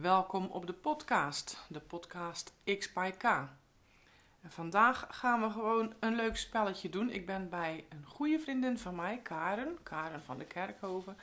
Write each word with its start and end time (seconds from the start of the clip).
Welkom 0.00 0.46
op 0.46 0.66
de 0.66 0.72
podcast, 0.72 1.64
de 1.68 1.80
podcast 1.80 2.52
X 2.78 2.92
by 2.92 3.10
K. 3.10 3.24
En 3.24 4.50
vandaag 4.50 5.06
gaan 5.10 5.40
we 5.40 5.50
gewoon 5.50 5.94
een 6.00 6.14
leuk 6.14 6.36
spelletje 6.36 6.88
doen. 6.88 7.10
Ik 7.10 7.26
ben 7.26 7.48
bij 7.48 7.84
een 7.88 8.04
goede 8.06 8.38
vriendin 8.38 8.78
van 8.78 8.94
mij, 8.94 9.20
Karen, 9.22 9.78
Karen 9.82 10.22
van 10.22 10.38
de 10.38 10.44
Kerkhoven. 10.44 11.16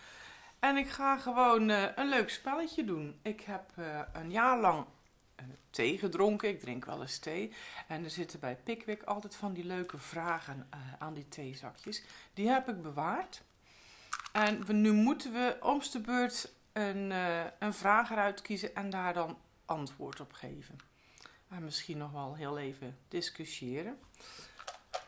En 0.59 0.77
ik 0.77 0.89
ga 0.89 1.17
gewoon 1.17 1.69
uh, 1.69 1.83
een 1.95 2.09
leuk 2.09 2.29
spelletje 2.29 2.83
doen. 2.85 3.19
Ik 3.21 3.41
heb 3.41 3.71
uh, 3.79 3.99
een 4.13 4.31
jaar 4.31 4.59
lang 4.59 4.85
uh, 5.39 5.45
thee 5.69 5.97
gedronken. 5.97 6.49
Ik 6.49 6.59
drink 6.59 6.85
wel 6.85 7.01
eens 7.01 7.19
thee. 7.19 7.53
En 7.87 8.03
er 8.03 8.09
zitten 8.09 8.39
bij 8.39 8.55
Pickwick 8.55 9.03
altijd 9.03 9.35
van 9.35 9.53
die 9.53 9.65
leuke 9.65 9.97
vragen 9.97 10.69
aan 10.99 11.13
die 11.13 11.27
theezakjes. 11.29 12.03
Die 12.33 12.49
heb 12.49 12.69
ik 12.69 12.81
bewaard. 12.81 13.41
En 14.31 14.63
nu 14.67 14.91
moeten 14.91 15.33
we 15.33 15.57
om 15.61 15.81
de 15.91 15.99
beurt 15.99 16.59
een, 16.73 17.11
uh, 17.11 17.43
een 17.59 17.73
vraag 17.73 18.11
eruit 18.11 18.41
kiezen 18.41 18.75
en 18.75 18.89
daar 18.89 19.13
dan 19.13 19.39
antwoord 19.65 20.19
op 20.19 20.33
geven. 20.33 20.77
En 21.49 21.63
misschien 21.63 21.97
nog 21.97 22.11
wel 22.11 22.35
heel 22.35 22.57
even 22.57 22.97
discussiëren. 23.07 23.99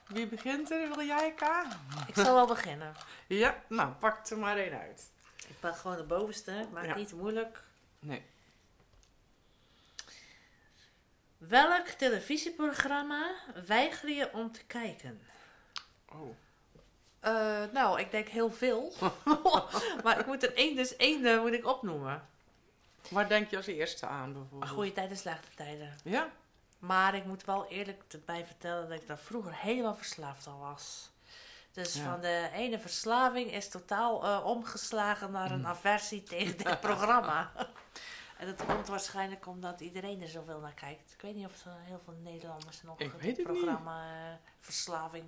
Wie 0.07 0.27
begint 0.27 0.71
er? 0.71 0.95
Wil 0.95 1.05
jij, 1.05 1.33
Ka? 1.33 1.67
Ik 2.07 2.15
zal 2.15 2.33
wel 2.33 2.47
beginnen. 2.47 2.93
Ja, 3.27 3.63
nou, 3.69 3.93
pak 3.93 4.27
er 4.27 4.37
maar 4.37 4.57
één 4.57 4.79
uit. 4.79 5.11
Ik 5.47 5.59
pak 5.59 5.75
gewoon 5.75 5.97
de 5.97 6.03
bovenste, 6.03 6.67
maakt 6.73 6.87
ja. 6.87 6.95
niet 6.95 7.13
moeilijk. 7.13 7.63
Nee. 7.99 8.25
Welk 11.37 11.87
televisieprogramma 11.87 13.31
weiger 13.65 14.09
je 14.09 14.33
om 14.33 14.51
te 14.51 14.65
kijken? 14.65 15.21
Oh. 16.09 16.35
Uh, 17.25 17.63
nou, 17.73 17.99
ik 17.99 18.11
denk 18.11 18.27
heel 18.27 18.51
veel. 18.51 18.93
maar 20.03 20.19
ik 20.19 20.25
moet 20.25 20.43
er 20.43 20.55
één, 20.55 20.75
dus 20.75 20.95
één 20.95 21.25
uh, 21.25 21.41
moet 21.41 21.53
ik 21.53 21.67
opnoemen. 21.67 22.27
Waar 23.09 23.27
denk 23.27 23.49
je 23.49 23.57
als 23.57 23.67
eerste 23.67 24.05
aan 24.05 24.33
bijvoorbeeld? 24.33 24.71
Goede 24.71 24.91
tijden, 24.91 25.17
slechte 25.17 25.47
tijden. 25.55 25.97
Ja? 26.03 26.29
Maar 26.79 27.15
ik 27.15 27.25
moet 27.25 27.45
wel 27.45 27.67
eerlijk 27.67 28.03
erbij 28.07 28.45
vertellen 28.45 28.89
dat 28.89 29.01
ik 29.01 29.07
daar 29.07 29.17
vroeger 29.17 29.53
helemaal 29.55 29.95
verslaafd 29.95 30.47
al 30.47 30.59
was. 30.59 31.11
Dus 31.71 31.93
ja. 31.93 32.03
van 32.03 32.21
de 32.21 32.49
ene 32.53 32.79
verslaving 32.79 33.53
is 33.53 33.69
totaal 33.69 34.25
uh, 34.25 34.45
omgeslagen 34.45 35.31
naar 35.31 35.51
een 35.51 35.67
aversie 35.67 36.23
tegen 36.23 36.57
dit 36.57 36.79
programma. 36.89 37.51
En 38.37 38.45
dat 38.45 38.65
komt 38.65 38.87
waarschijnlijk 38.87 39.47
omdat 39.47 39.81
iedereen 39.81 40.21
er 40.21 40.27
zoveel 40.27 40.59
naar 40.59 40.73
kijkt. 40.73 41.13
Ik 41.13 41.21
weet 41.21 41.35
niet 41.35 41.45
of 41.45 41.63
heel 41.63 42.01
veel 42.03 42.13
Nederlanders 42.23 42.81
nog 42.81 42.99
ik 42.99 43.11
het 43.17 43.43
programma 43.43 44.39
Verslaving... 44.59 45.25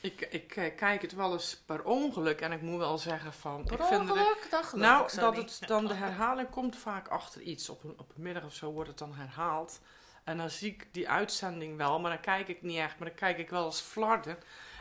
Ik, 0.00 0.20
ik 0.20 0.56
uh, 0.56 0.76
kijk 0.76 1.02
het 1.02 1.14
wel 1.14 1.32
eens 1.32 1.56
per 1.66 1.84
ongeluk 1.84 2.40
en 2.40 2.52
ik 2.52 2.62
moet 2.62 2.78
wel 2.78 2.98
zeggen 2.98 3.32
van... 3.32 3.64
Per 3.64 3.80
ik 3.80 3.84
vind 3.84 4.00
ongeluk? 4.00 4.46
Dat 4.50 4.72
nou, 4.74 5.02
ik 5.02 5.08
zo 5.08 5.20
dat 5.20 5.36
niet. 5.36 5.58
het 5.58 5.68
dan 5.68 5.86
de 5.86 5.94
herhaling 5.94 6.50
komt 6.50 6.76
vaak 6.76 7.08
achter 7.08 7.40
iets. 7.40 7.68
Op 7.68 7.84
een, 7.84 7.94
op 7.98 8.12
een 8.16 8.22
middag 8.22 8.44
of 8.44 8.54
zo 8.54 8.72
wordt 8.72 8.88
het 8.88 8.98
dan 8.98 9.14
herhaald. 9.14 9.80
En 10.24 10.36
dan 10.36 10.50
zie 10.50 10.72
ik 10.72 10.88
die 10.92 11.08
uitzending 11.08 11.76
wel, 11.76 12.00
maar 12.00 12.10
dan 12.10 12.20
kijk 12.20 12.48
ik 12.48 12.62
niet 12.62 12.78
echt. 12.78 12.98
Maar 12.98 13.08
dan 13.08 13.16
kijk 13.16 13.38
ik 13.38 13.50
wel 13.50 13.64
eens 13.64 13.80
flarden. 13.80 14.38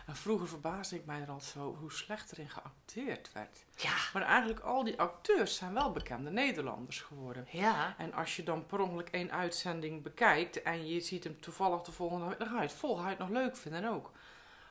En 0.07 0.15
vroeger 0.15 0.47
verbaasde 0.47 0.95
ik 0.95 1.05
mij 1.05 1.21
er 1.21 1.29
al 1.29 1.39
zo 1.39 1.75
hoe 1.75 1.91
slecht 1.91 2.31
erin 2.31 2.49
geacteerd 2.49 3.33
werd. 3.33 3.65
Ja. 3.75 3.95
Maar 4.13 4.21
eigenlijk 4.21 4.59
al 4.59 4.83
die 4.83 4.99
acteurs 4.99 5.55
zijn 5.55 5.73
wel 5.73 5.91
bekende 5.91 6.29
Nederlanders 6.29 7.01
geworden. 7.01 7.47
Ja. 7.51 7.95
En 7.97 8.13
als 8.13 8.35
je 8.35 8.43
dan 8.43 8.65
per 8.65 8.79
ongeluk 8.79 9.09
één 9.09 9.31
uitzending 9.31 10.03
bekijkt 10.03 10.61
en 10.61 10.87
je 10.87 11.01
ziet 11.01 11.23
hem 11.23 11.41
toevallig 11.41 11.81
de 11.81 11.91
volgende, 11.91 12.35
dan 12.37 12.47
ga 12.47 12.55
je 12.55 12.61
het 12.61 12.73
vol, 12.73 12.95
ga 12.95 13.03
je 13.03 13.09
het 13.09 13.17
nog 13.17 13.29
leuk 13.29 13.57
vinden 13.57 13.85
ook. 13.85 14.11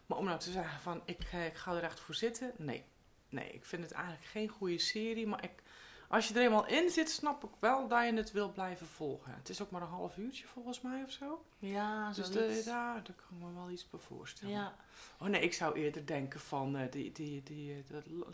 Maar 0.06 0.18
om 0.18 0.24
nou 0.24 0.38
te 0.38 0.50
zeggen 0.50 0.80
van 0.80 1.02
ik, 1.04 1.22
ik 1.32 1.56
ga 1.56 1.74
er 1.74 1.82
echt 1.82 2.00
voor 2.00 2.14
zitten, 2.14 2.52
nee. 2.56 2.84
Nee, 3.28 3.50
ik 3.50 3.64
vind 3.64 3.82
het 3.82 3.92
eigenlijk 3.92 4.24
geen 4.24 4.48
goede 4.48 4.78
serie. 4.78 5.26
Maar 5.26 5.44
ik, 5.44 5.62
als 6.08 6.28
je 6.28 6.34
er 6.34 6.40
eenmaal 6.42 6.66
in 6.66 6.90
zit, 6.90 7.10
snap 7.10 7.44
ik 7.44 7.50
wel 7.58 7.88
dat 7.88 8.04
je 8.04 8.12
het 8.14 8.32
wil 8.32 8.50
blijven 8.52 8.86
volgen. 8.86 9.34
Het 9.34 9.48
is 9.48 9.62
ook 9.62 9.70
maar 9.70 9.82
een 9.82 9.88
half 9.88 10.16
uurtje 10.16 10.46
volgens 10.46 10.80
mij 10.80 11.02
of 11.02 11.10
zo. 11.10 11.44
Ja, 11.58 12.08
Dus 12.12 12.30
zoiets. 12.32 12.64
de, 12.64 12.70
daar, 12.70 12.94
daar 12.94 13.02
kan 13.16 13.36
ik 13.38 13.44
me 13.44 13.52
wel 13.54 13.70
iets 13.70 13.90
bij 13.90 14.00
voorstellen. 14.00 14.54
Ja. 14.54 14.74
Oh 15.20 15.28
nee, 15.28 15.40
ik 15.40 15.54
zou 15.54 15.74
eerder 15.78 16.06
denken 16.06 16.40
van 16.40 16.76
uh, 16.76 16.90
die, 16.90 17.12
die, 17.12 17.42
die, 17.42 17.84
dat, 17.90 18.06
uh, 18.06 18.24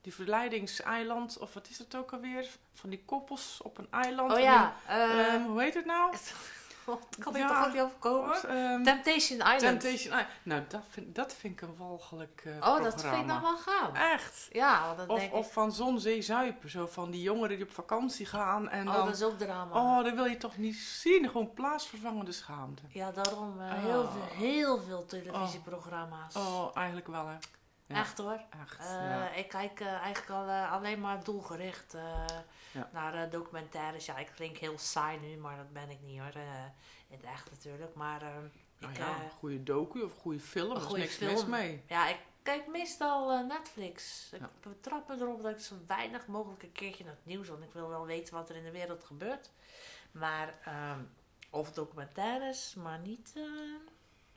die 0.00 0.14
verleidingseiland, 0.14 1.38
of 1.38 1.54
wat 1.54 1.68
is 1.68 1.78
het 1.78 1.94
ook 1.94 2.12
alweer? 2.12 2.48
Van 2.72 2.90
die 2.90 3.04
koppels 3.04 3.60
op 3.62 3.78
een 3.78 3.88
eiland. 3.90 4.32
Oh 4.32 4.38
ja. 4.40 4.76
die- 4.86 4.94
eh, 4.96 5.34
ehm, 5.34 5.42
hoe 5.42 5.60
heet 5.62 5.74
het 5.74 5.84
nou? 5.84 6.14
wat 6.90 7.16
kan 7.24 7.36
ik 7.36 7.42
ja. 7.42 7.48
toch 7.48 7.66
ook 7.66 7.72
niet 7.72 7.82
overkomen? 7.82 8.48
Ehm, 8.48 8.82
Temptation 8.82 9.38
Island. 9.38 9.58
Temptation 9.60 10.12
Island. 10.12 10.26
Nou, 10.42 10.62
dat 10.68 10.82
vind, 10.88 11.14
dat 11.14 11.34
vind 11.34 11.52
ik 11.52 11.68
een 11.68 11.76
walgelijk 11.76 12.42
eh 12.44 12.52
oh, 12.68 12.82
dat 12.82 12.94
programma. 12.94 13.10
vind 13.16 13.20
ik 13.20 13.26
nog 13.26 13.40
wel 13.40 13.56
gaaf. 13.56 14.12
Echt. 14.12 14.48
Ja, 14.52 14.94
dan 14.94 15.08
Of, 15.08 15.18
denk 15.18 15.32
of 15.34 15.46
ik... 15.46 15.52
van 15.52 15.72
zon, 15.72 16.00
zee, 16.00 16.22
zuipen. 16.22 16.70
Zo 16.70 16.86
van 16.86 17.10
die 17.10 17.22
jongeren 17.22 17.56
die 17.56 17.64
op 17.66 17.72
vakantie 17.72 18.26
gaan. 18.26 18.68
En 18.68 18.88
Oh, 18.88 18.94
dan, 18.94 19.06
dat 19.06 19.14
is 19.14 19.22
ook 19.22 19.38
drama. 19.38 19.74
oh, 19.98 20.04
dat 20.04 20.14
wil 20.14 20.24
je 20.26 20.36
toch 20.36 20.56
niet 20.56 20.76
zien. 20.76 21.28
Gewoon 21.28 21.52
plaatsvervangende 21.54 22.32
schaamte. 22.32 22.82
Ja, 22.88 23.10
daarom 23.10 23.60
eh, 23.60 23.66
Oh. 23.66 23.82
heel, 23.82 24.08
veel, 24.08 24.46
heel 24.48 24.78
veel 24.78 25.06
televisieprogramma's. 25.06 26.34
Oh, 26.36 26.70
eigenlijk 26.76 27.06
wel 27.06 27.26
hè. 27.26 27.36
Ja, 27.90 27.96
Echt 27.96 28.18
hoor. 28.18 28.40
Echt, 28.62 28.78
Eh, 28.78 28.86
ja. 28.86 29.30
Ik 29.32 29.48
kijk 29.48 29.80
eh, 29.80 29.86
eigenlijk 29.92 30.30
al, 30.30 30.48
eh, 30.48 30.72
alleen 30.72 31.00
maar 31.00 31.24
doelgericht 31.24 31.96
Ja. 32.72 32.88
naar 32.92 33.30
documentaires. 33.30 34.06
Ja, 34.06 34.16
ik 34.18 34.30
klink 34.34 34.56
heel 34.56 34.78
saai 34.78 35.18
nu, 35.18 35.36
maar 35.36 35.56
dat 35.56 35.72
ben 35.72 35.90
ik 35.90 36.00
niet 36.02 36.20
hoor. 36.20 36.34
in 37.08 37.16
het 37.16 37.24
echt 37.24 37.50
natuurlijk. 37.50 37.94
Maar 37.94 38.22
eh, 38.22 38.28
Nou 38.78 38.92
ik, 38.92 38.98
ja, 38.98 39.22
een 39.22 39.30
goede 39.30 39.62
docu 39.62 40.02
of 40.02 40.12
een 40.14 40.20
goede 40.20 40.40
film. 40.40 40.70
een 40.76 40.82
is 40.86 40.92
niks 40.92 41.14
film. 41.14 41.32
mis 41.32 41.44
mee. 41.46 41.82
ja, 41.88 42.08
ik 42.08 42.18
kijk 42.42 42.66
meestal 42.66 43.44
Netflix. 43.46 44.28
Ik 44.32 44.42
betrap 44.62 45.08
me 45.08 45.14
erop 45.20 45.42
dat 45.42 45.50
ik 45.50 45.58
zo 45.60 45.74
weinig 45.86 46.26
mogelijk 46.26 46.62
een 46.62 46.72
keertje 46.72 47.04
naar 47.04 47.12
het 47.14 47.26
nieuws. 47.26 47.48
Want 47.48 47.62
ik 47.62 47.72
wil 47.72 47.88
wel 47.88 48.06
weten 48.06 48.34
wat 48.34 48.48
er 48.48 48.56
in 48.56 48.64
de 48.64 48.70
wereld 48.70 49.04
gebeurt. 49.04 49.50
Maar, 50.10 50.54
ehm, 50.64 51.00
of 51.50 51.72
documentaires, 51.72 52.74
maar 52.74 52.98
niet. 52.98 53.32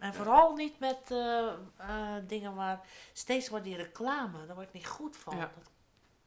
En 0.03 0.13
vooral 0.13 0.55
niet 0.55 0.79
met 0.79 1.11
eh, 1.11 1.47
eh, 1.77 2.15
dingen 2.27 2.55
waar 2.55 2.81
steeds 3.13 3.49
wordt 3.49 3.65
die 3.65 3.75
reclame. 3.75 4.45
Daar 4.45 4.55
word 4.55 4.67
ik 4.67 4.73
niet 4.73 4.87
goed 4.87 5.17
van. 5.17 5.37
Ja. 5.37 5.41
Dat, 5.55 5.69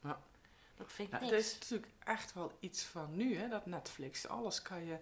Ja. 0.01 0.19
dat 0.77 0.91
vind 0.91 1.07
ik 1.07 1.13
Ja, 1.13 1.19
niks. 1.19 1.35
het 1.35 1.45
is 1.45 1.53
natuurlijk 1.59 1.91
echt 2.03 2.33
wel 2.33 2.51
iets 2.59 2.83
van 2.83 3.15
nu, 3.15 3.37
hè, 3.37 3.47
dat 3.49 3.65
Netflix. 3.65 4.27
Alles 4.27 4.61
kan 4.61 4.85
je 4.85 4.97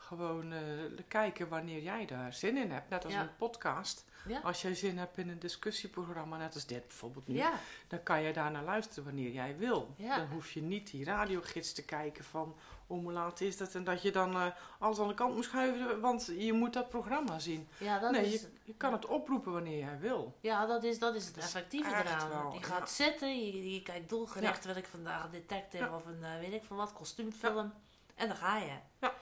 gewoon 0.00 0.52
eh, 0.52 0.60
kijken 1.08 1.48
wanneer 1.48 1.82
jij 1.82 2.06
daar 2.06 2.32
zin 2.34 2.56
in 2.56 2.70
hebt. 2.70 2.88
Net 2.90 3.04
als 3.04 3.12
Ja. 3.12 3.20
een 3.20 3.36
podcast. 3.36 4.04
Ja. 4.28 4.40
Als 4.40 4.62
jij 4.62 4.74
zin 4.74 4.98
hebt 4.98 5.18
in 5.18 5.28
een 5.28 5.38
discussieprogramma, 5.38 6.36
net 6.36 6.54
als 6.54 6.66
dit 6.66 6.86
bijvoorbeeld 6.86 7.28
nu, 7.28 7.34
Ja, 7.36 7.52
dan 7.88 8.02
kan 8.02 8.22
je 8.22 8.32
daar 8.32 8.50
naar 8.50 8.64
luisteren 8.64 9.04
wanneer 9.04 9.30
jij 9.32 9.56
wil. 9.58 9.94
Dan 9.98 10.26
hoef 10.32 10.50
je 10.52 10.62
niet 10.62 10.90
die 10.90 11.04
radiogids 11.04 11.72
te 11.72 11.84
kijken 11.84 12.24
van 12.24 12.56
om 12.86 13.02
hoe 13.02 13.12
laat 13.12 13.40
is 13.40 13.56
dat 13.56 13.74
en 13.74 13.84
dat 13.84 14.02
je 14.02 14.12
dan 14.12 14.34
eh, 14.34 14.46
alles 14.78 14.98
aan 14.98 15.08
de 15.08 15.14
kant 15.14 15.34
moet 15.34 15.44
schuiven, 15.44 16.00
want 16.00 16.32
je 16.38 16.52
moet 16.52 16.72
dat 16.72 16.88
programma 16.88 17.38
zien. 17.38 17.68
dat 18.00 18.10
nee, 18.10 18.24
is, 18.32 18.40
je, 18.40 18.48
je 18.64 18.74
kan 18.74 18.92
het 18.92 19.06
oproepen 19.06 19.52
wanneer 19.52 19.78
jij 19.78 19.98
wil. 19.98 20.36
ja, 20.40 20.66
dat 20.66 20.84
is, 20.84 20.98
dat 20.98 21.14
is 21.14 21.24
het 21.26 21.34
Dat 21.34 21.44
effectieve 21.44 21.90
eraan. 21.94 22.28
wel, 22.28 22.52
je 22.52 22.62
gaat 22.62 22.90
zitten, 22.90 23.46
je, 23.46 23.72
je 23.72 23.82
kijkt 23.82 24.08
doelgericht, 24.08 24.64
wil 24.64 24.76
ik 24.76 24.86
vandaag 24.86 25.24
een 25.24 25.30
detective 25.30 25.90
of 25.94 26.06
een 26.06 26.22
eh, 26.24 26.38
weet 26.40 26.52
ik 26.52 26.64
veel 26.64 26.76
wat, 26.76 26.92
kostuumfilm. 26.92 27.72
En 28.14 28.28
dan 28.28 28.36
ga 28.36 28.56
je. 28.58 28.72
Ja. 29.00 29.12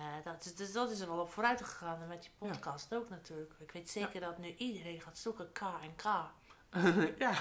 Eh, 0.00 0.24
dat 0.24 0.44
is, 0.44 0.54
dus 0.54 0.72
dat 0.72 0.90
is 0.90 1.00
er 1.00 1.08
wel 1.08 1.18
op 1.18 1.32
vooruit 1.32 1.62
gegaan 1.62 2.02
en 2.02 2.08
met 2.08 2.24
je 2.24 2.30
podcast 2.38 2.94
ook 2.94 3.08
natuurlijk. 3.10 3.52
Ik 3.58 3.72
weet 3.72 3.90
zeker 3.90 4.20
dat 4.20 4.38
nu 4.38 4.54
iedereen 4.56 5.00
gaat 5.00 5.18
zoeken 5.18 5.52
K 5.52 5.60
en 5.60 5.96
K. 5.96 6.02
ja, 7.24 7.32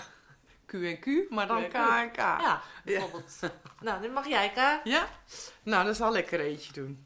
Q 0.65 0.73
en 0.73 0.99
Q, 0.99 1.29
maar 1.29 1.47
dan 1.47 1.67
Q 1.67 1.69
K 1.69 1.73
en 1.73 2.11
K. 2.11 2.17
Ja, 2.17 2.61
bijvoorbeeld. 2.83 3.39
nou, 3.81 4.01
nu 4.01 4.09
mag 4.09 4.27
jij 4.27 4.49
K. 4.49 4.85
Ja? 4.87 5.09
Nou, 5.63 5.85
dan 5.85 5.95
zal 5.95 6.15
ik 6.15 6.31
er 6.31 6.39
eentje 6.39 6.73
doen. 6.73 7.05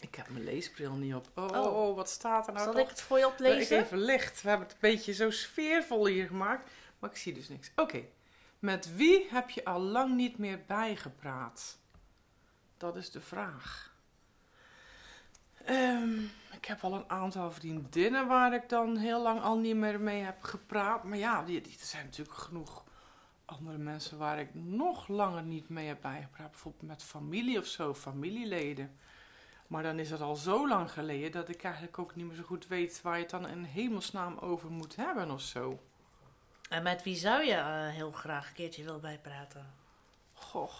Ik 0.00 0.14
heb 0.14 0.28
mijn 0.28 0.44
leesbril 0.44 0.92
niet 0.92 1.14
op. 1.14 1.26
Oh, 1.34 1.44
oh, 1.44 1.76
Oh. 1.76 1.96
wat 1.96 2.10
staat 2.10 2.46
er 2.46 2.52
nou 2.52 2.64
Zal 2.64 2.72
toch? 2.74 2.82
ik 2.82 2.88
het 2.88 3.00
voor 3.00 3.16
je 3.18 3.22
Dat 3.22 3.32
ik 3.32 3.38
oplezen? 3.46 3.78
even 3.78 3.98
licht. 3.98 4.42
We 4.42 4.48
hebben 4.48 4.66
het 4.66 4.76
een 4.76 4.90
beetje 4.90 5.12
zo 5.12 5.30
sfeervol 5.30 6.06
hier 6.06 6.26
gemaakt. 6.26 6.70
Maar 6.98 7.10
ik 7.10 7.16
zie 7.16 7.32
dus 7.34 7.48
niks. 7.48 7.70
Oké. 7.76 8.02
Met 8.58 8.94
wie 8.96 9.26
heb 9.30 9.50
je 9.50 9.64
al 9.64 9.80
lang 9.80 10.14
niet 10.14 10.38
meer 10.38 10.64
bijgepraat? 10.66 11.78
Dat 12.76 12.96
is 12.96 13.10
de 13.10 13.20
vraag. 13.20 13.92
Ehm, 15.68 16.18
ik 16.52 16.64
heb 16.64 16.84
al 16.84 16.94
een 16.94 17.10
aantal 17.10 17.52
vriendinnen 17.52 18.26
waar 18.26 18.54
ik 18.54 18.68
dan 18.68 18.96
heel 18.96 19.22
lang 19.22 19.40
al 19.40 19.58
niet 19.58 19.76
meer 19.76 20.00
mee 20.00 20.22
heb 20.22 20.42
gepraat. 20.42 21.04
Maar 21.04 21.18
ja, 21.18 21.42
die, 21.42 21.60
die, 21.60 21.72
er 21.80 21.86
zijn 21.86 22.04
natuurlijk 22.04 22.38
genoeg 22.38 22.84
andere 23.44 23.78
mensen 23.78 24.18
waar 24.18 24.38
ik 24.38 24.54
nog 24.54 25.08
langer 25.08 25.42
niet 25.42 25.68
mee 25.68 25.86
heb 25.86 26.00
bijgepraat. 26.00 26.50
Bijvoorbeeld 26.50 26.86
met 26.86 27.02
familie 27.02 27.58
of 27.58 27.66
zo, 27.66 27.94
familieleden. 27.94 28.98
Maar 29.66 29.82
dan 29.82 29.98
is 29.98 30.10
het 30.10 30.20
al 30.20 30.36
zo 30.36 30.68
lang 30.68 30.92
geleden 30.92 31.32
dat 31.32 31.48
ik 31.48 31.62
eigenlijk 31.62 31.98
ook 31.98 32.14
niet 32.14 32.26
meer 32.26 32.36
zo 32.36 32.42
goed 32.42 32.66
weet 32.66 33.02
waar 33.02 33.16
je 33.16 33.22
het 33.22 33.30
dan 33.30 33.48
in 33.48 33.64
hemelsnaam 33.64 34.38
over 34.38 34.70
moet 34.70 34.96
hebben 34.96 35.30
of 35.30 35.40
zo. 35.40 35.82
En 36.68 36.82
met 36.82 37.02
wie 37.02 37.16
zou 37.16 37.44
je 37.44 37.54
eh, 37.54 37.88
heel 37.88 38.12
graag 38.12 38.48
een 38.48 38.54
keertje 38.54 38.84
willen 38.84 39.00
bijpraten? 39.00 39.74
Goh. 40.32 40.72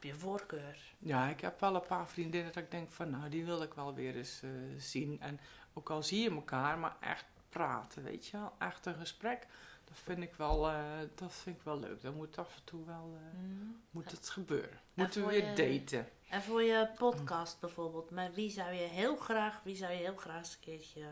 Heb 0.00 0.10
je 0.12 0.14
voorkeur? 0.18 0.78
Ja, 0.98 1.28
ik 1.28 1.40
heb 1.40 1.60
wel 1.60 1.74
een 1.74 1.86
paar 1.86 2.08
vriendinnen 2.08 2.52
dat 2.52 2.62
ik 2.62 2.70
denk 2.70 2.90
van, 2.90 3.10
nou, 3.10 3.28
die 3.28 3.44
wil 3.44 3.62
ik 3.62 3.74
wel 3.74 3.94
weer 3.94 4.16
eens 4.16 4.42
eh, 4.42 4.50
zien. 4.76 5.20
En 5.20 5.40
ook 5.72 5.90
al 5.90 6.02
zie 6.02 6.22
je 6.22 6.30
elkaar, 6.30 6.78
maar 6.78 6.96
echt 7.00 7.24
praten, 7.48 8.02
weet 8.02 8.26
je 8.26 8.36
wel. 8.36 8.52
Echt 8.58 8.86
een 8.86 8.94
gesprek 8.94 9.46
Dat 9.84 9.96
vind 9.98 10.22
ik 10.22 10.34
wel, 10.34 10.68
eh, 10.70 10.80
dat 11.14 11.32
vind 11.32 11.56
ik 11.56 11.62
wel 11.62 11.78
leuk. 11.78 12.02
Dan 12.02 12.14
moet 12.14 12.38
af 12.38 12.56
en 12.56 12.64
toe 12.64 12.84
wel 12.86 13.18
eh, 13.20 13.38
Mm. 13.40 13.80
moet 13.90 14.10
het 14.10 14.28
gebeuren. 14.28 14.80
Moeten 14.94 15.22
we 15.22 15.28
weer 15.28 15.64
je- 15.66 15.78
daten. 15.80 16.08
En 16.28 16.42
voor 16.42 16.62
je 16.62 16.90
podcast 16.96 17.60
bijvoorbeeld, 17.60 18.10
met 18.10 18.34
wie 18.34 18.50
zou 18.50 18.72
je 18.72 18.86
heel 18.86 19.16
graag, 19.16 19.60
wie 19.62 19.76
zou 19.76 19.92
je 19.92 19.98
heel 19.98 20.16
graag 20.16 20.38
eens 20.38 20.52
een 20.54 20.60
keertje 20.60 21.06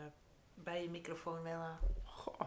bij 0.53 0.81
je 0.83 0.89
microfoon 0.89 1.41
willen? 1.41 1.79
Goh. 2.03 2.41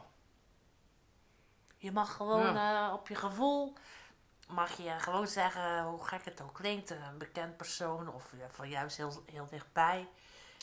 Je 1.77 1.93
mag 1.93 2.13
gewoon 2.17 2.93
op 2.93 3.09
je 3.09 3.15
gevoel, 3.15 3.73
mag 4.53 4.77
je 4.77 4.91
gewoon 4.99 5.29
zeggen 5.29 5.85
hoe 5.85 6.05
gek 6.05 6.25
het 6.25 6.41
ook 6.41 6.55
klinkt, 6.55 6.91
een 6.91 7.19
bekend 7.19 7.57
persoon 7.57 8.09
of 8.15 8.33
ja, 8.39 8.51
van 8.51 8.69
juist 8.69 8.97
heel, 8.97 9.23
heel 9.27 9.47
dichtbij. 9.51 10.09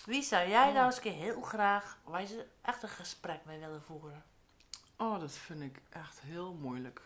Wie 0.05 0.23
zou 0.23 0.49
jij 0.49 0.67
Oh. 0.67 0.73
nou 0.73 0.85
eens 0.85 0.95
een 0.95 1.01
keer 1.01 1.13
heel 1.13 1.41
graag, 1.41 1.97
waar 2.03 2.21
je 2.21 2.47
echt 2.61 2.83
een 2.83 2.89
gesprek 2.89 3.45
mee 3.45 3.59
willen 3.59 3.83
voeren? 3.83 4.23
Oh, 4.97 5.19
dat 5.19 5.31
vind 5.31 5.61
ik 5.61 5.81
echt 5.89 6.21
heel 6.21 6.53
moeilijk. 6.53 7.01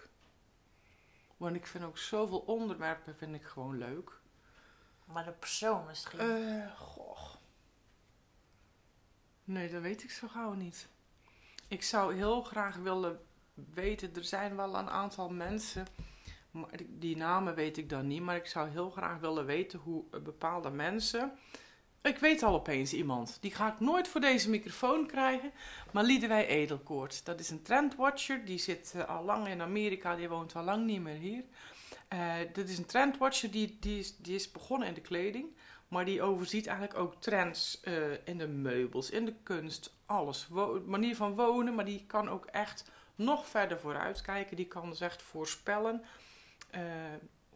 Want 1.37 1.55
ik 1.55 1.67
vind 1.67 1.83
ook 1.83 1.97
zoveel 1.97 2.39
onderwerpen 2.39 3.15
vind 3.15 3.35
ik 3.35 3.43
gewoon 3.43 3.77
leuk. 3.77 4.11
Maar 5.05 5.25
de 5.25 5.31
persoon 5.31 5.85
misschien. 5.85 6.19
Eh, 6.19 6.77
goh. 6.77 7.35
Nee, 9.43 9.71
dat 9.71 9.81
weet 9.81 10.03
ik 10.03 10.11
zo 10.11 10.27
gauw 10.27 10.53
niet. 10.53 10.87
Ik 11.67 11.83
zou 11.83 12.15
heel 12.15 12.41
graag 12.41 12.75
willen 12.75 13.25
weten, 13.53 14.15
er 14.15 14.23
zijn 14.23 14.55
wel 14.55 14.75
een 14.75 14.89
aantal 14.89 15.29
mensen, 15.29 15.87
maar 16.51 16.69
die- 16.87 17.17
namen 17.17 17.55
weet 17.55 17.77
ik 17.77 17.89
dan 17.89 18.07
niet, 18.07 18.21
maar 18.21 18.35
ik 18.35 18.45
zou 18.45 18.69
heel 18.69 18.89
graag 18.89 19.19
willen 19.19 19.45
weten 19.45 19.79
hoe 19.79 20.03
eh, 20.11 20.19
bepaalde 20.19 20.69
mensen. 20.69 21.31
Ik 22.01 22.17
weet 22.17 22.43
al 22.43 22.53
opeens 22.53 22.93
iemand, 22.93 23.37
die 23.41 23.51
ga 23.55 23.71
ik 23.73 23.79
nooit 23.79 24.07
voor 24.07 24.21
deze 24.21 24.49
microfoon 24.49 25.07
krijgen, 25.07 25.51
maar 25.91 26.03
Liedewij 26.03 26.47
Edelkoort. 26.47 27.25
Dat 27.25 27.39
is 27.39 27.49
een 27.49 27.61
trendwatcher, 27.61 28.45
die 28.45 28.57
zit 28.59 28.93
eh, 28.95 29.09
al 29.09 29.23
lang 29.23 29.47
in 29.47 29.61
Amerika, 29.61 30.15
die 30.15 30.29
woont 30.29 30.55
al 30.55 30.63
lang 30.63 30.85
niet 30.85 31.01
meer 31.01 31.17
hier. 31.17 31.43
Eh 32.07 32.33
dit 32.53 32.69
is 32.69 32.77
een 32.77 32.85
trendwatcher, 32.85 33.51
die, 33.51 33.77
die, 33.79 33.99
is, 33.99 34.17
die 34.17 34.35
is 34.35 34.51
begonnen 34.51 34.87
in 34.87 34.93
de 34.93 35.01
kleding. 35.01 35.45
Maar 35.87 36.05
die 36.05 36.21
overziet 36.21 36.67
eigenlijk 36.67 36.99
ook 36.99 37.15
trends 37.21 37.79
in 38.23 38.37
de 38.37 38.47
meubels, 38.47 39.09
in 39.09 39.25
de 39.25 39.33
kunst, 39.43 39.93
alles. 40.05 40.47
Manier 40.85 41.15
van 41.15 41.35
wonen, 41.35 41.75
maar 41.75 41.85
die 41.85 42.03
kan 42.07 42.29
ook 42.29 42.45
echt 42.45 42.91
nog 43.15 43.47
verder 43.47 43.79
vooruit 43.79 44.21
kijken. 44.21 44.55
Die 44.55 44.65
kan 44.67 44.89
dus 44.89 45.01
echt 45.01 45.21
voorspellen 45.21 46.03
eh, 46.71 46.81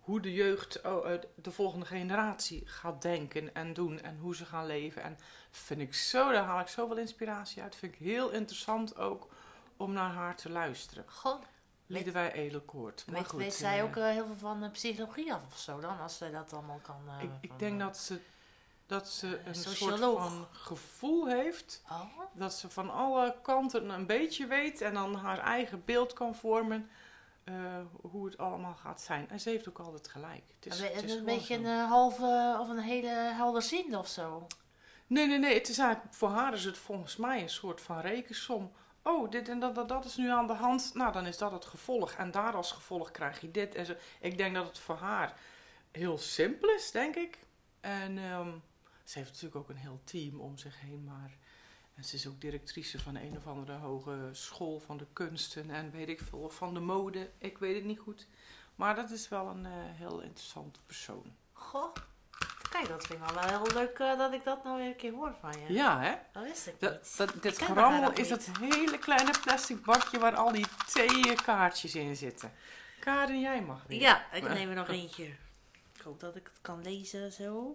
hoe 0.06 0.20
de 0.20 0.34
jeugd, 0.34 0.82
oh, 0.82 1.12
eh, 1.12 1.20
de 1.36 1.52
volgende 1.52 1.86
generatie 1.86 2.64
gaat 2.66 3.02
denken 3.02 3.56
en 3.56 3.74
doen 3.74 4.02
en 4.02 4.18
hoe 4.18 4.36
ze 4.36 4.46
gaan 4.46 4.66
leven. 4.66 5.04
En 5.04 5.18
vind 5.52 5.82
ik 5.82 5.94
zo, 5.94 6.32
daar 6.32 6.44
haal 6.44 6.60
ik 6.60 6.68
zoveel 6.68 6.98
inspiratie 6.98 7.62
uit. 7.62 7.76
Vind 7.76 7.94
ik 7.94 8.00
heel 8.00 8.30
interessant 8.30 8.98
ook 8.98 9.28
om 9.78 9.94
naar 9.94 10.12
haar 10.12 10.36
te 10.36 10.50
luisteren. 10.50 11.04
Goh, 11.08 11.42
Liedewij 11.88 12.32
Edelkoort. 12.32 13.04
Maar 13.08 13.16
weet, 13.16 13.30
goed, 13.30 13.40
weet 13.40 13.54
zij 13.54 13.78
eh, 13.78 13.84
ook 13.84 13.96
heel 13.96 14.26
veel 14.26 14.36
van 14.36 14.64
eh, 14.64 14.72
psychologie 14.72 15.34
af 15.34 15.42
of 15.46 15.58
zo 15.58 15.80
dan, 15.80 16.00
als 16.00 16.18
zij 16.18 16.32
dat 16.32 16.54
allemaal 16.54 16.80
kan... 16.82 17.02
ik, 17.22 17.30
ik 17.42 17.60
denk 17.60 17.80
dat 17.80 17.98
ze, 17.98 18.20
dat 18.86 19.10
ze 19.10 19.40
een 19.46 19.56
soort 19.56 20.00
van 20.00 20.48
gevoel 20.52 21.28
heeft 21.28 21.82
Oh, 21.90 22.02
dat 22.34 22.54
ze 22.54 22.70
van 22.70 22.90
alle 22.90 23.36
kanten 23.42 23.90
een 23.90 24.06
beetje 24.06 24.48
weet 24.48 24.82
en 24.82 24.94
dan 24.94 25.16
haar 25.16 25.40
eigen 25.40 25.82
beeld 25.86 26.14
kan 26.14 26.36
vormen 26.36 26.90
eh, 27.46 27.54
hoe 28.02 28.26
het 28.26 28.38
allemaal 28.38 28.76
gaat 28.76 29.02
zijn. 29.02 29.30
En 29.30 29.40
ze 29.40 29.50
heeft 29.50 29.70
ook 29.70 29.80
altijd 29.80 30.08
gelijk. 30.08 30.44
Het 30.60 30.74
is, 30.74 30.80
het 30.80 31.04
is 31.04 31.14
een 31.14 31.26
beetje 31.26 31.56
zo. 31.56 31.62
een 31.62 31.88
halve 31.88 32.58
of 32.60 32.70
een 32.70 32.80
hele 32.80 33.08
helderziende 33.34 33.98
of 33.98 34.08
zo. 34.08 34.48
Nee, 35.08 35.28
nee, 35.28 35.40
nee. 35.40 35.54
Het 35.54 35.70
is 35.70 35.78
eigenlijk, 35.78 36.16
voor 36.16 36.30
haar 36.30 36.54
is 36.54 36.66
het 36.66 36.78
volgens 36.78 37.16
mij 37.16 37.42
een 37.42 37.50
soort 37.50 37.82
van 37.82 38.00
rekensom. 38.00 38.72
Oh, 39.02 39.32
dit 39.32 39.50
en 39.50 39.60
dat, 39.60 39.76
dat, 39.76 39.88
dat 39.88 40.06
is 40.06 40.16
nu 40.16 40.30
aan 40.30 40.48
de 40.48 40.54
hand. 40.54 40.92
Nou, 40.94 41.12
dan 41.12 41.26
is 41.26 41.38
dat 41.38 41.52
het 41.52 41.66
gevolg. 41.66 42.12
En 42.12 42.32
daar 42.32 42.54
als 42.54 42.72
gevolg 42.72 43.12
krijg 43.12 43.42
je 43.42 43.52
dit. 43.52 43.76
En 43.76 43.86
zo. 43.86 43.94
Ik 44.20 44.38
denk 44.38 44.56
dat 44.56 44.68
het 44.68 44.80
voor 44.80 44.96
haar 44.96 45.40
heel 45.92 46.18
simpel 46.18 46.70
is, 46.70 46.92
denk 46.92 47.16
ik. 47.16 47.40
En 47.80 48.18
ehm, 48.18 48.52
ze 49.04 49.18
heeft 49.18 49.30
natuurlijk 49.30 49.56
ook 49.56 49.70
een 49.70 49.76
heel 49.76 50.02
team 50.04 50.40
om 50.40 50.58
zich 50.58 50.80
heen. 50.80 51.04
Maar 51.04 51.38
en 51.96 52.04
ze 52.04 52.16
is 52.16 52.28
ook 52.28 52.42
directrice 52.42 53.00
van 53.00 53.16
een 53.16 53.38
of 53.38 53.48
andere 53.48 53.74
hogeschool 53.74 54.80
van 54.80 54.98
de 54.98 55.08
kunsten. 55.14 55.70
En 55.70 55.92
weet 55.92 56.10
ik 56.10 56.22
veel, 56.22 56.40
of 56.40 56.56
van 56.56 56.74
de 56.74 56.80
mode. 56.80 57.30
Ik 57.38 57.58
weet 57.58 57.76
het 57.76 57.84
niet 57.86 58.00
goed. 58.00 58.28
Maar 58.76 58.96
dat 58.96 59.10
is 59.12 59.30
wel 59.30 59.48
een 59.48 59.66
eh, 59.66 59.72
heel 59.76 60.22
interessante 60.22 60.80
persoon. 60.86 61.36
Goh, 61.54 61.94
kijk, 62.70 62.88
dat 62.88 63.06
vind 63.06 63.22
ik 63.24 63.30
wel 63.30 63.44
heel 63.44 63.74
leuk 63.74 64.00
eh, 64.00 64.18
dat 64.18 64.34
ik 64.34 64.44
dat 64.44 64.64
nou 64.64 64.78
weer 64.78 64.88
een 64.88 64.96
keer 64.96 65.14
hoor 65.14 65.36
van 65.40 65.60
je. 65.60 65.74
Ja, 65.74 66.02
hè? 66.02 66.14
Dat 66.32 66.44
wist 66.44 66.68
ik 66.68 66.80
Dat, 66.80 66.92
niet. 66.92 67.18
dat, 67.18 67.34
dit 67.44 67.62
Ik 67.62 68.18
is 68.18 68.28
dat 68.28 68.50
hele 68.60 68.98
kleine 68.98 69.34
plastic 69.42 69.84
bakje 69.84 70.20
waar 70.20 70.36
al 70.36 70.52
die 70.52 70.66
theekaartjes 70.94 71.96
in 71.96 72.16
zitten. 72.16 72.52
Karen, 73.00 73.40
jij 73.40 73.62
mag 73.62 73.84
weer. 73.88 74.00
Ja, 74.00 74.34
ik 74.34 74.50
neem 74.50 74.70
er 74.70 74.76
nog 74.76 74.90
eentje. 75.00 75.24
Ik 75.96 76.02
hoop 76.04 76.20
dat 76.20 76.36
ik 76.36 76.46
het 76.46 76.62
kan 76.62 76.82
lezen 76.82 77.32
zo. 77.32 77.74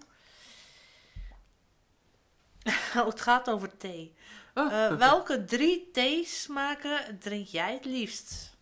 Oh, 2.97 3.07
het 3.07 3.21
gaat 3.21 3.51
over 3.51 3.77
thee. 3.77 4.15
Oh. 4.55 4.73
Eh, 4.73 4.97
welke 4.97 5.45
drie 5.45 5.91
theesmaken 5.93 7.19
drink 7.19 7.47
jij 7.47 7.73
het 7.73 7.85
liefst? 7.85 8.57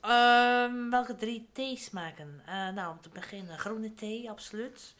Ehm, 0.00 0.90
welke 0.90 1.16
drie 1.16 1.48
theesmaken? 1.52 2.42
Eh 2.46 2.68
nou, 2.68 2.90
om 2.90 3.00
te 3.00 3.08
beginnen 3.08 3.58
groene 3.58 3.94
thee, 3.94 4.30
absoluut. 4.30 4.94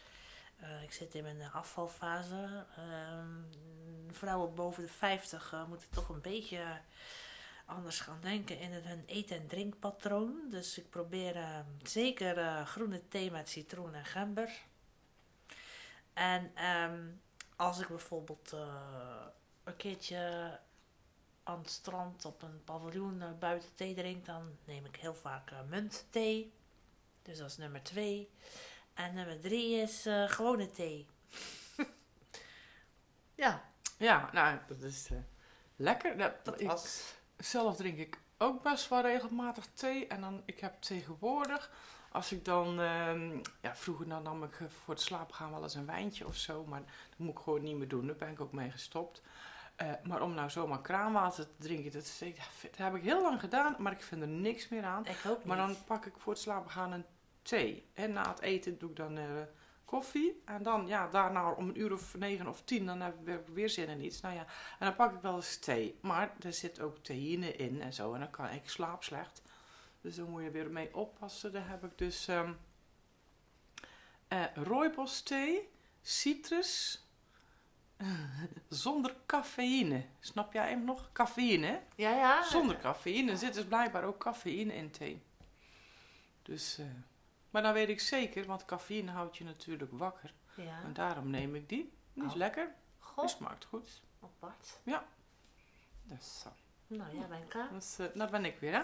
Eh, 0.60 0.82
ik 0.82 0.92
zit 0.92 1.14
in 1.14 1.22
mijn 1.22 1.52
afvalfase. 1.52 2.64
Ehm, 2.76 3.28
vrouwen 4.10 4.54
boven 4.54 4.82
de 4.82 4.92
50 4.92 5.52
eh, 5.52 5.66
moeten 5.68 5.90
toch 5.90 6.08
een 6.08 6.20
beetje 6.20 6.62
anders 7.66 8.00
gaan 8.00 8.18
denken 8.20 8.58
in 8.58 8.72
hun 8.72 9.04
eten- 9.06 9.36
en 9.36 9.46
drinkpatroon. 9.46 10.40
Dus 10.50 10.78
ik 10.78 10.90
probeer 10.90 11.36
zeker 11.82 12.66
groene 12.66 13.08
thee 13.08 13.30
met 13.30 13.48
citroen 13.48 13.94
en 13.94 14.04
gember. 14.04 14.50
En 16.14 16.50
ehm, 16.54 17.10
als 17.56 17.80
ik 17.80 17.88
bijvoorbeeld 17.88 18.52
eh, 18.52 19.26
een 19.64 19.76
keertje 19.76 20.58
aan 21.42 21.58
het 21.58 21.70
strand 21.70 22.24
op 22.24 22.42
een 22.42 22.64
paviljoen 22.64 23.22
eh, 23.22 23.28
buiten 23.38 23.74
thee 23.74 23.94
drink, 23.94 24.24
dan 24.24 24.58
neem 24.64 24.84
ik 24.84 24.96
heel 24.96 25.14
vaak 25.14 25.50
eh, 25.50 25.58
muntthee. 25.68 26.52
Dus 27.22 27.38
dat 27.38 27.50
is 27.50 27.56
nummer 27.56 27.82
twee. 27.82 28.30
En 28.94 29.14
nummer 29.14 29.40
drie 29.40 29.76
is 29.76 30.02
gewone 30.26 30.70
thee. 30.70 31.06
ja, 33.34 33.64
Ja, 33.96 34.30
nou, 34.32 34.58
dat 34.66 34.82
is 34.82 35.08
lekker. 35.76 36.16
Dat, 36.16 36.44
dat 36.44 36.60
ik, 36.60 36.66
was. 36.66 37.14
Zelf 37.36 37.76
drink 37.76 37.98
ik 37.98 38.18
ook 38.38 38.62
best 38.62 38.88
wel 38.88 39.00
regelmatig 39.00 39.66
thee. 39.74 40.06
En 40.06 40.20
dan, 40.20 40.42
ik 40.44 40.60
heb 40.60 40.80
tegenwoordig, 40.82 41.70
als 42.14 42.32
ik 42.32 42.44
dan, 42.44 42.80
ehm, 42.80 43.30
ja, 43.60 43.76
vroeger 43.76 44.08
dan 44.08 44.22
nam 44.22 44.42
ik 44.44 44.60
eh, 44.60 44.66
voor 44.68 44.94
het 44.94 45.02
slapen 45.02 45.34
gaan 45.34 45.50
wel 45.50 45.62
eens 45.62 45.74
een 45.74 45.86
wijntje 45.86 46.26
of 46.26 46.36
zo. 46.36 46.64
Maar 46.64 46.80
dat 46.80 47.18
moet 47.18 47.30
ik 47.36 47.42
gewoon 47.42 47.62
niet 47.62 47.76
meer 47.76 47.88
doen. 47.88 48.06
Daar 48.06 48.16
ben 48.16 48.28
ik 48.30 48.40
ook 48.40 48.52
mee 48.52 48.70
gestopt. 48.70 49.22
Eh, 49.76 49.92
maar 50.02 50.22
om 50.22 50.34
nou 50.34 50.50
zomaar 50.50 50.80
kraanwater 50.80 51.44
te 51.46 51.52
drinken, 51.58 51.92
dat, 51.92 52.02
is- 52.02 52.18
dat 52.62 52.76
heb 52.76 52.94
ik 52.94 53.02
heel 53.02 53.22
lang 53.22 53.40
gedaan. 53.40 53.76
Maar 53.78 53.92
ik 53.92 54.02
vind 54.02 54.22
er 54.22 54.28
niks 54.28 54.68
meer 54.68 54.84
aan. 54.84 55.06
Ik 55.06 55.16
ook 55.28 55.36
niet. 55.36 55.46
Maar 55.46 55.56
dan 55.56 55.76
pak 55.86 56.06
ik 56.06 56.12
voor 56.16 56.32
het 56.32 56.42
slapen 56.42 56.70
gaan 56.70 56.92
een 56.92 57.04
thee. 57.42 57.86
En 57.94 58.12
na 58.12 58.28
het 58.28 58.40
eten 58.40 58.78
doe 58.78 58.90
ik 58.90 58.96
dan 58.96 59.18
eh, 59.18 59.24
koffie. 59.84 60.42
En 60.44 60.62
dan, 60.62 60.86
ja, 60.86 61.08
daarna 61.08 61.50
om 61.50 61.68
een 61.68 61.80
uur 61.80 61.92
of 61.92 62.16
negen 62.16 62.48
of 62.48 62.62
tien, 62.62 62.86
dan 62.86 63.00
heb 63.00 63.28
ik 63.28 63.40
weer 63.54 63.70
zin 63.70 63.88
in 63.88 64.04
iets. 64.04 64.20
Nou 64.20 64.34
ja, 64.34 64.40
en 64.78 64.86
dan 64.86 64.94
pak 64.96 65.14
ik 65.14 65.20
wel 65.20 65.34
eens 65.34 65.58
thee. 65.58 65.98
Maar 66.02 66.32
er 66.40 66.52
zit 66.52 66.80
ook 66.80 66.98
theïne 66.98 67.52
in 67.56 67.80
en 67.82 67.92
zo. 67.92 68.12
En 68.14 68.20
dan 68.20 68.30
kan 68.30 68.48
ik 68.50 68.68
slaap 68.70 69.02
slecht. 69.04 69.42
Dus 70.04 70.16
dan 70.16 70.30
moet 70.30 70.42
je 70.42 70.50
weer 70.50 70.70
mee 70.70 70.94
oppassen. 70.94 71.52
Daar 71.52 71.68
heb 71.68 71.84
ik 71.84 71.98
dus 71.98 72.28
eh 72.28 72.50
rooibos 74.54 75.22
thee, 75.22 75.68
citrus, 76.02 77.02
zonder 78.68 79.16
cafeïne. 79.26 80.06
Snap 80.20 80.52
jij 80.52 80.68
hem 80.68 80.84
nog? 80.84 81.12
Cafeïne, 81.12 81.82
ja, 81.96 82.10
ja. 82.10 82.42
Zonder 82.42 82.78
cafeïne. 82.78 83.30
Er 83.30 83.36
zit 83.38 83.54
dus 83.54 83.64
blijkbaar 83.64 84.04
ook 84.04 84.18
cafeïne 84.18 84.74
in 84.74 84.90
thee. 84.90 85.22
Dus, 86.42 86.78
eh, 86.78 86.86
maar 87.50 87.62
dan 87.62 87.72
weet 87.72 87.88
ik 87.88 88.00
zeker, 88.00 88.46
want 88.46 88.64
cafeïne 88.64 89.10
houdt 89.10 89.36
je 89.36 89.44
natuurlijk 89.44 89.92
wakker. 89.92 90.34
Ja. 90.56 90.82
En 90.82 90.92
daarom 90.92 91.30
neem 91.30 91.54
ik 91.54 91.68
die. 91.68 91.92
Die 92.12 92.24
is 92.24 92.30
Oh. 92.30 92.36
lekker. 92.36 92.64
Die 92.66 92.74
Goh, 92.98 93.26
smaakt 93.26 93.64
goed. 93.64 94.02
apart. 94.20 94.80
Dus, 96.02 96.40
zo. 96.40 96.48
Nou 96.86 97.16
ja, 97.16 97.26
ben 97.26 97.68
dus 97.72 97.98
eh, 97.98 98.06
daar 98.14 98.30
ben 98.30 98.44
ik 98.44 98.58
weer, 98.58 98.72
hè. 98.72 98.82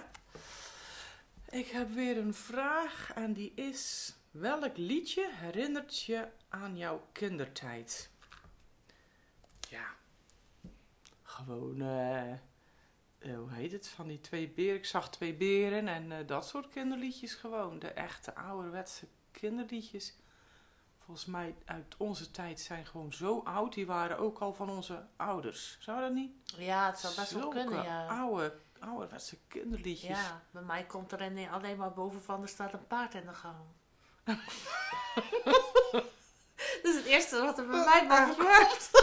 Ik 1.51 1.67
heb 1.67 1.91
weer 1.91 2.19
een 2.19 2.35
vraag 2.35 3.13
en 3.15 3.33
die 3.33 3.53
is... 3.55 4.15
Welk 4.31 4.77
liedje 4.77 5.29
herinnert 5.33 6.03
je 6.03 6.29
aan 6.49 6.77
jouw 6.77 7.07
kindertijd? 7.13 8.11
Ja, 9.69 9.87
gewoon, 11.23 11.81
eh, 11.81 12.33
eh, 12.33 12.39
hoe 13.19 13.53
heet 13.53 13.73
het, 13.73 13.89
van 13.89 14.09
die 14.09 14.21
twee 14.21 14.49
beren. 14.49 14.77
Ik 14.77 14.85
zag 14.85 15.11
twee 15.11 15.35
beren 15.35 15.89
en 15.89 16.13
eh, 16.13 16.27
dat 16.27 16.47
soort 16.47 16.69
kinderliedjes 16.69 17.35
gewoon. 17.35 17.79
De 17.79 17.91
echte 17.91 18.35
ouderwetse 18.35 19.07
kinderliedjes. 19.31 20.15
Volgens 20.99 21.27
mij 21.27 21.55
uit 21.65 21.95
onze 21.97 22.31
tijd 22.31 22.61
zijn 22.61 22.87
gewoon 22.87 23.13
zo 23.13 23.41
oud. 23.45 23.75
Die 23.75 23.87
waren 23.87 24.19
ook 24.19 24.39
al 24.39 24.55
van 24.55 24.71
onze 24.71 25.07
ouders. 25.17 25.77
Zou 25.81 26.01
dat 26.01 26.13
niet? 26.13 26.33
Ja, 26.57 26.87
het 26.87 26.99
zou 26.99 27.15
best 27.15 27.33
wel 27.33 27.49
kunnen, 27.49 27.83
ja. 27.83 28.07
oude, 28.07 28.59
ouderwetse 28.81 29.37
kinderliedjes. 29.49 30.19
Ja, 30.19 30.43
bij 30.51 30.63
mij 30.63 30.85
komt 30.85 31.13
er 31.13 31.21
een- 31.21 31.49
alleen 31.51 31.77
maar 31.77 31.93
boven 31.93 32.23
van, 32.23 32.43
er 32.43 32.49
staat 32.49 32.73
een 32.73 32.87
paard 32.87 33.15
in 33.15 33.27
de 33.27 33.35
gang. 33.35 33.57
dat 35.93 36.93
is 36.93 36.95
het 36.97 37.05
eerste 37.05 37.41
wat 37.43 37.59
er 37.59 37.67
bij 37.67 37.85
mij 37.85 38.07
boven 38.09 38.37
komt. 38.45 38.91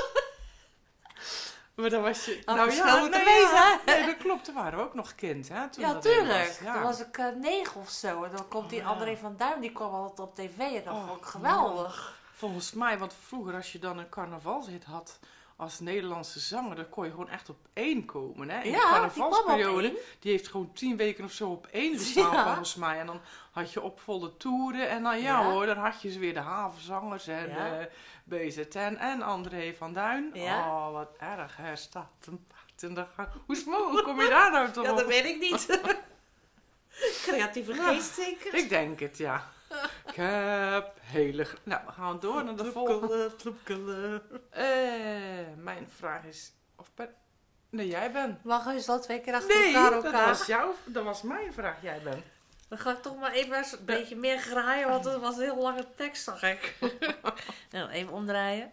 Maar 1.76 1.90
dan 1.90 2.02
was 2.02 2.26
je... 2.26 2.42
Had 2.46 2.68
ik 2.68 2.72
ja, 2.74 3.00
moeten 3.00 3.26
nee, 3.26 3.40
ja. 3.42 3.80
Nee, 3.86 4.06
dat 4.06 4.18
klopt. 4.18 4.46
Toen 4.46 4.54
waren 4.56 4.78
we 4.80 4.84
ook 4.86 4.94
nog 4.94 5.16
kind, 5.16 5.50
hè? 5.50 5.70
Toen 5.70 5.84
Ja, 5.84 5.94
dat 5.94 6.02
tuurlijk. 6.02 6.48
was. 6.48 6.60
Ja. 6.60 6.74
Toen 6.74 6.82
was 6.82 7.00
ik 7.00 7.18
eh, 7.18 7.26
negen 7.36 7.82
of 7.82 7.90
zo. 7.90 8.24
En 8.24 8.32
dan 8.36 8.48
komt 8.48 8.70
die 8.70 8.80
Oh, 8.80 8.86
ja. 8.86 8.92
André 8.92 9.18
van 9.18 9.38
Duin, 9.38 9.60
die 9.62 9.72
kwam 9.72 9.94
altijd 9.94 10.20
op 10.30 10.36
tv. 10.36 10.58
En 10.60 10.84
dat 10.84 10.94
Oh, 10.94 11.08
vond 11.08 11.20
ik 11.20 11.26
geweldig. 11.26 12.18
Volgens 12.34 12.72
mij, 12.74 12.98
want 12.98 13.14
vroeger 13.28 13.54
als 13.56 13.72
je 13.72 13.80
dan 13.80 13.98
een 13.98 14.10
carnavalshit 14.10 14.84
had 14.84 15.20
als 15.58 15.80
Nederlandse 15.80 16.40
zanger, 16.40 16.76
dan 16.76 16.90
kon 16.90 17.04
je 17.06 17.10
gewoon 17.12 17.30
echt 17.30 17.50
op 17.50 17.58
één 17.74 18.06
komen. 18.06 18.50
Hè? 18.50 18.58
In 18.62 18.72
de 18.72 18.78
Ja, 18.78 18.84
die 18.94 19.04
op 19.04 19.10
carnavalsperiode, 19.10 19.88
één. 19.88 19.98
die 20.20 20.32
heeft 20.32 20.48
gewoon 20.48 20.74
tien 20.74 20.98
weken 20.98 21.24
of 21.24 21.32
zo 21.32 21.50
op 21.50 21.68
één 21.72 21.98
gestaan 22.00 22.32
Ja. 22.34 22.46
volgens 22.46 22.76
mij. 22.76 23.00
En 23.00 23.06
dan 23.06 23.22
had 23.52 23.74
je 23.74 23.82
op 23.82 24.00
volle 24.00 24.38
toeren 24.38 24.90
en 24.90 25.04
dan 25.04 25.22
ja, 25.22 25.40
Ja. 25.42 25.50
hoor, 25.52 25.66
dan 25.66 25.78
had 25.78 26.02
je 26.02 26.12
ze 26.12 26.20
weer 26.20 26.34
de 26.34 26.40
havenzangers 26.40 27.28
en 27.28 27.50
Ja. 27.50 27.80
eh 27.80 27.86
BZN 28.24 28.78
en 29.00 29.22
André 29.22 29.74
van 29.78 29.94
Duin. 29.94 30.30
Ja. 30.34 30.60
Oh, 30.68 30.92
wat 30.92 31.10
erg, 31.20 31.58
hè? 31.58 31.76
Staat 31.76 32.10
een 32.26 32.46
paard 32.48 32.82
in 32.84 32.94
de 32.96 33.06
gang. 33.16 33.28
Hoe 33.46 33.56
is 33.56 33.62
het 33.62 33.68
mogelijk? 33.72 34.06
Hoe 34.06 34.14
kom 34.16 34.24
je 34.24 34.30
daar 34.30 34.52
nou 34.52 34.72
toch 34.72 34.84
Ja, 34.86 34.92
op? 34.92 34.98
dat 34.98 35.08
weet 35.08 35.26
ik 35.26 35.40
niet. 35.40 35.80
Creatieve 37.24 37.74
geest 37.74 38.14
zeker. 38.14 38.54
Ik 38.56 38.70
denk 38.70 39.00
het, 39.00 39.18
ja. 39.18 39.50
Ik 40.08 40.16
heb 40.16 40.94
hele... 41.02 41.48
Nou, 41.64 41.82
we 41.86 41.92
gaan 41.92 42.20
door 42.20 42.44
naar 42.44 42.56
de 42.56 42.72
volgende. 42.72 43.32
Eh, 44.50 44.66
mijn 45.58 45.90
vraag 45.96 46.24
is... 46.24 46.52
Of 46.76 46.94
ben... 46.96 47.10
Nee, 47.70 47.88
jij 47.88 48.12
bent. 48.12 48.44
Mag 48.44 48.74
je 48.74 48.82
zo 48.82 49.00
twee 49.00 49.22
keer 49.22 49.34
achter 49.34 49.56
Nee, 49.56 49.74
elkaar 49.74 49.92
dat 49.92 50.04
elkaar? 50.04 50.28
was, 50.28 50.46
jouw, 50.46 50.76
dat 50.86 51.04
was 51.04 51.22
mijn 51.22 51.54
vraag. 51.54 51.82
Jij 51.82 52.02
bent. 52.04 52.24
Dan 52.70 52.78
ga 52.78 52.92
ik 52.92 53.02
toch 53.02 53.20
maar 53.20 53.32
even 53.32 53.58
eens 53.58 53.72
een 53.72 53.86
beetje 53.86 54.16
meer 54.16 54.38
graaien, 54.38 54.88
want 54.90 55.06
het 55.06 55.20
was 55.20 55.36
een 55.36 55.44
heel 55.44 55.62
lange 55.62 55.86
tekst, 55.96 56.24
zag 56.24 56.44
ik. 56.44 56.76
nou, 57.72 57.90
even 57.90 58.14
omdraaien. 58.14 58.72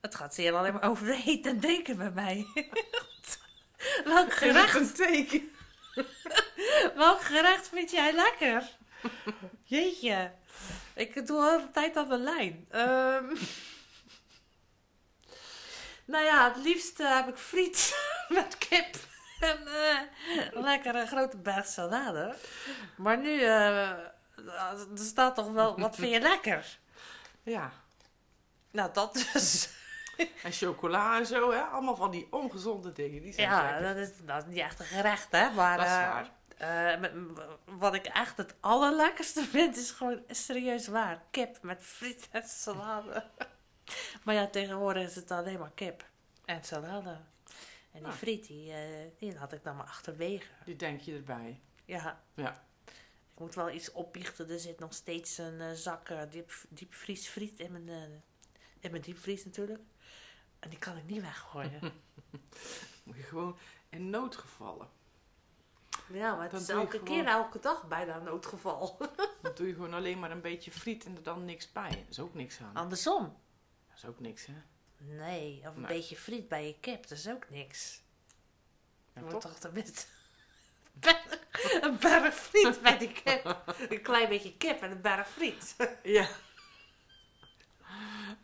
Het 0.00 0.14
gaat 0.14 0.34
zeer 0.34 0.54
alleen 0.54 0.72
maar 0.72 0.90
over 0.90 1.10
eten 1.26 1.50
en 1.50 1.60
drinken 1.60 1.96
bij 1.96 2.10
mij. 2.10 2.46
welk, 4.04 4.32
gerecht, 4.32 4.74
een 4.74 4.92
teken? 4.92 5.50
welk 7.02 7.20
gerecht 7.20 7.68
vind 7.68 7.90
jij 7.90 8.12
lekker? 8.12 8.78
Jeetje. 9.62 10.32
Ik 10.94 11.26
doe 11.26 11.40
al 11.40 11.58
de 11.60 11.70
tijd 11.72 11.96
aan 11.96 12.08
de 12.08 12.18
lijn. 12.18 12.66
Ehm. 12.70 13.24
nou 16.12 16.24
ja, 16.24 16.52
het 16.52 16.64
liefst 16.64 17.00
eh, 17.00 17.14
heb 17.16 17.28
ik 17.28 17.36
friet 17.36 17.96
met 18.28 18.58
kip. 18.58 18.94
En 19.40 19.58
een 20.52 20.62
lekkere 20.62 21.06
grote 21.06 21.36
berg 21.36 21.66
salade. 21.66 22.34
Maar 22.96 23.18
nu, 23.18 23.40
eh, 23.40 23.88
er 23.88 24.08
staat 24.94 25.34
toch 25.34 25.50
wel, 25.52 25.78
wat 25.78 25.96
vind 25.96 26.12
je 26.12 26.20
lekker? 26.20 26.78
Ja. 27.42 27.72
Nou, 28.70 28.92
dat 28.92 29.26
dus. 29.32 29.68
En 30.42 30.52
chocola 30.52 31.18
en 31.18 31.26
zo, 31.26 31.50
hè? 31.52 31.60
Allemaal 31.60 31.96
van 31.96 32.10
die 32.10 32.26
ongezonde 32.30 32.92
dingen. 32.92 33.22
Die 33.22 33.32
zijn 33.32 33.48
Ja, 33.48 33.62
lekker. 33.62 33.82
dat 33.82 33.96
is, 33.96 34.10
dat 34.22 34.36
is 34.42 34.48
niet 34.48 34.58
echt 34.62 34.80
een 34.80 34.86
gerecht, 34.86 35.26
hè. 35.30 35.50
Maar 35.50 35.76
Dat 35.76 35.86
is 35.86 35.92
waar. 35.92 36.30
Eh, 36.60 37.10
wat 37.64 37.94
ik 37.94 38.06
echt 38.06 38.36
het 38.36 38.54
allerlekkerste 38.60 39.42
vind, 39.54 39.76
is 39.76 39.90
gewoon 39.90 40.22
serieus 40.28 40.86
waar. 40.86 41.22
Kip 41.30 41.62
met 41.62 41.82
friet 41.84 42.28
en 42.30 42.42
salade. 42.48 43.24
maar 44.24 44.34
ja, 44.34 44.46
tegenwoordig 44.46 45.02
is 45.02 45.14
het 45.14 45.30
alleen 45.30 45.58
maar 45.58 45.72
kip 45.74 46.04
en 46.44 46.64
salade. 46.64 47.18
En 47.92 47.98
die 48.02 48.06
Ah. 48.06 48.12
friet, 48.12 48.46
die, 48.46 48.72
eh, 48.72 49.06
die 49.18 49.36
had 49.36 49.52
ik 49.52 49.64
dan 49.64 49.76
maar 49.76 49.86
achterwege. 49.86 50.46
Die 50.64 50.76
denk 50.76 51.00
je 51.00 51.14
erbij. 51.14 51.60
Ja. 51.84 52.22
Ja. 52.34 52.64
Ik 53.32 53.46
moet 53.46 53.54
wel 53.54 53.70
iets 53.70 53.92
opbiechten. 53.92 54.50
Er 54.50 54.58
zit 54.60 54.78
nog 54.78 54.94
steeds 54.94 55.38
een 55.38 55.60
eh, 55.60 55.72
zak 55.72 56.12
diep, 56.30 56.52
diepvriesfriet 56.68 57.58
in 57.58 57.72
mijn, 57.72 57.88
in 58.80 58.90
mijn 58.90 59.02
diepvries 59.02 59.44
natuurlijk. 59.44 59.82
En 60.58 60.70
die 60.70 60.78
kan 60.78 60.96
ik 60.96 61.04
niet 61.06 61.20
weggooien. 61.22 61.80
Moet 63.04 63.16
je 63.16 63.22
gewoon 63.22 63.58
in 63.88 64.10
noodgevallen. 64.10 64.88
Ja, 66.12 66.34
maar 66.34 66.50
het 66.50 66.60
is 66.60 66.68
elke 66.68 66.90
gewoon. 66.98 67.04
keer, 67.04 67.26
elke 67.26 67.58
dag 67.60 67.88
bijna 67.88 68.16
een 68.16 68.22
noodgeval. 68.24 68.96
Dan 69.42 69.52
doe 69.54 69.66
je 69.66 69.74
gewoon 69.74 69.94
alleen 69.94 70.18
maar 70.18 70.30
een 70.30 70.40
beetje 70.40 70.70
friet 70.70 71.04
en 71.04 71.16
er 71.16 71.22
dan 71.22 71.44
niks 71.44 71.72
bij. 71.72 71.88
Dat 71.90 71.98
is 72.10 72.20
ook 72.20 72.34
niks 72.34 72.60
aan. 72.60 72.74
Andersom. 72.76 73.24
Dat 73.88 73.96
is 73.96 74.04
ook 74.04 74.20
niks, 74.20 74.46
hè? 74.46 74.54
Nee, 74.96 75.60
of 75.68 75.74
een 75.74 75.80
Nee. 75.80 75.90
beetje 75.96 76.16
friet 76.16 76.48
bij 76.48 76.66
je 76.66 76.76
kip, 76.80 77.02
dat 77.08 77.18
is 77.18 77.28
ook 77.28 77.50
niks. 77.50 78.02
Ja, 79.14 79.20
wordt 79.20 79.40
toch? 79.40 79.58
tenminste 79.58 80.06
een 81.80 81.98
berg 81.98 82.34
friet 82.34 82.82
bij 82.82 82.98
die 82.98 83.12
kip. 83.12 83.64
Een 83.88 84.02
klein 84.02 84.28
beetje 84.28 84.56
kip 84.56 84.82
en 84.82 84.90
een 84.90 85.00
berg 85.00 85.28
friet. 85.28 85.76
Ja. 86.02 86.28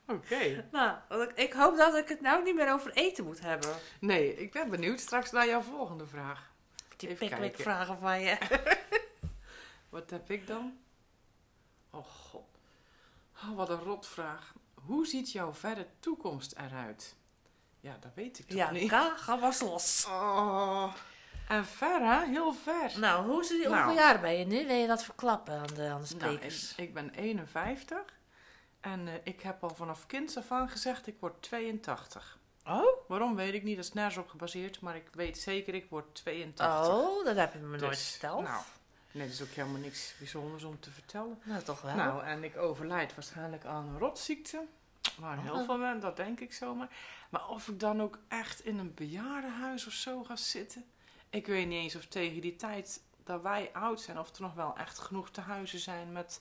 Oké. 0.07 0.69
Nou, 0.73 0.99
ik 1.35 1.53
hoop 1.53 1.77
dat 1.77 1.95
ik 1.97 2.09
het 2.09 2.21
nou 2.21 2.43
niet 2.43 2.55
meer 2.55 2.73
over 2.73 2.93
eten 2.93 3.25
moet 3.25 3.41
hebben. 3.41 3.75
Nee, 4.01 4.37
ik 4.37 4.53
ben 4.53 4.71
benieuwd 4.71 5.01
straks 5.01 5.31
naar 5.31 5.47
jouw 5.47 5.61
volgende 5.61 6.07
vraag. 6.07 6.51
Die 6.97 7.09
pickwick 7.09 7.31
kijken. 7.39 7.63
vragen 7.63 7.99
van 7.99 8.21
je. 8.21 8.37
Wat 9.89 10.11
heb 10.11 10.31
ik 10.31 10.47
dan? 10.47 10.79
Oh 11.91 12.05
god. 12.07 12.45
Oh, 13.45 13.57
wat 13.57 13.69
een 13.69 13.79
rotvraag. 13.79 14.53
Hoe 14.75 15.07
ziet 15.07 15.33
jouw 15.33 15.55
verre 15.55 15.87
toekomst 16.01 16.55
eruit? 16.57 17.15
Ja, 17.81 17.97
dat 18.01 18.11
weet 18.15 18.39
ik 18.39 18.47
toch 18.47 18.57
Ja, 18.57 18.71
niet. 18.71 18.89
Ka, 18.91 19.17
ga 19.17 19.37
maar 19.37 19.57
los. 19.61 20.07
Oh. 20.09 20.95
En 21.49 21.65
ver, 21.67 22.01
hè? 22.01 22.27
Heel 22.27 22.53
ver. 22.53 22.93
Nou, 22.99 23.27
hoe 23.27 23.45
zie 23.45 23.61
je, 23.63 23.69
Nou. 23.69 23.85
hoeveel 23.85 24.03
jaar 24.03 24.21
ben 24.21 24.39
je 24.39 24.45
nu? 24.45 24.67
Wil 24.67 24.77
je 24.77 24.87
dat 24.87 25.05
verklappen 25.05 25.55
aan 25.55 25.67
de, 25.75 25.89
aan 25.89 26.03
de 26.03 26.15
Nou, 26.17 26.33
sprekers? 26.33 26.71
ik, 26.71 26.77
ik 26.79 26.95
ben 26.95 27.11
51. 27.11 27.99
En 28.81 29.09
eh, 29.09 29.15
ik 29.25 29.41
heb 29.41 29.63
al 29.63 29.75
vanaf 29.75 30.07
kinds 30.07 30.37
af 30.37 30.51
aan 30.53 30.69
gezegd, 30.69 31.07
ik 31.07 31.17
word 31.21 31.43
82. 31.43 32.39
Oh? 32.67 33.09
Waarom 33.09 33.35
weet 33.35 33.55
ik 33.55 33.63
niet, 33.63 33.77
dat 33.77 33.85
is 33.85 33.93
nergens 33.93 34.17
op 34.17 34.29
gebaseerd. 34.29 34.81
Maar 34.81 34.97
ik 34.97 35.09
weet 35.13 35.39
zeker, 35.39 35.75
ik 35.75 35.87
word 35.91 36.15
82. 36.15 36.89
Oh, 36.89 37.25
dat 37.25 37.37
heb 37.37 37.53
je 37.53 37.59
me 37.59 37.79
nooit 37.79 37.91
Dus, 37.91 38.11
verteld. 38.11 38.43
Nou, 38.43 38.63
nee, 39.13 39.27
dat 39.27 39.35
is 39.35 39.43
ook 39.43 39.49
helemaal 39.49 39.81
niks 39.81 40.15
bijzonders 40.19 40.65
om 40.65 40.81
te 40.81 40.91
vertellen. 40.91 41.39
Nou, 41.45 41.63
toch 41.63 41.81
wel. 41.81 41.95
Nou, 41.95 42.25
en 42.25 42.45
ik 42.45 42.57
overlijd 42.57 43.15
waarschijnlijk 43.15 43.65
aan 43.65 43.89
een 43.89 43.99
rotziekte. 43.99 44.65
Waar 45.19 45.43
heel 45.43 45.55
Oh. 45.55 45.65
veel 45.65 45.79
mensen, 45.79 46.01
dat 46.01 46.17
denk 46.17 46.41
ik 46.41 46.53
zomaar. 46.53 46.89
Maar 47.31 47.49
of 47.49 47.69
ik 47.69 47.81
dan 47.81 48.03
ook 48.03 48.19
echt 48.29 48.65
in 48.65 48.79
een 48.79 48.95
bejaardenhuis 48.95 49.87
of 49.87 49.93
zo 49.93 50.25
ga 50.25 50.37
zitten. 50.37 50.85
Ik 51.31 51.47
weet 51.47 51.67
niet 51.67 51.79
eens 51.83 51.97
of 51.97 52.05
tegen 52.07 52.41
die 52.41 52.57
tijd 52.57 53.01
dat 53.25 53.43
wij 53.43 53.71
oud 53.73 54.01
zijn, 54.01 54.19
of 54.19 54.35
er 54.35 54.43
nog 54.43 54.55
wel 54.55 54.77
echt 54.77 54.99
genoeg 54.99 55.31
tehuizen 55.31 55.79
zijn 55.79 56.13
met 56.13 56.41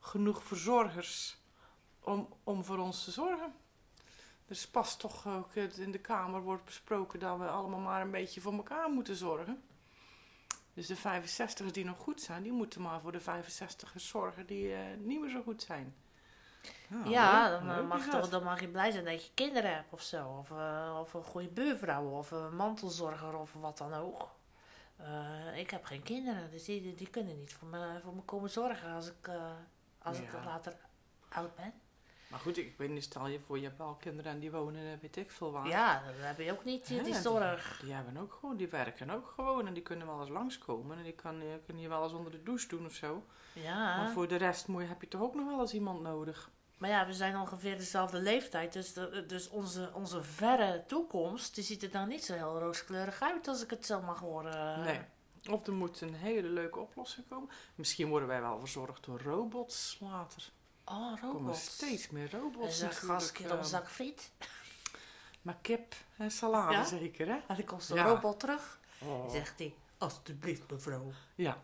genoeg 0.00 0.42
verzorgers 0.44 1.36
om, 2.00 2.28
om 2.44 2.64
voor 2.64 2.78
ons 2.78 3.04
te 3.04 3.10
zorgen. 3.10 3.54
Dus 4.46 4.68
pas 4.68 4.96
toch 4.96 5.26
ook 5.26 5.54
in 5.54 5.92
de 5.92 5.98
Kamer 5.98 6.40
wordt 6.40 6.64
besproken 6.64 7.18
dat 7.18 7.38
we 7.38 7.48
allemaal 7.48 7.80
maar 7.80 8.00
een 8.00 8.10
beetje 8.10 8.40
voor 8.40 8.52
elkaar 8.52 8.90
moeten 8.90 9.16
zorgen. 9.16 9.62
Dus 10.74 10.86
de 10.86 10.96
65ers 10.96 11.70
die 11.72 11.84
nog 11.84 11.98
goed 11.98 12.20
zijn, 12.20 12.42
die 12.42 12.52
moeten 12.52 12.80
maar 12.82 13.00
voor 13.00 13.12
de 13.12 13.20
65ers 13.20 13.94
zorgen 13.94 14.46
die 14.46 14.74
eh, 14.74 14.80
niet 14.98 15.20
meer 15.20 15.30
zo 15.30 15.42
goed 15.42 15.62
zijn. 15.62 15.94
Nou, 16.88 17.08
ja, 17.08 17.48
leuk. 17.48 17.58
dan, 17.60 17.70
eh, 17.70 17.76
Leuk 17.76 17.86
mag 17.86 18.08
toch, 18.08 18.28
dan 18.28 18.42
mag 18.42 18.60
je 18.60 18.68
blij 18.68 18.90
zijn 18.90 19.04
dat 19.04 19.24
je 19.24 19.30
kinderen 19.34 19.74
hebt 19.74 19.92
of 19.92 20.02
zo. 20.02 20.28
Of, 20.28 20.50
eh, 20.50 20.98
of 21.00 21.14
een 21.14 21.24
goede 21.24 21.48
buurvrouw 21.48 22.08
of 22.08 22.30
een 22.30 22.56
mantelzorger 22.56 23.38
of 23.38 23.52
wat 23.52 23.78
dan 23.78 23.94
ook. 23.94 24.32
Ik 25.54 25.70
heb 25.70 25.84
geen 25.84 26.02
kinderen, 26.02 26.50
dus 26.50 26.64
die, 26.64 26.94
die 26.94 27.10
kunnen 27.10 27.38
niet 27.38 27.54
voor 27.54 27.68
me, 27.68 28.00
voor 28.02 28.14
me 28.14 28.22
komen 28.22 28.50
zorgen 28.50 28.92
als 28.92 29.06
ik, 29.06 29.30
als 29.98 30.18
ik 30.18 30.32
later 30.44 30.76
oud 31.28 31.54
ben. 31.54 31.72
Maar 32.34 32.42
goed, 32.42 32.56
ik 32.58 32.88
niet, 32.88 33.02
stel 33.04 33.26
je 33.26 33.40
voor, 33.40 33.58
je 33.58 33.64
hebt 33.64 33.78
wel 33.78 33.94
kinderen 33.94 34.32
en 34.32 34.38
die 34.38 34.50
wonen, 34.50 34.92
eh, 34.92 34.98
weet 35.00 35.16
ik 35.16 35.30
veel 35.30 35.52
waar. 35.52 35.66
Ja, 35.68 36.02
dan 36.06 36.14
heb 36.26 36.38
je 36.38 36.52
ook 36.52 36.64
niet 36.64 36.86
die 36.86 37.02
die- 37.02 37.14
zorg. 37.14 37.80
Die, 37.84 37.92
hebben 37.92 38.16
ook 38.16 38.32
gewoon, 38.40 38.56
die 38.56 38.68
werken 38.68 39.10
ook 39.10 39.32
gewoon 39.36 39.66
en 39.66 39.74
die 39.74 39.82
kunnen 39.82 40.06
wel 40.06 40.20
eens 40.20 40.28
langskomen. 40.28 40.96
En 40.98 41.02
die 41.02 41.12
kan, 41.12 41.40
eh, 41.40 41.46
kunnen 41.64 41.82
je 41.82 41.88
wel 41.88 42.02
eens 42.02 42.12
onder 42.12 42.32
de 42.32 42.42
douche 42.42 42.68
doen 42.68 42.86
of 42.86 42.92
zo. 42.92 43.24
Ja. 43.52 43.96
Maar 43.96 44.10
voor 44.10 44.28
de 44.28 44.36
rest 44.36 44.66
moet 44.68 44.82
je, 44.82 44.88
heb 44.88 45.00
je 45.00 45.08
toch 45.08 45.20
ook 45.20 45.34
nog 45.34 45.46
wel 45.46 45.60
eens 45.60 45.74
iemand 45.74 46.00
nodig. 46.02 46.50
Maar 46.78 46.90
ja, 46.90 47.06
we 47.06 47.12
zijn 47.12 47.36
ongeveer 47.36 47.76
dezelfde 47.76 48.18
leeftijd. 48.20 48.72
Dus, 48.72 48.92
de- 48.92 49.24
dus 49.26 49.48
onze, 49.48 49.90
onze 49.94 50.22
verre 50.22 50.84
toekomst, 50.86 51.54
die 51.54 51.64
ziet 51.64 51.82
er 51.82 51.90
dan 51.90 52.08
niet 52.08 52.24
zo 52.24 52.32
heel 52.34 52.58
rooskleurig 52.58 53.20
uit 53.22 53.48
als 53.48 53.62
ik 53.62 53.70
het 53.70 53.86
zo 53.86 54.00
mag 54.00 54.18
horen. 54.20 54.80
Nee. 54.84 55.00
Of 55.50 55.66
er 55.66 55.72
moet 55.72 56.00
een 56.00 56.14
hele 56.14 56.48
leuke 56.48 56.78
oplossing 56.78 57.28
komen. 57.28 57.48
Misschien 57.74 58.08
worden 58.08 58.28
wij 58.28 58.40
wel 58.40 58.58
verzorgd 58.58 59.04
door 59.04 59.20
robots 59.22 59.96
later. 60.00 60.50
Oh, 60.84 61.12
Er 61.12 61.18
komen 61.20 61.36
robots. 61.40 61.64
steeds 61.64 62.10
meer 62.10 62.30
robots 62.30 62.78
zeg 62.78 62.88
natuurlijk, 62.90 63.12
als 63.20 63.32
keer 63.32 63.46
op 63.46 63.52
een 63.52 63.58
eh, 63.58 63.64
zak 63.64 63.90
friet. 63.90 64.30
Maar 65.42 65.56
kip 65.62 65.94
en 66.16 66.30
salade 66.30 66.72
Ja? 66.72 66.84
zeker, 66.84 67.26
hè? 67.26 67.32
En 67.46 67.56
dan 67.56 67.64
komt 67.64 67.82
zo'n 67.82 67.96
Ja. 67.96 68.04
robot 68.06 68.40
terug. 68.40 68.78
Oh. 68.98 69.30
Zegt 69.30 69.58
hij, 69.58 69.74
alsjeblieft 69.98 70.70
mevrouw. 70.70 71.12
Ja, 71.34 71.62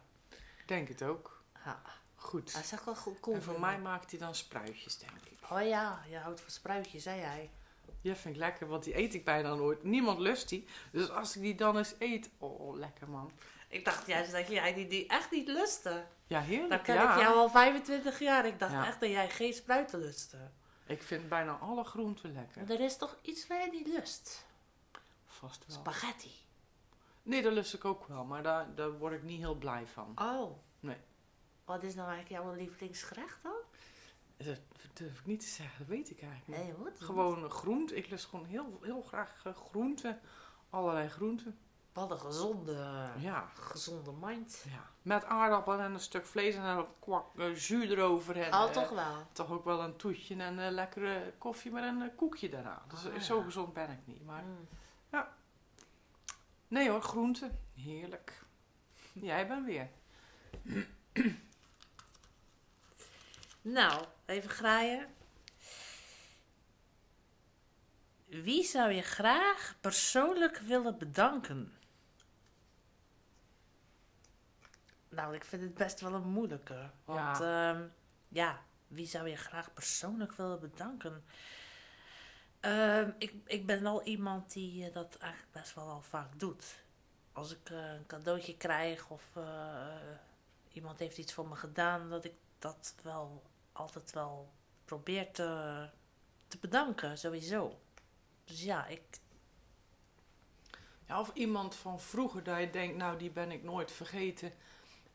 denk 0.67 0.89
het 0.89 1.03
ook. 1.03 1.43
Ja, 1.65 1.83
Goed. 2.15 2.53
hij 2.53 2.63
zegt 2.63 2.85
wel 2.85 2.97
goed 2.97 3.21
cool. 3.21 3.37
en 3.37 3.43
voor 3.43 3.61
mij 3.61 3.79
maakt 3.81 4.11
hij 4.11 4.21
dan 4.21 4.35
spruitjes, 4.35 4.99
denk 4.99 5.25
ik. 5.25 5.39
Oh 5.51 5.63
ja, 5.69 6.03
je 6.09 6.17
houdt 6.19 6.41
van 6.41 6.51
spruitjes, 6.51 7.03
zei 7.03 7.21
hij. 7.21 7.51
Ja, 8.01 8.15
vind 8.15 8.35
ik 8.35 8.41
lekker, 8.41 8.67
want 8.67 8.85
die 8.85 8.99
eet 8.99 9.15
ik 9.15 9.25
bijna 9.25 9.55
nooit. 9.55 9.83
Niemand 9.83 10.19
lust 10.19 10.49
die. 10.49 10.67
Dus 10.93 11.11
als 11.11 11.37
ik 11.37 11.43
die 11.43 11.55
dan 11.55 11.77
eens 11.77 11.95
eet, 11.99 12.31
oh, 12.39 12.77
lekker 12.77 13.09
man. 13.09 13.33
Ik 13.71 13.85
dacht 13.85 14.07
juist 14.07 14.33
dat 14.33 14.49
jij 14.49 14.75
die, 14.75 14.87
die 14.87 15.07
echt 15.07 15.31
niet 15.31 15.49
lustte. 15.49 16.05
Ja, 16.27 16.41
heerlijk. 16.41 16.71
Dan 16.71 16.83
ken 16.83 16.95
ja. 16.95 17.15
ik 17.15 17.21
jou 17.21 17.37
al 17.37 17.49
25 17.51 18.19
jaar. 18.19 18.47
Ik 18.47 18.59
dacht 18.59 18.73
Ja. 18.73 18.87
echt 18.87 19.01
dat 19.01 19.09
jij 19.11 19.31
geen 19.31 19.53
spruiten 19.55 19.99
lustte. 19.99 20.51
Ik 20.87 21.03
vind 21.03 21.29
bijna 21.29 21.53
alle 21.53 21.85
groenten 21.85 22.33
lekker. 22.33 22.61
Maar 22.61 22.71
er 22.71 22.81
is 22.81 22.97
toch 22.97 23.17
iets 23.23 23.47
waar 23.47 23.61
je 23.65 23.71
niet 23.71 23.87
lust? 23.87 24.47
Vast 25.27 25.67
wel. 25.67 25.77
Spaghetti. 25.77 26.31
Nee, 27.23 27.43
dat 27.43 27.53
lust 27.53 27.75
ik 27.75 27.85
ook 27.85 28.07
wel, 28.07 28.25
maar 28.25 28.43
daar, 28.43 28.75
daar 28.75 28.99
word 28.99 29.13
ik 29.13 29.23
niet 29.23 29.39
heel 29.39 29.55
blij 29.55 29.87
van. 29.87 30.13
Oh. 30.15 30.57
Nee. 30.81 30.97
Wat 31.65 31.83
is 31.83 31.95
nou 31.95 32.09
eigenlijk 32.11 32.43
jouw 32.43 32.55
lievelingsgerecht 32.55 33.39
dan? 33.43 33.53
Dat 34.37 34.59
durf 34.93 35.19
ik 35.19 35.27
niet 35.27 35.41
te 35.41 35.47
zeggen, 35.47 35.79
dat 35.79 35.87
weet 35.87 36.11
ik 36.11 36.23
eigenlijk 36.23 36.59
niet. 36.65 36.77
Nee, 36.77 36.85
wat? 36.85 37.01
Gewoon 37.01 37.51
groente. 37.51 37.95
Ik 37.95 38.11
lust 38.11 38.25
gewoon 38.25 38.45
heel, 38.47 38.79
heel 38.83 39.03
graag 39.03 39.41
eh, 39.45 39.55
groenten. 39.55 40.21
Allerlei 40.71 41.09
groenten. 41.09 41.59
Wat 41.93 42.11
een 42.11 42.21
gezonde, 42.21 43.09
Ja. 43.19 43.49
gezonde 43.55 44.13
mind. 44.21 44.65
ja. 44.69 44.91
Met 45.03 45.25
aardappelen 45.25 45.81
en 45.81 45.93
een 45.93 46.01
stuk 46.01 46.27
vlees 46.27 46.55
en 46.55 46.63
een 46.63 46.87
kwak 47.01 47.39
eh, 47.39 47.57
jus 47.57 47.89
erover. 47.89 48.41
En, 48.43 48.55
Oh, 48.55 48.63
eh, 48.65 48.71
toch 48.71 48.89
wel. 48.89 49.27
toch 49.33 49.51
ook 49.51 49.65
wel 49.65 49.81
een 49.83 49.97
toetje 49.97 50.37
en 50.37 50.59
een 50.59 50.73
lekkere 50.73 51.33
koffie 51.39 51.71
met 51.73 51.85
een 51.85 52.03
eh, 52.03 52.17
koekje 52.17 52.49
daarna. 52.49 52.83
Dus 52.89 53.07
Ah, 53.07 53.21
zo 53.21 53.37
ja. 53.39 53.45
gezond 53.45 53.73
ben 53.73 53.91
ik 53.91 53.99
niet. 54.05 54.25
Maar 54.25 54.43
Mm. 54.45 54.69
nee 56.69 56.91
hoor, 56.91 57.03
groenten. 57.03 57.59
Heerlijk. 57.75 58.43
Jij 59.13 59.47
bent 59.47 59.65
weer. 59.67 59.89
Nou, 63.63 64.05
even 64.27 64.51
graaien. 64.51 65.07
Wie 68.27 68.65
zou 68.65 68.91
je 68.93 69.03
graag 69.03 69.75
persoonlijk 69.81 70.59
willen 70.59 70.99
bedanken? 70.99 71.73
Nou, 75.11 75.35
ik 75.35 75.45
vind 75.45 75.63
het 75.63 75.75
best 75.75 76.01
wel 76.01 76.15
een 76.15 76.29
moeilijke. 76.29 76.91
Want 77.05 77.39
ja, 77.39 77.91
ja 78.29 78.61
wie 78.91 79.07
zou 79.07 79.29
je 79.29 79.37
graag 79.37 79.73
persoonlijk 79.73 80.33
willen 80.33 80.61
bedanken? 80.61 81.25
Ehm, 82.61 83.11
ik, 83.19 83.35
ik 83.47 83.67
ben 83.67 83.83
wel 83.83 84.03
iemand 84.03 84.53
die 84.53 84.87
eh, 84.87 84.95
dat 84.95 85.17
eigenlijk 85.19 85.53
best 85.53 85.75
wel 85.75 85.89
al 85.89 86.03
vaak 86.03 86.39
doet. 86.39 86.85
Als 87.33 87.53
ik 87.53 87.71
eh, 87.71 87.93
een 87.93 88.07
cadeautje 88.07 88.57
krijg 88.57 89.11
of 89.11 89.31
eh, 89.35 89.87
iemand 90.73 90.99
heeft 90.99 91.19
iets 91.19 91.33
voor 91.33 91.49
me 91.49 91.55
gedaan, 91.55 92.11
dat 92.11 92.25
ik 92.25 92.35
dat 92.59 92.95
wel 93.03 93.43
altijd 93.73 94.13
wel 94.13 94.53
probeer 94.85 95.33
te, 95.33 95.89
te 96.49 96.59
bedanken, 96.59 97.19
sowieso. 97.19 97.81
Dus 98.45 98.63
ja, 98.63 98.87
ik, 98.87 99.03
Ja, 101.07 101.21
of 101.21 101.31
iemand 101.35 101.75
van 101.75 102.01
vroeger 102.01 102.43
dat 102.43 102.61
je 102.61 102.71
denkt, 102.71 102.97
nou 102.97 103.19
die 103.19 103.31
ben 103.31 103.51
ik 103.51 103.63
nooit 103.63 103.93
vergeten. 103.93 104.53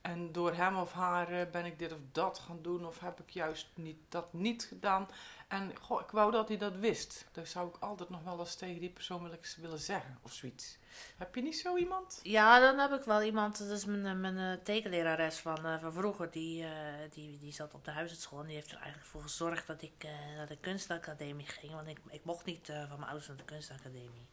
En 0.05 0.31
door 0.31 0.53
hem 0.53 0.77
of 0.77 0.91
haar 0.91 1.31
eh, 1.31 1.51
ben 1.51 1.65
ik 1.65 1.79
dit 1.79 1.91
of 1.93 1.99
dat 2.11 2.39
gaan 2.39 2.61
doen. 2.61 2.85
Of 2.85 2.99
heb 2.99 3.19
ik 3.19 3.29
juist 3.29 3.67
niet, 3.73 3.97
dat 4.09 4.33
niet 4.33 4.63
gedaan. 4.63 5.07
En 5.47 5.71
goh, 5.81 6.01
ik 6.01 6.09
wou 6.09 6.31
dat 6.31 6.47
hij 6.47 6.57
dat 6.57 6.75
wist. 6.75 7.25
Dat 7.31 7.47
zou 7.47 7.69
ik 7.69 7.75
altijd 7.79 8.09
nog 8.09 8.23
wel 8.23 8.39
eens 8.39 8.55
tegen 8.55 8.79
die 8.79 8.89
persoon 8.89 9.37
willen- 9.57 9.79
zeggen. 9.79 10.17
Of 10.21 10.33
zoiets. 10.33 10.77
Heb 11.17 11.35
je 11.35 11.41
niet 11.41 11.57
zo 11.57 11.77
iemand? 11.77 12.19
Ja, 12.23 12.59
dan 12.59 12.79
heb 12.79 12.91
ik 12.91 13.03
wel 13.05 13.21
iemand, 13.21 13.57
dat 13.57 13.69
is 13.69 13.85
mijn, 13.85 14.05
eh, 14.05 14.13
mijn 14.13 14.37
eh, 14.37 14.63
tekenlerares 14.63 15.37
van, 15.37 15.79
van 15.79 15.93
vroeger, 15.93 16.31
die, 16.31 16.65
die, 17.09 17.37
die 17.37 17.51
zat 17.53 17.73
op 17.73 17.85
de 17.85 17.91
huisartschool 17.91 18.39
en 18.39 18.45
die 18.45 18.55
heeft 18.55 18.71
er 18.71 18.77
eigenlijk 18.77 19.07
voor 19.07 19.21
gezorgd 19.21 19.67
dat 19.67 19.81
ik 19.81 20.07
naar 20.35 20.47
de 20.47 20.57
kunstacademie 20.57 21.47
ging, 21.47 21.73
want 21.73 21.87
ik, 21.87 21.99
ik 22.09 22.23
mocht 22.25 22.45
niet 22.45 22.65
van 22.65 22.99
mijn 22.99 23.03
ouders 23.09 23.27
naar 23.27 23.37
de 23.37 23.43
kunstacademie. 23.43 24.27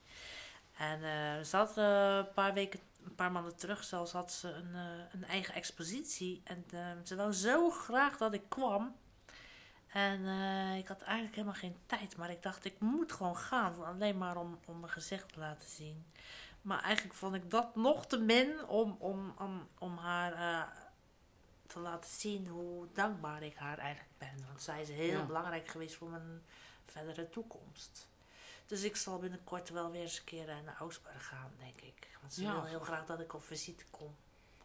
En 0.76 1.00
had 1.50 1.76
eh, 1.76 2.16
een 2.16 2.32
paar 2.34 2.54
weken, 2.54 2.80
een 3.04 3.14
paar 3.14 3.32
maanden 3.32 3.56
terug 3.56 3.84
zelfs, 3.84 4.12
had 4.12 4.32
ze 4.32 4.48
een, 4.52 4.74
eh, 4.74 5.04
een 5.12 5.24
eigen 5.24 5.54
expositie 5.54 6.40
en 6.44 6.64
eh, 6.70 6.90
ze 7.04 7.16
wou 7.16 7.32
zo 7.32 7.70
graag 7.70 8.16
dat 8.16 8.32
ik 8.34 8.48
kwam. 8.48 8.96
En 9.88 10.26
eh, 10.26 10.76
ik 10.76 10.86
had 10.88 11.02
eigenlijk 11.02 11.34
helemaal 11.34 11.58
geen 11.60 11.76
tijd, 11.86 12.16
maar 12.16 12.30
ik 12.30 12.42
dacht 12.42 12.64
ik 12.64 12.80
moet 12.80 13.12
gewoon 13.12 13.36
gaan, 13.36 13.84
alleen 13.84 14.18
maar 14.18 14.36
om, 14.36 14.58
om 14.66 14.80
mijn 14.80 14.92
gezicht 14.92 15.32
te 15.32 15.38
laten 15.38 15.68
zien. 15.68 16.04
Maar 16.62 16.82
eigenlijk 16.82 17.14
vond 17.14 17.34
ik 17.34 17.50
dat 17.50 17.76
nog 17.76 18.06
te 18.06 18.18
min 18.18 18.64
om, 18.66 18.96
om, 18.98 19.34
om, 19.38 19.68
om 19.78 19.96
haar 19.96 20.32
eh, 20.32 20.68
te 21.66 21.78
laten 21.80 22.10
zien 22.10 22.46
hoe 22.48 22.86
dankbaar 22.92 23.42
ik 23.42 23.56
haar 23.56 23.78
eigenlijk 23.78 24.18
ben. 24.18 24.46
Want 24.46 24.62
zij 24.62 24.80
is 24.82 24.88
heel 24.88 25.18
Ja. 25.18 25.26
belangrijk 25.26 25.68
geweest 25.68 25.94
voor 25.94 26.08
mijn 26.08 26.42
verdere 26.86 27.28
toekomst. 27.30 28.08
Dus 28.66 28.82
ik 28.82 28.96
zal 28.96 29.18
binnenkort 29.18 29.68
wel 29.68 29.90
weer 29.90 30.02
eens 30.02 30.18
een 30.18 30.24
keer 30.24 30.46
naar 30.64 30.76
Oostburg 30.82 31.26
gaan, 31.26 31.52
denk 31.58 31.80
ik. 31.80 32.11
Want 32.22 32.34
ze 32.34 32.42
Ja, 32.42 32.52
wil 32.52 32.64
heel 32.64 32.80
graag 32.80 33.06
dat 33.06 33.20
ik 33.20 33.34
op 33.34 33.42
visite 33.44 33.84
kom. 33.90 34.16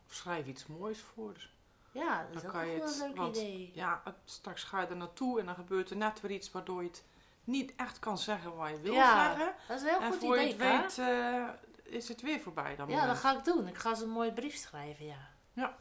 Of 0.08 0.13
schrijf 0.13 0.46
iets 0.46 0.65
moois 0.65 1.00
voor. 1.02 1.50
Ja, 1.91 2.17
dat 2.26 2.36
is 2.36 2.41
Dan 2.41 2.46
ook 2.46 2.52
kan 2.58 2.65
wel 2.65 2.70
je 2.76 2.82
een 2.82 2.88
het- 2.88 2.98
leuk 3.00 3.15
want- 3.15 3.38
idee. 3.38 3.72
Ja, 3.74 4.02
het- 4.04 4.15
straks 4.26 4.63
ga 4.63 4.82
je 4.82 4.88
er 4.88 4.96
naartoe 4.96 5.39
en 5.39 5.46
dan 5.46 5.56
gebeurt 5.56 5.89
er 5.89 5.96
net 5.98 6.22
weer 6.22 6.32
iets 6.32 6.52
waardoor 6.52 6.82
je 6.84 6.88
het 6.89 7.04
niet 7.43 7.74
echt 7.76 8.00
kan 8.00 8.17
zeggen 8.17 8.56
wat 8.56 8.70
je 8.70 8.80
wil 8.82 8.93
Ja, 8.93 9.36
zeggen. 9.36 9.56
dat 9.67 9.78
is 9.78 9.84
een 9.84 9.89
heel 9.89 10.00
en 10.02 10.12
goed 10.12 10.20
voor 10.20 10.36
idee, 10.38 10.48
je 10.58 10.63
het 10.63 10.96
weet 10.96 11.08
eh, 11.08 11.48
is 11.84 12.08
het 12.08 12.22
weer 12.22 12.39
voorbij 12.39 12.76
dan. 12.76 12.89
Ja, 12.89 13.06
dat 13.06 13.17
ga 13.17 13.38
ik 13.38 13.43
doen. 13.46 13.67
Ik 13.67 13.78
ga 13.78 13.96
ze 13.96 14.04
een 14.04 14.10
mooie 14.10 14.34
brief 14.34 14.56
schrijven, 14.56 15.06
ja. 15.06 15.30
Ja. 15.54 15.76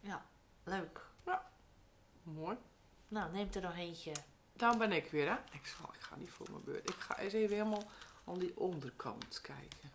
Ja, 0.00 0.26
leuk. 0.64 1.08
Mooi. 2.22 2.56
Nou, 3.08 3.32
neem 3.32 3.48
er 3.54 3.60
nog 3.60 3.76
eentje. 3.76 4.12
Daar 4.52 4.76
ben 4.76 4.92
ik 4.92 5.10
weer, 5.10 5.28
hè? 5.28 5.36
Ik, 5.52 5.66
zal, 5.66 5.90
ik 5.94 6.00
ga 6.00 6.16
niet 6.16 6.30
voor 6.30 6.46
mijn 6.50 6.64
beurt. 6.64 6.88
Ik 6.88 6.96
ga 6.98 7.18
eens 7.18 7.32
even 7.32 7.56
helemaal 7.56 7.82
aan 8.26 8.38
die 8.38 8.56
onderkant 8.58 9.40
kijken. 9.40 9.90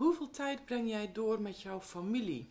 Hoeveel 0.00 0.30
tijd 0.30 0.64
breng 0.64 0.88
jij 0.88 1.12
door 1.12 1.40
met 1.40 1.62
jouw 1.62 1.80
familie? 1.80 2.50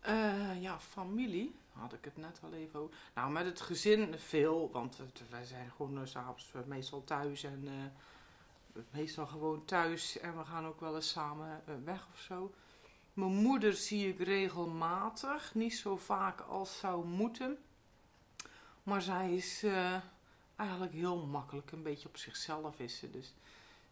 Eh, 0.00 0.62
ja, 0.62 0.80
familie. 0.80 1.54
Had 1.72 1.92
ik 1.92 2.04
het 2.04 2.16
net 2.16 2.40
al 2.42 2.52
even 2.52 2.80
over. 2.80 2.96
Nou, 3.14 3.32
met 3.32 3.44
het 3.44 3.60
gezin 3.60 4.18
veel. 4.18 4.70
Want 4.72 4.98
wij 5.30 5.44
zijn 5.44 5.70
gewoon 5.76 5.98
uh, 5.98 6.06
s'avonds 6.06 6.52
eh, 6.54 6.62
meestal 6.64 7.04
thuis. 7.04 7.42
En 7.42 7.92
meestal 8.90 9.26
gewoon 9.26 9.64
thuis. 9.64 10.18
En 10.18 10.38
we 10.38 10.44
gaan 10.44 10.66
ook 10.66 10.80
wel 10.80 10.94
eens 10.94 11.08
samen 11.08 11.62
weg 11.84 12.06
of 12.12 12.20
zo. 12.20 12.54
Mijn 13.12 13.34
moeder 13.34 13.72
zie 13.72 14.08
ik 14.08 14.18
regelmatig, 14.18 15.54
niet 15.54 15.74
zo 15.74 15.96
vaak 15.96 16.40
als 16.40 16.78
zou 16.78 17.06
moeten. 17.06 17.58
Maar 18.82 19.02
zij 19.02 19.34
is 19.34 19.64
eigenlijk 20.56 20.92
heel 20.92 21.26
makkelijk, 21.26 21.72
een 21.72 21.82
beetje 21.82 22.08
op 22.08 22.16
zichzelf 22.16 22.80
is 22.80 22.98
ze. 22.98 23.10
Dus 23.10 23.34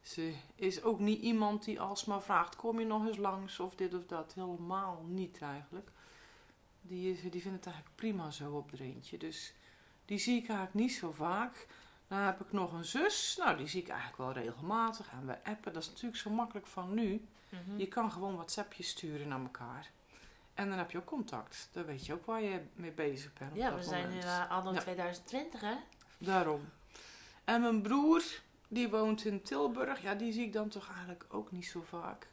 ze 0.02 0.34
is 0.54 0.82
ook 0.82 0.98
niet 0.98 1.20
iemand 1.22 1.64
die 1.64 1.80
alsmaar 1.80 2.22
vraagt, 2.22 2.56
kom 2.56 2.80
je 2.80 2.86
nog 2.86 3.06
eens 3.06 3.16
langs 3.16 3.60
of 3.60 3.74
dit 3.74 3.94
of 3.94 4.06
dat. 4.06 4.34
Helemaal 4.34 5.04
niet 5.08 5.38
eigenlijk. 5.42 5.90
Die, 6.82 7.12
is, 7.12 7.20
die 7.30 7.42
vindt 7.42 7.56
het 7.56 7.66
eigenlijk 7.66 7.96
prima 7.96 8.30
zo 8.30 8.52
op 8.56 8.72
er 8.72 8.80
eentje. 8.80 9.18
Dus 9.18 9.54
die 10.04 10.18
zie 10.18 10.34
ik 10.42 10.48
eigenlijk 10.48 10.74
niet 10.74 10.92
zo 10.92 11.12
vaak. 11.12 11.66
Dan 12.08 12.18
heb 12.18 12.40
ik 12.40 12.52
nog 12.52 12.72
een 12.72 12.84
zus, 12.84 13.36
nou 13.38 13.56
die 13.56 13.66
zie 13.66 13.80
ik 13.82 13.88
eigenlijk 13.88 14.18
wel 14.18 14.32
regelmatig. 14.32 15.10
En 15.12 15.26
we 15.26 15.44
appen, 15.44 15.72
dat 15.72 15.82
is 15.82 15.88
natuurlijk 15.88 16.16
zo 16.16 16.30
makkelijk 16.30 16.66
van 16.66 16.94
nu. 16.94 17.24
Mhm. 17.48 17.78
Je 17.78 17.86
kan 17.88 18.12
gewoon 18.12 18.34
WhatsAppjes 18.34 18.88
sturen 18.88 19.28
naar 19.28 19.40
elkaar. 19.40 19.90
En 20.54 20.68
dan 20.68 20.78
heb 20.78 20.90
je 20.90 20.98
ook 20.98 21.04
contact. 21.04 21.68
Dan 21.72 21.84
weet 21.84 22.06
je 22.06 22.12
ook 22.12 22.26
waar 22.26 22.42
je 22.42 22.60
mee 22.74 22.92
bezig 22.92 23.32
bent. 23.32 23.50
op 23.50 23.56
Ja, 23.56 23.74
we 23.74 23.82
zijn 23.82 24.02
nu 24.02 24.08
moment. 24.08 24.24
uh, 24.24 24.50
anno 24.50 24.72
Ja. 24.72 24.80
2020, 24.80 25.60
hè? 25.60 25.74
Daarom. 26.18 26.68
En 27.44 27.60
mijn 27.60 27.82
broer, 27.82 28.22
die 28.70 28.88
woont 28.88 29.24
in 29.24 29.42
Tilburg. 29.42 30.02
Ja, 30.02 30.14
die 30.14 30.32
zie 30.32 30.44
ik 30.44 30.52
dan 30.52 30.68
toch 30.68 30.88
eigenlijk 30.90 31.24
ook 31.28 31.50
niet 31.50 31.66
zo 31.66 31.82
vaak. 31.82 32.28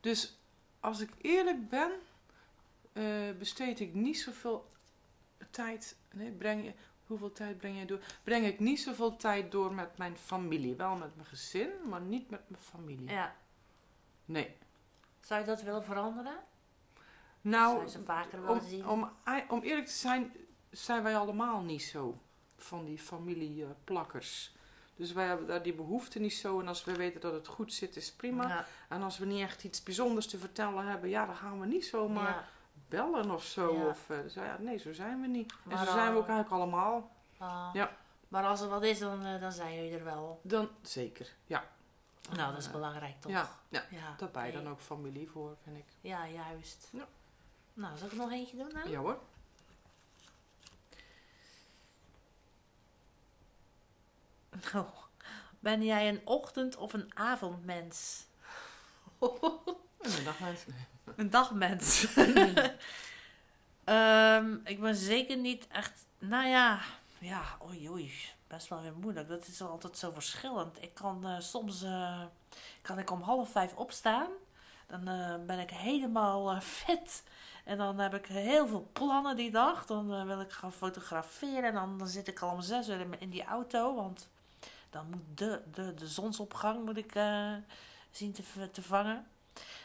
Dus 0.00 0.38
als 0.80 1.00
ik 1.00 1.10
eerlijk 1.20 1.68
ben, 1.68 1.90
eh, 2.92 3.04
besteed 3.38 3.80
ik 3.80 3.94
niet 3.94 4.18
zoveel 4.20 4.70
tijd. 5.50 5.96
Nee, 6.10 6.30
breng 6.30 6.64
je. 6.64 6.72
Hoeveel 7.06 7.32
tijd 7.32 7.58
breng 7.58 7.76
jij 7.76 7.86
door? 7.86 8.00
Breng 8.22 8.46
ik 8.46 8.60
niet 8.60 8.80
zoveel 8.80 9.16
tijd 9.16 9.52
door 9.52 9.72
met 9.74 9.98
mijn 9.98 10.16
familie. 10.16 10.74
Wel 10.74 10.96
met 10.96 11.16
mijn 11.16 11.28
gezin, 11.28 11.70
maar 11.88 12.00
niet 12.00 12.30
met 12.30 12.48
mijn 12.48 12.62
familie. 12.62 13.08
Ja. 13.10 13.36
Nee. 14.24 14.56
Zou 15.20 15.40
je 15.40 15.46
dat 15.46 15.62
willen 15.62 15.84
veranderen? 15.84 16.36
Nou, 17.40 17.72
Zou 17.72 17.84
je 17.84 17.90
ze 17.90 18.02
vaker 18.02 18.40
willen 18.40 18.60
om, 18.60 18.68
zien? 18.68 18.88
om, 18.88 19.10
om 19.48 19.62
eerlijk 19.62 19.86
te 19.86 19.92
zijn, 19.92 20.32
zijn 20.70 21.02
wij 21.02 21.16
allemaal 21.16 21.60
niet 21.60 21.82
zo 21.82 22.18
van 22.56 22.84
die 22.84 22.98
familieplakkers. 22.98 24.54
Dus 25.02 25.12
wij 25.12 25.26
hebben 25.26 25.46
daar 25.46 25.62
die 25.62 25.74
behoefte 25.74 26.18
niet 26.18 26.34
zo. 26.34 26.60
En 26.60 26.68
als 26.68 26.84
we 26.84 26.96
weten 26.96 27.20
dat 27.20 27.32
het 27.32 27.46
goed 27.46 27.72
zit, 27.72 27.96
is 27.96 28.12
prima. 28.12 28.48
Ja. 28.48 28.66
En 28.88 29.02
als 29.02 29.18
we 29.18 29.26
niet 29.26 29.40
echt 29.40 29.64
iets 29.64 29.82
bijzonders 29.82 30.26
te 30.26 30.38
vertellen 30.38 30.86
hebben, 30.86 31.08
ja, 31.10 31.26
dan 31.26 31.36
gaan 31.36 31.60
we 31.60 31.66
niet 31.66 31.84
zomaar 31.84 32.28
Ja. 32.28 32.44
bellen 32.88 33.30
of 33.30 33.44
zo. 33.44 33.74
Ja. 33.74 33.86
Of, 33.86 34.10
eh, 34.10 34.20
dus 34.20 34.34
ja, 34.34 34.56
nee, 34.60 34.78
zo 34.78 34.92
zijn 34.92 35.20
we 35.20 35.26
niet. 35.26 35.52
En 35.52 35.58
Maar 35.64 35.86
zo 35.86 35.92
zijn 35.92 36.12
we 36.12 36.18
ook 36.18 36.28
eigenlijk 36.28 36.62
allemaal. 36.62 37.10
Ah. 37.38 37.70
Ja. 37.72 37.96
Maar 38.28 38.44
als 38.44 38.60
er 38.60 38.68
wat 38.68 38.82
is, 38.82 38.98
dan, 38.98 39.24
eh, 39.24 39.40
dan 39.40 39.52
zijn 39.52 39.74
jullie 39.74 39.98
er 39.98 40.04
wel. 40.04 40.40
Dan 40.42 40.68
zeker, 40.82 41.34
ja. 41.46 41.64
Nou, 42.36 42.50
dat 42.50 42.60
is 42.60 42.70
belangrijk 42.70 43.20
toch? 43.20 43.32
Ja, 43.32 43.48
ja. 43.68 43.84
ja 43.90 44.14
daar 44.18 44.30
ben 44.30 44.42
je 44.46 44.52
oké. 44.52 44.62
dan 44.62 44.72
ook 44.72 44.80
familie 44.80 45.28
voor, 45.30 45.56
vind 45.62 45.76
ik. 45.76 45.86
Ja, 46.00 46.28
juist. 46.28 46.88
Ja. 46.92 47.06
Nou, 47.74 47.96
zal 47.96 48.06
ik 48.06 48.12
er 48.12 48.18
nog 48.18 48.30
eentje 48.32 48.56
doen 48.56 48.70
dan? 48.72 48.90
Ja 48.90 48.98
hoor. 48.98 49.18
Nou, 54.72 54.86
ben 55.58 55.84
jij 55.84 56.08
een 56.08 56.20
ochtend- 56.24 56.76
of 56.76 56.92
een 56.92 57.10
avondmens? 57.14 58.26
Een 59.18 60.24
dag 60.24 60.40
mensen. 60.40 60.74
Een 61.16 61.30
dagmens. 61.30 62.06
Ehm, 63.84 64.54
ik 64.64 64.80
ben 64.80 64.94
zeker 64.96 65.36
niet 65.36 65.66
echt. 65.68 66.06
Nou 66.18 66.46
ja, 66.46 66.80
ja, 67.18 67.42
oei 67.66 67.90
oei. 67.90 68.12
Best 68.46 68.68
wel 68.68 68.82
weer 68.82 68.96
moeilijk. 68.96 69.28
Dat 69.28 69.46
is 69.46 69.62
altijd 69.62 69.98
zo 69.98 70.10
verschillend. 70.10 70.82
Ik 70.82 70.94
kan 70.94 71.26
eh, 71.26 71.40
soms 71.40 71.82
eh, 71.82 72.20
kan 72.82 72.98
ik 72.98 73.10
om 73.10 73.22
half 73.22 73.50
vijf 73.50 73.74
opstaan. 73.74 74.28
Dan 74.86 75.08
eh, 75.08 75.34
ben 75.46 75.58
ik 75.58 75.70
helemaal 75.70 76.60
fit. 76.60 77.22
En 77.64 77.78
dan 77.78 77.98
heb 77.98 78.14
ik 78.14 78.26
heel 78.26 78.66
veel 78.66 78.88
plannen 78.92 79.36
die 79.36 79.50
dag. 79.50 79.86
Dan 79.86 80.26
wil 80.26 80.40
ik 80.40 80.52
gaan 80.52 80.72
fotograferen. 80.72 81.64
En 81.64 81.74
dan, 81.74 81.98
dan 81.98 82.08
zit 82.08 82.28
ik 82.28 82.40
al 82.40 82.50
om 82.50 82.60
zes 82.60 82.88
uur 82.88 83.00
in, 83.00 83.20
in 83.20 83.30
die 83.30 83.44
auto. 83.44 83.94
Want 83.94 84.28
dan 84.92 85.06
moet 85.10 85.38
de, 85.38 85.62
de, 85.70 85.94
de 85.94 86.06
zonsopgang 86.06 86.84
moet 86.84 86.96
ik, 86.96 87.14
eh, 87.14 87.54
zien 88.10 88.32
te, 88.32 88.70
te 88.70 88.82
vangen. 88.82 89.26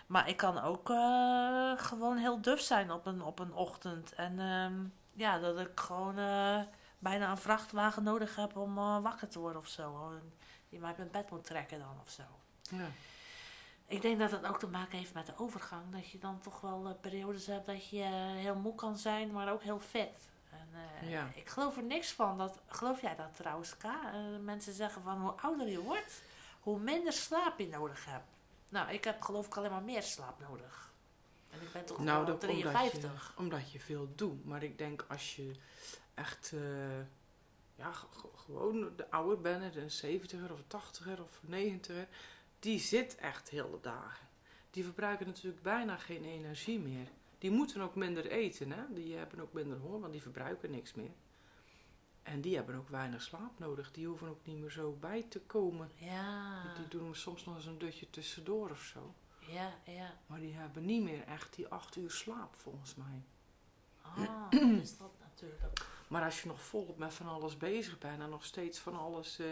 Maar 0.08 0.30
ik 0.30 0.38
kan 0.38 0.62
ook 0.62 0.90
eh, 0.90 1.72
gewoon 1.78 2.18
heel 2.18 2.42
duf 2.42 2.62
zijn 2.62 2.92
op 2.92 3.06
een, 3.06 3.22
op 3.22 3.40
een 3.40 3.54
ochtend. 3.54 4.14
En 4.14 4.40
ehm, 4.40 4.74
ja, 5.14 5.40
dat 5.40 5.60
ik 5.60 5.80
gewoon 5.80 6.18
eh, 6.18 6.62
bijna 7.00 7.32
een 7.32 7.38
vrachtwagen 7.38 8.04
nodig 8.04 8.36
heb 8.36 8.56
om 8.56 8.76
wakker 8.76 9.28
te 9.28 9.40
worden 9.40 9.62
of 9.62 9.68
zo. 9.68 10.12
Die 10.70 10.80
mij 10.80 10.88
uit 10.88 10.98
mijn 10.98 11.12
bed 11.12 11.30
moet 11.30 11.46
trekken 11.46 11.80
dan 11.80 12.00
of 12.02 12.10
zo. 12.10 12.24
Ja. 12.62 12.88
Ik 13.86 14.02
denk 14.02 14.20
dat 14.20 14.32
het 14.32 14.46
ook 14.46 14.60
te 14.60 14.68
maken 14.68 14.98
heeft 14.98 15.14
met 15.14 15.26
de 15.26 15.38
overgang. 15.38 15.84
Dat 15.92 16.10
je 16.10 16.18
dan 16.18 16.40
toch 16.40 16.62
wel 16.62 16.98
periodes 17.02 17.46
hebt 17.46 17.66
dat 17.66 17.90
je 17.90 18.04
heel 18.36 18.56
moe 18.56 18.76
kan 18.76 18.98
zijn, 18.98 19.32
maar 19.32 19.52
ook 19.52 19.64
heel 19.64 19.80
fit. 19.80 20.30
Eh, 21.02 21.10
Ja. 21.10 21.30
Ik 21.36 21.48
geloof 21.50 21.78
er 21.78 21.84
niks 21.84 22.12
van. 22.12 22.38
Dat, 22.38 22.60
geloof 22.68 23.02
jij 23.02 23.16
dat 23.16 23.36
trouwens, 23.36 23.78
Ka? 23.78 24.14
Eh, 24.14 24.20
mensen 24.42 24.74
zeggen 24.74 25.02
van 25.02 25.22
hoe 25.22 25.32
ouder 25.32 25.68
je 25.70 25.82
wordt, 25.82 26.22
hoe 26.60 26.80
minder 26.80 27.14
slaap 27.14 27.60
je 27.60 27.68
nodig 27.68 28.06
hebt. 28.06 28.26
Nou, 28.70 28.92
ik 28.92 29.04
heb 29.04 29.22
geloof 29.22 29.46
ik 29.46 29.58
alleen 29.58 29.72
maar 29.72 29.82
meer 29.84 30.04
slaap 30.04 30.40
nodig. 30.50 30.92
En 31.50 31.62
ik 31.62 31.72
ben 31.72 31.86
toch 31.86 32.00
Nou, 32.00 32.26
dat 32.26 32.42
omdat 32.44 32.58
je, 32.58 32.64
53. 32.64 33.34
omdat 33.38 33.72
je 33.72 33.80
veel 33.80 34.08
doet. 34.16 34.46
Maar 34.46 34.64
ik 34.64 34.78
denk 34.78 35.06
als 35.08 35.36
je 35.36 35.52
echt 36.14 36.52
eh, 36.54 37.00
ja, 37.76 37.92
gewoon 38.36 38.90
de 38.96 39.12
ouder 39.12 39.42
bent, 39.42 39.76
een 39.76 40.22
70er 40.22 40.52
of 40.52 40.60
een 40.60 41.16
80er 41.16 41.22
of 41.22 41.40
een 41.48 41.80
90er, 41.82 42.08
die 42.60 42.80
zit 42.80 43.16
echt 43.16 43.50
hele 43.50 43.80
dagen. 43.82 44.28
Die 44.72 44.84
verbruiken 44.84 45.26
natuurlijk 45.26 45.62
bijna 45.62 45.98
geen 45.98 46.24
energie 46.24 46.80
meer. 46.80 47.08
Die 47.38 47.52
moeten 47.52 47.82
ook 47.82 47.96
minder 47.96 48.28
eten, 48.28 48.72
hè? 48.72 48.94
die 48.94 49.16
hebben 49.16 49.40
ook 49.40 49.54
minder 49.54 49.78
honger, 49.78 50.00
want 50.00 50.12
die 50.12 50.22
verbruiken 50.22 50.72
niks 50.72 50.94
meer. 50.94 51.12
En 52.24 52.42
die 52.42 52.56
hebben 52.56 52.76
ook 52.76 52.90
weinig 52.90 53.22
slaap 53.22 53.60
nodig. 53.60 53.92
Die 53.92 54.08
hoeven 54.08 54.28
ook 54.28 54.46
niet 54.46 54.58
meer 54.58 54.70
zo 54.72 54.92
bij 55.00 55.26
te 55.30 55.40
komen. 55.42 55.92
Ja, 55.96 56.74
Die 56.76 56.88
doen 56.88 57.16
soms 57.16 57.46
nog 57.46 57.56
eens 57.56 57.66
een 57.66 57.78
dutje 57.78 58.10
tussendoor 58.10 58.70
of 58.70 58.82
zo. 58.82 59.14
ja, 59.40 59.74
ja. 59.86 60.14
Maar 60.26 60.40
die 60.40 60.54
hebben 60.54 60.86
niet 60.86 61.04
meer 61.04 61.24
echt 61.24 61.56
die 61.56 61.68
acht 61.68 61.96
uur 61.96 62.12
slaap, 62.12 62.56
volgens 62.56 62.96
mij. 62.96 63.24
Ah, 64.02 64.52
dat 64.52 64.62
is 64.62 64.98
dat 64.98 65.12
natuurlijk. 65.20 65.86
Maar 66.08 66.24
als 66.24 66.42
je 66.42 66.48
nog 66.48 66.62
volop 66.62 66.98
met 66.98 67.14
van 67.14 67.28
alles 67.28 67.58
bezig 67.58 67.98
bent 67.98 68.22
en 68.22 68.30
nog 68.30 68.46
steeds 68.46 68.80
van 68.80 69.00
alles 69.00 69.40
eh, 69.40 69.46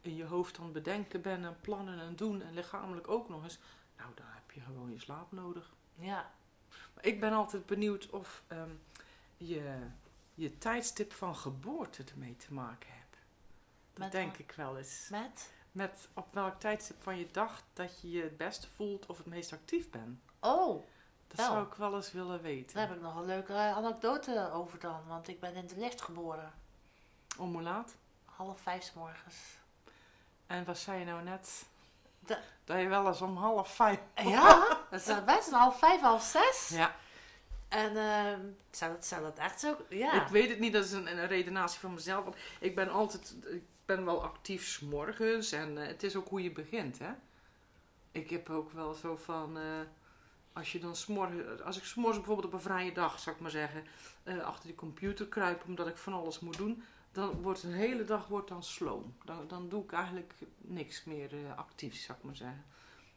in 0.00 0.16
je 0.16 0.24
hoofd 0.24 0.58
aan 0.58 0.64
het 0.64 0.72
bedenken 0.72 1.20
bent 1.22 1.44
en 1.44 1.56
plannen 1.60 1.98
en 1.98 2.16
doen 2.16 2.42
en 2.42 2.54
lichamelijk 2.54 3.08
ook 3.08 3.28
nog 3.28 3.42
eens, 3.42 3.58
nou 3.96 4.10
dan 4.14 4.26
heb 4.28 4.50
je 4.50 4.60
gewoon 4.60 4.92
je 4.92 4.98
slaap 4.98 5.32
nodig. 5.32 5.72
Ja, 5.94 6.32
Maar 6.94 7.04
ik 7.06 7.20
ben 7.20 7.32
altijd 7.32 7.66
benieuwd 7.66 8.10
of 8.10 8.42
ehm, 8.46 8.70
je, 9.36 9.78
je 10.34 10.58
tijdstip 10.58 11.12
van 11.12 11.36
geboorte 11.36 12.04
ermee 12.12 12.36
te 12.36 12.52
maken 12.52 12.88
hebt. 12.92 13.16
Dat 13.90 13.98
Met 13.98 14.12
denk 14.12 14.36
ik 14.36 14.52
wel 14.56 14.78
eens. 14.78 15.08
met? 15.10 15.52
Met 15.72 16.08
op 16.14 16.34
welk 16.34 16.60
tijdstip 16.60 17.02
van 17.02 17.18
je 17.18 17.28
dag 17.30 17.62
dat 17.72 18.00
je 18.00 18.10
je 18.10 18.22
het 18.22 18.36
beste 18.36 18.68
voelt 18.74 19.06
of 19.06 19.16
het 19.16 19.26
meest 19.26 19.52
actief 19.52 19.90
bent. 19.90 20.20
Oh, 20.40 20.84
Dat 21.28 21.36
Wel. 21.36 21.46
zou 21.46 21.66
ik 21.66 21.74
wel 21.74 21.94
eens 21.94 22.12
willen 22.12 22.42
weten. 22.42 22.76
daar 22.76 22.86
heb 22.88 22.96
ik 22.96 23.02
nog 23.02 23.16
een 23.16 23.24
leuke 23.24 23.52
eh, 23.52 23.76
anekdote 23.76 24.50
over 24.52 24.78
dan. 24.80 25.06
Want 25.06 25.28
ik 25.28 25.40
ben 25.40 25.54
in 25.54 25.66
de 25.66 25.76
licht 25.76 26.02
geboren. 26.02 26.52
Om 27.38 27.52
hoe 27.52 27.62
laat? 27.62 27.94
Half 28.24 28.60
vijf 28.60 28.82
's 28.84 28.92
morgens. 28.92 29.36
En 30.46 30.64
wat 30.64 30.78
zei 30.78 30.98
je 30.98 31.04
nou 31.04 31.22
net? 31.22 31.64
Dat 32.64 32.80
je 32.80 32.88
wel 32.88 33.06
eens 33.06 33.20
om 33.20 33.36
half 33.36 33.74
vijf. 33.74 33.98
Ja, 34.24 34.78
dat 34.90 35.08
is 35.08 35.24
best 35.24 35.50
half 35.50 35.78
vijf, 35.78 36.00
half 36.00 36.22
zes. 36.22 36.70
Ja, 36.72 36.94
En 37.68 37.96
ehm 37.96 38.40
zou, 38.76 38.92
dat, 38.92 39.06
zou 39.06 39.22
dat 39.22 39.38
echt 39.38 39.60
zo... 39.60 39.76
Ja. 39.88 40.22
ik 40.22 40.28
weet 40.28 40.48
het 40.48 40.58
niet, 40.58 40.72
dat 40.72 40.84
is 40.84 40.92
een, 40.92 41.18
een 41.18 41.26
redenatie 41.26 41.80
van 41.80 41.94
mezelf. 41.94 42.24
Want 42.24 42.36
ik 42.60 42.74
ben 42.74 42.88
altijd, 42.90 43.36
ik 43.46 43.62
ben 43.84 44.04
wel 44.04 44.22
actief 44.22 44.66
s'morgens 44.66 45.52
en 45.52 45.78
eh, 45.78 45.86
het 45.86 46.02
is 46.02 46.16
ook 46.16 46.28
hoe 46.28 46.42
je 46.42 46.52
begint, 46.52 46.98
hè. 46.98 47.10
Ik 48.12 48.30
heb 48.30 48.50
ook 48.50 48.72
wel 48.72 48.94
zo 48.94 49.16
van, 49.16 49.58
eh, 49.58 49.62
als 50.52 50.72
je 50.72 50.78
dan 50.78 50.94
als 51.64 51.76
ik 51.76 51.84
s'morgens 51.84 52.18
bijvoorbeeld 52.18 52.46
op 52.46 52.52
een 52.52 52.60
vrije 52.60 52.92
dag, 52.92 53.18
zou 53.18 53.36
ik 53.36 53.42
maar 53.42 53.50
zeggen, 53.50 53.84
eh, 54.22 54.44
achter 54.44 54.66
die 54.66 54.74
computer 54.74 55.26
kruip 55.26 55.64
omdat 55.66 55.86
ik 55.86 55.96
van 55.96 56.12
alles 56.12 56.40
moet 56.40 56.56
doen, 56.56 56.84
dan 57.14 57.42
wordt 57.42 57.62
een 57.62 57.72
hele 57.72 58.04
dag 58.04 58.26
wordt 58.26 58.48
dan 58.48 58.62
sloom. 58.62 59.14
Dan, 59.24 59.48
dan 59.48 59.68
doe 59.68 59.82
ik 59.84 59.92
eigenlijk 59.92 60.32
niks 60.56 61.04
meer 61.04 61.30
eh, 61.32 61.56
actiefs, 61.58 62.02
zou 62.02 62.18
ik 62.18 62.24
maar 62.24 62.36
zeggen. 62.36 62.64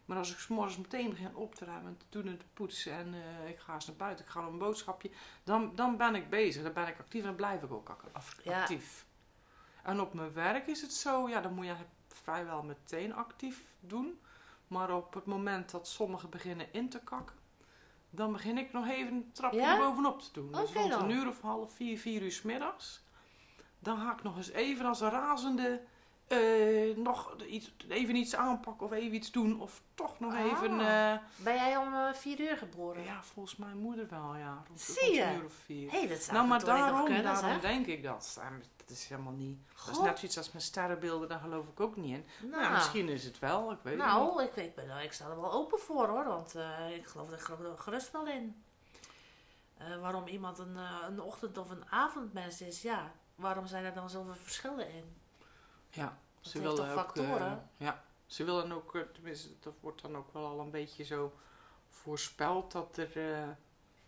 Maar 0.05 0.17
als 0.17 0.31
ik 0.31 0.37
s'morgens 0.37 0.77
meteen 0.77 1.09
begin 1.09 1.35
op 1.35 1.55
te 1.55 1.65
ruimen, 1.65 1.97
te 1.97 2.05
doen 2.09 2.27
en 2.27 2.37
te 2.37 2.45
poetsen 2.53 2.91
en 2.93 3.13
eh, 3.13 3.49
ik 3.49 3.59
ga 3.59 3.73
eens 3.73 3.87
naar 3.87 3.95
buiten, 3.95 4.25
ik 4.25 4.31
ga 4.31 4.41
nog 4.41 4.51
een 4.51 4.57
boodschapje, 4.57 5.09
dan, 5.43 5.71
dan 5.75 5.97
ben 5.97 6.15
ik 6.15 6.29
bezig. 6.29 6.63
Dan 6.63 6.73
ben 6.73 6.87
ik 6.87 6.99
actief 6.99 7.21
en 7.21 7.27
dan 7.27 7.35
blijf 7.35 7.61
ik 7.63 7.71
ook 7.71 7.95
Ja. 8.43 8.59
actief. 8.61 9.05
En 9.83 9.99
op 10.01 10.13
mijn 10.13 10.33
werk 10.33 10.67
is 10.67 10.81
het 10.81 10.93
zo, 10.93 11.29
ja, 11.29 11.41
dan 11.41 11.53
moet 11.53 11.65
je 11.65 11.75
vrijwel 12.07 12.63
meteen 12.63 13.13
actief 13.15 13.63
doen. 13.79 14.19
Maar 14.67 14.95
op 14.95 15.13
het 15.13 15.25
moment 15.25 15.71
dat 15.71 15.87
sommigen 15.87 16.29
beginnen 16.29 16.73
in 16.73 16.89
te 16.89 16.99
kakken, 16.99 17.35
dan 18.09 18.31
begin 18.31 18.57
ik 18.57 18.73
nog 18.73 18.87
even 18.87 19.13
een 19.13 19.31
trapje 19.31 19.59
Ja? 19.59 19.71
erbovenop 19.73 20.21
te 20.21 20.29
doen. 20.31 20.51
Dus 20.51 20.73
rond 20.73 20.93
een 20.93 21.09
uur 21.09 21.27
of 21.27 21.41
half 21.41 21.73
vier, 21.73 21.99
vier 21.99 22.21
uur 22.21 22.31
's 22.31 22.41
middags. 22.41 23.05
Dan 23.79 23.97
ga 23.97 24.11
ik 24.13 24.23
nog 24.23 24.37
eens 24.37 24.49
even 24.51 24.85
als 24.85 25.01
een 25.01 25.09
razende 25.09 25.81
eh, 26.27 26.95
nog 26.95 27.35
iets, 27.47 27.75
even 27.89 28.15
iets 28.15 28.35
aanpakken 28.35 28.85
of 28.85 28.91
even 28.93 29.13
iets 29.15 29.31
doen. 29.31 29.61
Of 29.61 29.81
toch 29.95 30.19
nog 30.19 30.33
Ah. 30.33 30.39
even... 30.39 30.79
eh, 30.79 31.17
Ben 31.35 31.55
jij 31.55 31.77
om 31.77 31.93
eh, 31.93 32.13
vier 32.13 32.39
uur 32.39 32.57
geboren? 32.57 33.03
ja, 33.03 33.23
volgens 33.23 33.55
mijn 33.55 33.77
moeder 33.77 34.07
wel, 34.09 34.35
ja. 34.35 34.63
Rond, 34.67 34.81
Zie 34.81 35.13
je? 35.13 35.33
uur 35.37 35.45
of 35.45 35.53
vier. 35.53 35.91
Hé, 35.91 36.07
dat 36.07 36.21
zou 36.21 36.35
nou, 36.37 36.47
maar 36.47 36.63
daarom, 36.65 37.03
kunnen, 37.05 37.23
daarom 37.23 37.49
zeg. 37.51 37.61
denk 37.61 37.85
ik 37.85 38.03
dat. 38.03 38.39
Dat 38.77 38.89
is 38.97 39.07
helemaal 39.07 39.33
niet... 39.33 39.57
Dat 39.85 39.95
is 39.95 40.01
net 40.01 40.19
zoiets 40.19 40.37
als 40.37 40.51
mijn 40.51 40.63
sterrenbeelden, 40.63 41.29
daar 41.29 41.39
geloof 41.39 41.67
ik 41.67 41.79
ook 41.79 41.95
niet 41.95 42.15
in. 42.15 42.25
Nou, 42.49 42.61
Nou, 42.61 42.73
misschien 42.73 43.09
is 43.09 43.23
het 43.23 43.39
wel, 43.39 43.71
ik 43.71 43.77
weet 43.81 43.93
het 43.97 44.03
niet. 44.03 44.13
nou 44.13 44.43
ik, 44.43 44.55
ik, 44.55 44.75
ben, 44.75 44.89
er- 44.89 45.03
ik 45.03 45.13
sta 45.13 45.25
er 45.29 45.41
wel 45.41 45.51
open 45.51 45.79
voor 45.79 46.07
hoor, 46.07 46.25
want 46.25 46.55
ik 46.95 47.05
geloof 47.07 47.31
er 47.31 47.75
gerust 47.77 48.11
wel 48.11 48.27
in. 48.27 48.63
Waarom 50.01 50.27
iemand 50.27 50.59
een, 50.59 50.77
een 51.07 51.21
ochtend- 51.21 51.57
of 51.57 51.69
een 51.69 51.83
avondmens 51.89 52.61
is, 52.61 52.81
ja. 52.81 53.11
Waarom 53.37 53.67
zijn 53.67 53.85
er 53.85 53.93
dan 53.93 54.09
zoveel 54.09 54.35
verschillen 54.35 54.89
in? 54.93 55.15
Ja, 55.89 56.17
Dat 56.41 56.51
ze 56.51 56.59
willen 56.61 56.79
ook... 56.83 56.85
eh, 56.89 56.93
factoren? 56.93 57.69
ja, 57.77 58.03
ze 58.25 58.43
willen 58.43 58.71
ook, 58.71 58.95
eh, 58.95 59.01
tenminste, 59.01 59.49
dat 59.59 59.73
wordt 59.79 60.01
dan 60.01 60.15
ook 60.17 60.33
wel 60.33 60.45
al 60.45 60.59
een 60.59 60.71
beetje 60.71 61.03
zo 61.03 61.33
voorspeld 61.89 62.71
dat 62.71 62.97
er 62.97 63.31
eh, 63.33 63.47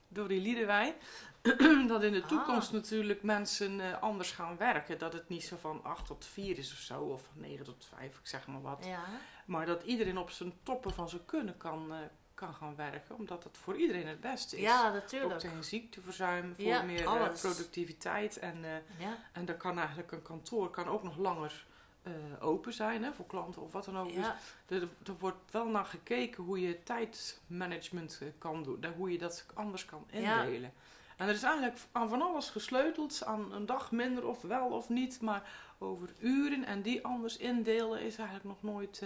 door 0.07 0.27
die 0.27 0.41
Liedewij, 0.41 0.97
dat 1.87 2.03
in 2.03 2.13
de 2.13 2.21
Ah. 2.21 2.27
toekomst 2.27 2.71
natuurlijk 2.71 3.23
mensen 3.23 4.01
anders 4.01 4.31
gaan 4.31 4.57
werken. 4.57 4.97
Dat 4.97 5.13
het 5.13 5.29
niet 5.29 5.43
zo 5.43 5.55
van 5.57 5.83
8 5.83 6.05
tot 6.05 6.25
4 6.25 6.57
is 6.57 6.71
of 6.71 6.77
zo, 6.77 7.01
of 7.01 7.21
van 7.23 7.41
9 7.41 7.65
tot 7.65 7.85
5, 7.95 8.17
ik 8.19 8.27
zeg 8.27 8.47
maar 8.47 8.61
wat. 8.61 8.85
Ja, 8.85 9.03
Maar 9.45 9.65
dat 9.65 9.83
iedereen 9.83 10.17
op 10.17 10.29
zijn 10.29 10.53
toppen 10.63 10.93
van 10.93 11.09
zijn 11.09 11.25
kunnen 11.25 11.57
kan, 11.57 11.93
kan 12.39 12.53
gaan 12.53 12.75
werken, 12.75 13.15
omdat 13.15 13.43
het 13.43 13.57
voor 13.57 13.75
iedereen 13.75 14.07
het 14.07 14.19
beste 14.21 14.55
is. 14.55 14.61
ja 14.61 14.87
Ook 14.87 14.93
natuurlijk. 14.93 15.39
tegen 15.39 15.63
ziekteverzuim, 15.63 16.55
voor 16.55 16.63
Ja, 16.63 16.81
meer 16.81 17.05
eh, 17.05 17.33
productiviteit. 17.41 18.37
En, 18.37 18.57
Ja, 18.97 19.17
en 19.31 19.45
daar 19.45 19.57
kan 19.57 19.77
eigenlijk 19.77 20.11
een 20.11 20.21
kantoor 20.21 20.69
kan 20.69 20.87
ook 20.87 21.03
nog 21.03 21.17
langer 21.17 21.65
eh, 22.03 22.13
open 22.39 22.73
zijn, 22.73 23.03
hè, 23.03 23.13
voor 23.13 23.25
klanten 23.25 23.61
of 23.61 23.71
wat 23.71 23.85
dan 23.85 23.97
ook. 23.97 24.13
Dus 24.13 24.25
ja, 24.25 24.37
er, 24.67 24.81
er 24.81 25.15
wordt 25.19 25.51
wel 25.51 25.67
naar 25.67 25.85
gekeken 25.85 26.43
hoe 26.43 26.61
je 26.61 26.83
tijdmanagement 26.83 28.21
kan 28.37 28.63
doen. 28.63 28.85
Hoe 28.97 29.11
je 29.11 29.17
dat 29.17 29.45
anders 29.53 29.85
kan 29.85 30.05
indelen. 30.09 30.73
En 31.17 31.27
er 31.27 31.33
is 31.33 31.43
eigenlijk 31.43 31.79
aan 31.91 32.09
van 32.09 32.21
alles 32.21 32.49
gesleuteld. 32.49 33.25
Aan 33.25 33.53
een 33.53 33.65
dag 33.65 33.91
minder 33.91 34.27
of 34.27 34.41
wel 34.41 34.67
of 34.67 34.89
niet. 34.89 35.21
Maar 35.21 35.49
over 35.77 36.09
uren 36.19 36.65
en 36.65 36.81
die 36.81 37.05
anders 37.05 37.37
indelen 37.37 38.01
is 38.01 38.17
eigenlijk 38.17 38.47
nog 38.49 38.73
nooit, 38.73 39.03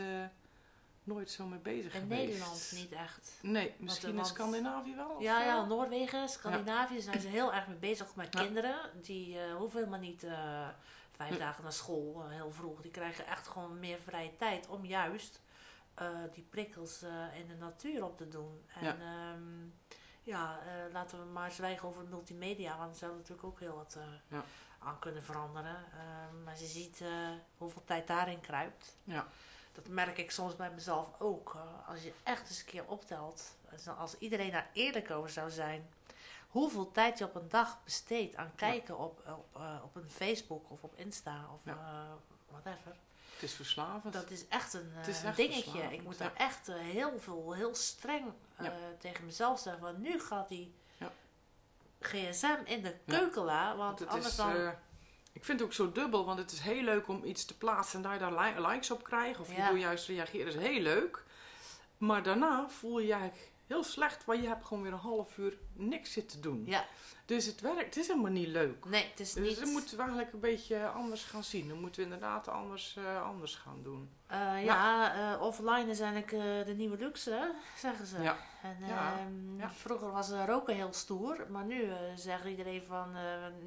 nooit 1.04 1.32
zo 1.32 1.46
mee 1.46 1.60
bezig 1.60 1.94
in 1.94 2.02
geweest. 2.02 2.22
Nederland 2.28 2.72
niet 2.76 2.92
echt. 2.92 3.32
Nee, 3.42 3.76
misschien 3.78 4.10
in 4.10 4.16
want- 4.16 4.28
Scandinavië 4.28 4.96
wel. 4.96 5.22
Ja, 5.22 5.44
ja, 5.44 5.66
Noorwegen, 5.66 6.30
Scandinavië 6.30 7.02
zijn 7.02 7.22
ze 7.22 7.28
heel 7.38 7.54
erg 7.54 7.68
mee 7.68 7.78
bezig 7.78 8.16
met 8.16 8.34
Ja. 8.34 8.42
kinderen. 8.44 8.76
Die 9.02 9.40
eh, 9.40 9.56
hoeven 9.56 9.80
helemaal 9.80 10.00
niet 10.00 10.24
eh, 10.24 10.68
vijf 11.12 11.38
dagen 11.38 11.64
naar 11.64 11.74
school, 11.74 12.24
eh, 12.24 12.30
heel 12.32 12.52
vroeg. 12.52 12.82
Die 12.82 12.92
krijgen 12.92 13.26
echt 13.28 13.48
gewoon 13.48 13.80
meer 13.80 14.00
vrije 14.00 14.36
tijd 14.38 14.68
om 14.68 14.86
juist 14.86 15.42
die 16.34 16.44
prikkels 16.50 17.02
in 17.36 17.48
de 17.48 17.56
natuur 17.60 18.04
op 18.04 18.18
te 18.18 18.28
doen. 18.28 18.62
En 18.76 18.84
Ja. 18.86 18.96
ja, 18.96 19.36
ja 20.24 20.60
laten 20.92 21.20
we 21.20 21.26
maar 21.26 21.52
zwijgen 21.52 21.88
over 21.88 22.04
multimedia, 22.10 22.78
want 22.78 22.92
er 22.92 22.98
zijn 22.98 23.12
natuurlijk 23.12 23.44
ook 23.48 23.60
heel 23.60 23.76
wat 23.76 23.98
aan 24.80 25.00
kunnen 25.00 25.24
veranderen. 25.24 25.76
Ehm, 25.94 26.44
maar 26.44 26.60
je 26.60 26.66
ziet 26.66 27.04
hoeveel 27.58 27.84
tijd 27.86 28.08
daarin 28.08 28.40
kruipt. 28.42 28.98
Ja. 29.04 29.28
Dat 29.74 29.88
merk 29.88 30.18
ik 30.18 30.32
soms 30.32 30.56
bij 30.56 30.72
mezelf 30.72 31.08
ook. 31.20 31.56
als 31.88 32.04
je 32.04 32.14
echt 32.24 32.50
eens 32.50 32.60
een 32.60 32.66
keer 32.66 32.86
optelt, 32.88 33.56
als, 33.98 34.18
iedereen 34.18 34.52
daar 34.52 34.70
eerlijk 34.74 35.12
over 35.12 35.30
zou 35.30 35.52
zijn, 35.52 35.90
hoeveel 36.48 36.92
tijd 36.92 37.18
je 37.18 37.26
op 37.26 37.36
een 37.36 37.50
dag 37.50 37.84
besteedt 37.84 38.36
aan 38.36 38.52
kijken 38.56 38.98
op, 38.98 39.22
op, 39.28 39.62
eh, 39.62 39.76
op 39.84 39.96
een 39.96 40.10
Facebook 40.10 40.72
of 40.72 40.84
op 40.84 40.96
Insta 40.96 41.46
of 41.54 41.60
Ja. 41.64 41.72
eh, 41.74 42.12
whatever. 42.52 42.96
Het 43.34 43.44
is 43.44 43.54
verslavend. 43.54 44.14
Dat 44.14 44.30
is 44.30 44.48
echt 44.48 44.74
een 44.74 44.92
is 45.08 45.22
eh, 45.22 45.28
echt 45.28 45.36
dingetje. 45.38 45.62
verslavend, 45.62 45.92
Ik 45.94 46.04
moet 46.04 46.18
ja. 46.18 46.24
daar 46.24 46.36
echt 46.36 46.68
heel 46.68 47.20
veel, 47.20 47.54
heel 47.54 47.76
streng 47.76 48.32
tegen 49.00 49.26
mezelf 49.26 49.60
zeggen. 49.60 49.82
Want 49.84 49.98
nu 49.98 50.20
gaat 50.22 50.48
die 50.50 50.74
Ja. 50.98 51.12
gsm 52.00 52.56
in 52.66 52.82
de 52.82 52.96
Ja. 53.06 53.18
keukenla. 53.18 53.76
Want 53.76 54.00
het 54.00 54.08
anders 54.10 54.28
is, 54.28 54.36
dan... 54.36 54.74
ik 55.44 55.50
vind 55.50 55.60
het 55.62 55.68
ook 55.70 55.76
zo 55.76 55.92
dubbel, 55.92 56.26
want 56.26 56.40
het 56.40 56.52
is 56.52 56.60
heel 56.60 56.82
leuk 56.84 57.08
om 57.08 57.24
iets 57.24 57.46
te 57.46 57.58
plaatsen 57.58 57.96
en 58.04 58.10
daar, 58.20 58.20
daar 58.20 58.44
li- 58.44 58.68
likes 58.68 58.92
op 58.92 59.04
krijgt. 59.04 59.40
Of 59.40 59.56
je 59.56 59.64
wil 59.64 59.76
juist 59.76 60.08
reageren, 60.08 60.48
is 60.48 60.56
heel 60.56 60.82
leuk. 60.82 61.24
Maar 61.98 62.24
daarna 62.24 62.70
voel 62.70 63.00
je 63.00 63.08
je 63.08 63.14
eigenlijk 63.14 63.52
heel 63.68 63.84
slecht, 63.84 64.26
want 64.26 64.42
je 64.42 64.48
hebt 64.48 64.66
gewoon 64.66 64.84
weer 64.84 64.92
een 64.92 64.98
half 64.98 65.38
uur 65.38 65.58
niks 65.74 66.12
zitten 66.12 66.42
doen. 66.42 66.64
ja, 66.66 66.86
Dus 67.26 67.46
het 67.46 67.62
werkt, 67.62 67.86
het 67.86 67.98
is 67.98 68.08
helemaal 68.08 68.32
niet 68.32 68.48
leuk. 68.48 68.86
nee, 68.86 69.06
het 69.10 69.20
is 69.20 69.34
Dus 69.34 69.48
niet... 69.48 69.60
dat 69.60 69.70
moeten 69.70 69.96
we 69.98 70.02
eigenlijk 70.02 70.34
een 70.34 70.40
beetje 70.40 70.88
anders 70.88 71.24
gaan 71.24 71.44
zien. 71.44 71.68
Dan 71.68 71.80
moeten 71.80 72.00
we 72.00 72.14
inderdaad 72.14 72.48
anders, 72.48 72.96
eh, 72.98 73.24
anders 73.24 73.56
gaan 73.56 73.80
doen. 73.84 74.10
Eh, 74.28 74.64
ja, 74.66 75.14
eh, 75.34 75.42
offline 75.42 75.86
is 75.92 76.00
eigenlijk 76.00 76.30
de 76.68 76.74
nieuwe 76.78 76.98
luxe, 76.98 77.32
hè, 77.32 77.46
zeggen 77.80 78.06
ze. 78.06 78.22
Ja. 78.22 78.38
En, 78.62 78.78
Ja, 78.88 79.14
ehm, 79.20 79.60
ja. 79.60 79.70
Vroeger 79.72 80.12
was 80.12 80.30
roken 80.30 80.76
heel 80.76 80.94
stoer, 80.94 81.46
maar 81.50 81.66
nu 81.66 81.90
zegt 82.16 82.46
iedereen 82.46 82.84
van 82.84 83.16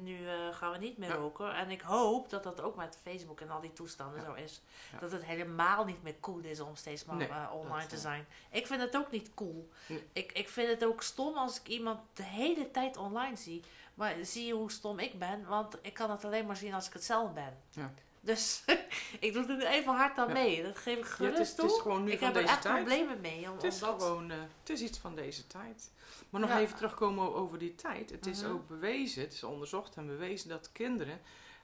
nu 0.03 0.17
gaan 0.51 0.71
we 0.71 0.77
niet 0.77 0.97
meer 0.97 1.09
Ja. 1.09 1.15
roken. 1.15 1.55
En 1.55 1.69
ik 1.71 1.81
hoop 1.81 2.29
dat 2.29 2.43
dat 2.43 2.61
ook 2.61 2.75
met 2.75 2.97
Facebook 3.03 3.41
en 3.41 3.49
al 3.49 3.61
die 3.61 3.73
toestanden 3.73 4.21
zo 4.21 4.33
is. 4.33 4.61
Dat 4.99 5.11
het 5.11 5.23
helemaal 5.25 5.85
niet 5.85 6.03
meer 6.03 6.15
cool 6.19 6.39
is 6.39 6.59
om 6.59 6.75
steeds 6.75 7.05
maar 7.05 7.15
Nee, 7.15 7.29
online 7.53 7.87
te 7.87 7.97
zijn. 7.97 8.25
Ik 8.51 8.67
vind 8.67 8.81
het 8.81 8.97
ook 8.97 9.11
niet 9.11 9.31
cool. 9.33 9.69
Nee. 9.87 10.03
Ik, 10.13 10.31
ik 10.31 10.49
vind 10.49 10.69
het 10.69 10.85
ook 10.85 11.01
stom 11.03 11.35
als 11.37 11.59
ik 11.59 11.67
iemand 11.67 11.96
de 12.13 12.23
hele 12.23 12.71
tijd 12.71 12.97
online 12.97 13.35
zie. 13.35 13.63
Maar 13.93 14.15
zie 14.21 14.45
je 14.45 14.53
hoe 14.53 14.71
stom 14.71 14.99
ik 14.99 15.19
ben? 15.19 15.45
Want 15.45 15.77
ik 15.81 15.93
kan 15.93 16.11
het 16.11 16.25
alleen 16.25 16.45
maar 16.45 16.57
zien 16.57 16.73
als 16.73 16.87
ik 16.87 16.93
het 16.93 17.03
zelf 17.03 17.33
ben. 17.33 17.57
Ja. 17.71 17.93
Dus 18.19 18.63
ik 19.19 19.33
doe 19.33 19.45
er 19.45 19.65
even 19.67 19.93
hard 19.93 20.17
aan 20.17 20.27
Ja. 20.27 20.33
mee. 20.33 20.63
Dat 20.63 20.77
geef 20.77 20.97
ik 20.97 21.03
Ja, 21.05 21.09
gerust 21.09 21.37
het, 21.37 21.41
is, 21.41 21.47
het 21.47 21.57
toe. 21.57 21.69
is 21.75 21.81
gewoon 21.81 22.03
nu 22.03 22.11
ik 22.11 22.19
heb 22.19 22.35
er 22.35 22.43
echt 22.43 22.61
tijd. 22.61 22.75
problemen 22.75 23.21
mee. 23.21 23.49
Om, 23.49 23.55
Het 23.55 23.63
is 23.63 23.83
omdat... 23.83 24.01
gewoon, 24.03 24.31
eh, 24.31 24.37
het 24.59 24.69
is 24.69 24.81
iets 24.81 24.97
van 24.97 25.15
deze 25.15 25.47
tijd. 25.47 25.91
Maar 26.29 26.41
nog 26.41 26.49
Ja. 26.49 26.59
even 26.59 26.75
terugkomen 26.75 27.35
over 27.35 27.57
die 27.57 27.75
tijd. 27.75 28.09
Het 28.09 28.25
is 28.25 28.41
Mhm. 28.41 28.51
ook 28.51 28.67
bewezen, 28.67 29.21
het 29.23 29.33
is 29.33 29.43
onderzocht 29.43 29.95
en 29.95 30.07
bewezen 30.07 30.49
dat 30.49 30.71
kinderen 30.71 31.21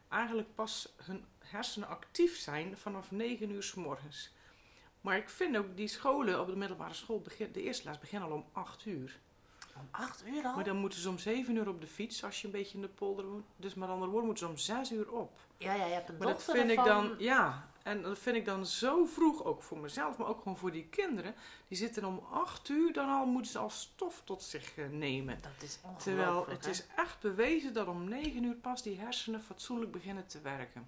eigenlijk 0.09 0.55
pas 0.55 0.93
hun 1.03 1.25
hersenen 1.39 1.87
actief 1.87 2.37
zijn 2.37 2.77
vanaf 2.77 3.11
9 3.11 3.49
uur 3.51 3.63
s 3.63 3.73
morgens. 3.73 4.31
Maar 5.01 5.17
ik 5.17 5.29
vind 5.29 5.57
ook 5.57 5.77
die 5.77 5.87
scholen 5.87 6.39
op 6.41 6.47
de 6.47 6.55
middelbare 6.55 6.93
school, 6.93 7.21
begin, 7.21 7.51
de 7.51 7.61
eerste 7.63 7.83
les 7.87 7.99
beginnen 7.99 8.29
al 8.29 8.35
om 8.35 8.45
8 8.51 8.85
uur. 8.85 9.19
Om 9.75 9.87
acht 9.91 10.23
uur 10.27 10.43
al? 10.43 10.55
Maar 10.55 10.63
dan 10.63 10.77
moeten 10.77 10.99
ze 10.99 11.09
om 11.09 11.17
7 11.17 11.55
uur 11.55 11.67
op 11.67 11.81
de 11.81 11.87
fiets 11.87 12.23
als 12.23 12.41
je 12.41 12.47
een 12.47 12.53
beetje 12.53 12.75
in 12.75 12.81
de 12.81 12.87
polder 12.87 13.25
woont. 13.25 13.45
Dus 13.55 13.73
met 13.73 13.89
andere 13.89 14.11
woorden 14.11 14.25
moeten 14.25 14.45
ze 14.45 14.51
om 14.51 14.57
6 14.57 14.91
uur 14.91 15.11
op. 15.11 15.39
Ja, 15.57 15.73
ja, 15.73 15.85
je 15.85 15.93
hebt 15.93 16.09
een 16.09 16.17
Maar 16.17 16.27
dat 16.27 16.43
vind 16.43 16.69
ik 16.69 16.83
dan, 16.83 17.15
ja, 17.17 17.67
en 17.83 18.01
dat 18.01 18.19
vind 18.19 18.35
ik 18.35 18.45
dan 18.45 18.65
zo 18.65 19.05
vroeg, 19.05 19.43
ook 19.43 19.63
voor 19.63 19.77
mezelf, 19.77 20.17
maar 20.17 20.27
ook 20.27 20.37
gewoon 20.37 20.57
voor 20.57 20.71
die 20.71 20.87
kinderen. 20.89 21.35
Die 21.67 21.77
zitten 21.77 22.05
om 22.05 22.23
8 22.31 22.69
uur, 22.69 22.93
dan 22.93 23.09
al 23.09 23.25
moeten 23.25 23.51
ze 23.51 23.57
al 23.57 23.69
stof 23.69 24.21
tot 24.23 24.43
zich 24.43 24.77
eh, 24.77 24.89
nemen. 24.89 25.37
Dat 25.41 25.51
is 25.63 25.79
ongelooflijk. 25.81 26.03
Terwijl 26.03 26.45
het 26.47 26.65
hè? 26.65 26.71
is 26.71 26.85
echt 26.95 27.19
bewezen 27.19 27.73
dat 27.73 27.87
om 27.87 28.09
9 28.09 28.43
uur 28.43 28.55
pas 28.55 28.83
die 28.83 28.99
hersenen 28.99 29.41
fatsoenlijk 29.41 29.91
beginnen 29.91 30.27
te 30.27 30.41
werken. 30.41 30.87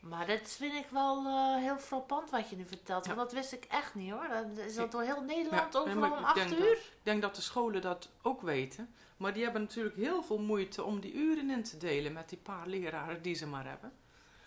Maar 0.00 0.26
dat 0.26 0.50
vind 0.50 0.74
ik 0.74 0.86
wel 0.90 1.26
eh, 1.26 1.56
heel 1.56 1.78
frappant 1.78 2.30
wat 2.30 2.50
je 2.50 2.56
nu 2.56 2.64
vertelt. 2.64 3.06
Want 3.06 3.18
dat 3.18 3.32
wist 3.32 3.52
ik 3.52 3.64
echt 3.64 3.94
niet 3.94 4.10
hoor. 4.10 4.28
Dat 4.28 4.64
is 4.66 4.74
dat 4.74 4.92
door 4.92 5.02
heel 5.02 5.22
Nederland 5.22 5.72
Ja, 5.72 5.84
nee, 5.84 5.94
overal 5.94 6.18
om 6.18 6.24
acht 6.24 6.52
uur? 6.52 6.72
Ik 6.72 7.00
denk 7.02 7.22
dat 7.22 7.34
de 7.34 7.42
scholen 7.42 7.82
dat 7.82 8.08
ook 8.22 8.40
weten. 8.42 8.94
Maar 9.16 9.32
die 9.32 9.42
hebben 9.42 9.62
natuurlijk 9.62 9.96
heel 9.96 10.22
veel 10.22 10.38
moeite 10.38 10.84
om 10.84 11.00
die 11.00 11.12
uren 11.12 11.50
in 11.50 11.62
te 11.62 11.76
delen 11.76 12.12
met 12.12 12.28
die 12.28 12.38
paar 12.38 12.66
leraren 12.66 13.22
die 13.22 13.34
ze 13.34 13.46
maar 13.46 13.66
hebben. 13.66 13.92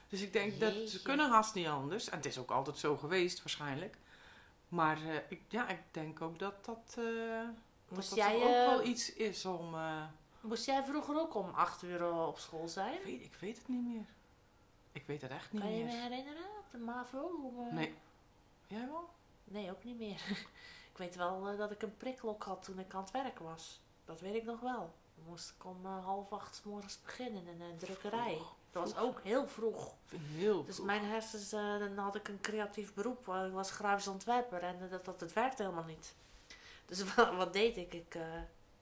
Dus 0.07 0.21
ik 0.21 0.33
denk 0.33 0.59
dat 0.59 0.73
ze 0.89 1.01
kunnen 1.01 1.29
haast 1.29 1.53
niet 1.53 1.67
anders. 1.67 2.09
En 2.09 2.17
het 2.17 2.25
is 2.25 2.37
ook 2.37 2.51
altijd 2.51 2.77
zo 2.77 2.97
geweest 2.97 3.39
waarschijnlijk. 3.39 3.97
Maar 4.67 4.97
eh, 4.97 5.15
ik, 5.29 5.41
ja, 5.47 5.67
ik 5.67 5.81
denk 5.91 6.21
ook 6.21 6.39
dat 6.39 6.65
dat, 6.65 6.93
dat, 6.95 7.05
Moest 7.87 8.09
dat 8.09 8.17
jij, 8.17 8.33
toch 8.33 8.43
ook 8.43 8.65
wel 8.65 8.83
iets 8.83 9.13
is 9.13 9.45
om... 9.45 9.75
Moest 10.41 10.65
jij 10.65 10.83
vroeger 10.83 11.19
ook 11.19 11.35
om 11.35 11.49
acht 11.49 11.83
uur 11.83 12.11
op 12.13 12.39
school 12.39 12.67
zijn? 12.67 12.93
ik, 12.93 13.03
weet, 13.03 13.21
ik 13.21 13.37
weet 13.39 13.57
het 13.57 13.67
niet 13.67 13.83
meer. 13.83 14.05
Ik 14.99 15.05
weet 15.07 15.21
het 15.21 15.31
echt 15.31 15.51
niet 15.51 15.61
Kan 15.61 15.71
je 15.71 15.83
me 15.83 15.91
meer. 15.91 16.01
herinneren? 16.01 16.45
De 16.71 16.77
MAVO? 16.77 17.29
Nee. 17.71 17.95
Jij 18.67 18.87
wel? 18.87 19.09
Nee, 19.43 19.71
ook 19.71 19.83
niet 19.83 19.97
meer. 19.97 20.21
ik 20.91 20.97
weet 20.97 21.15
wel 21.15 21.47
eh, 21.47 21.57
dat 21.57 21.71
ik 21.71 21.81
een 21.81 21.97
prikklok 21.97 22.43
had 22.43 22.63
toen 22.63 22.79
ik 22.79 22.93
aan 22.93 23.01
het 23.01 23.11
werk 23.11 23.39
was. 23.39 23.81
Dat 24.05 24.19
weet 24.21 24.35
ik 24.35 24.43
nog 24.43 24.59
wel. 24.59 24.93
Dan 25.15 25.25
moest 25.27 25.53
ik 25.57 25.65
om 25.65 25.85
eh, 25.85 26.03
half 26.05 26.31
acht 26.31 26.61
morgens 26.65 27.01
beginnen 27.01 27.47
in 27.47 27.61
een 27.61 27.77
drukkerij. 27.77 28.35
Vroeg, 28.35 28.55
Dat 28.71 28.83
was 28.93 29.03
ook 29.03 29.21
heel 29.23 29.47
vroeg. 29.47 29.93
Heel 30.15 30.63
Dus 30.65 30.75
vroeg. 30.75 30.85
mijn 30.87 31.05
hersens, 31.05 31.51
eh, 31.51 31.79
dan 31.79 31.97
had 31.97 32.15
ik 32.15 32.27
een 32.27 32.41
creatief 32.41 32.93
beroep. 32.93 33.19
Ik 33.27 33.51
was 33.53 33.71
grafisch 33.71 34.07
ontwerper 34.07 34.63
en 34.63 34.89
dat, 34.89 35.05
dat, 35.05 35.19
het 35.21 35.33
werkte 35.33 35.63
helemaal 35.63 35.83
niet. 35.83 36.15
Dus 36.85 37.03
wat, 37.15 37.35
wat 37.35 37.53
deed 37.53 37.77
ik? 37.77 37.93
Ik 37.93 38.17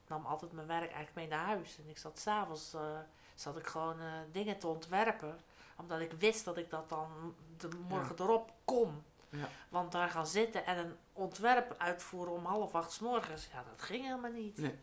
nam 0.06 0.26
altijd 0.26 0.52
mijn 0.52 0.66
werk 0.66 0.80
eigenlijk 0.92 1.14
mee 1.14 1.28
naar 1.28 1.44
huis. 1.46 1.78
En 1.78 1.88
ik 1.88 1.98
zat 1.98 2.18
s'avonds 2.18 2.74
uh, 2.74 2.98
zat 3.34 3.56
ik 3.56 3.66
gewoon 3.66 4.00
uh, 4.00 4.12
dingen 4.32 4.58
te 4.58 4.66
ontwerpen. 4.66 5.40
Omdat 5.78 6.00
ik 6.00 6.12
wist 6.12 6.44
dat 6.44 6.56
ik 6.56 6.70
dat 6.70 6.88
dan 6.88 7.34
de 7.56 7.68
morgen 7.88 8.14
ja. 8.18 8.24
erop 8.24 8.52
kon. 8.64 9.02
Ja. 9.30 9.48
Want 9.68 9.92
daar 9.92 10.08
gaan 10.08 10.26
zitten 10.26 10.66
en 10.66 10.78
een 10.78 10.96
ontwerp 11.12 11.74
uitvoeren 11.78 12.32
om 12.32 12.44
half 12.44 12.74
acht 12.74 12.92
s 12.92 12.98
morgens. 12.98 13.48
Ja, 13.52 13.64
dat 13.70 13.82
ging 13.82 14.04
helemaal 14.04 14.30
niet. 14.30 14.58
Nee. 14.58 14.78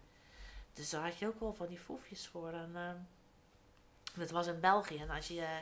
Dus 0.73 0.89
daar 0.89 1.03
had 1.03 1.17
je 1.17 1.27
ook 1.27 1.39
wel 1.39 1.53
van 1.53 1.67
die 1.67 1.79
foefjes 1.79 2.27
voor. 2.27 2.49
En, 2.49 2.71
uh, 2.73 2.89
dat 4.15 4.31
was 4.31 4.47
in 4.47 4.59
België. 4.59 4.97
En 4.97 5.09
als 5.09 5.27
je, 5.27 5.61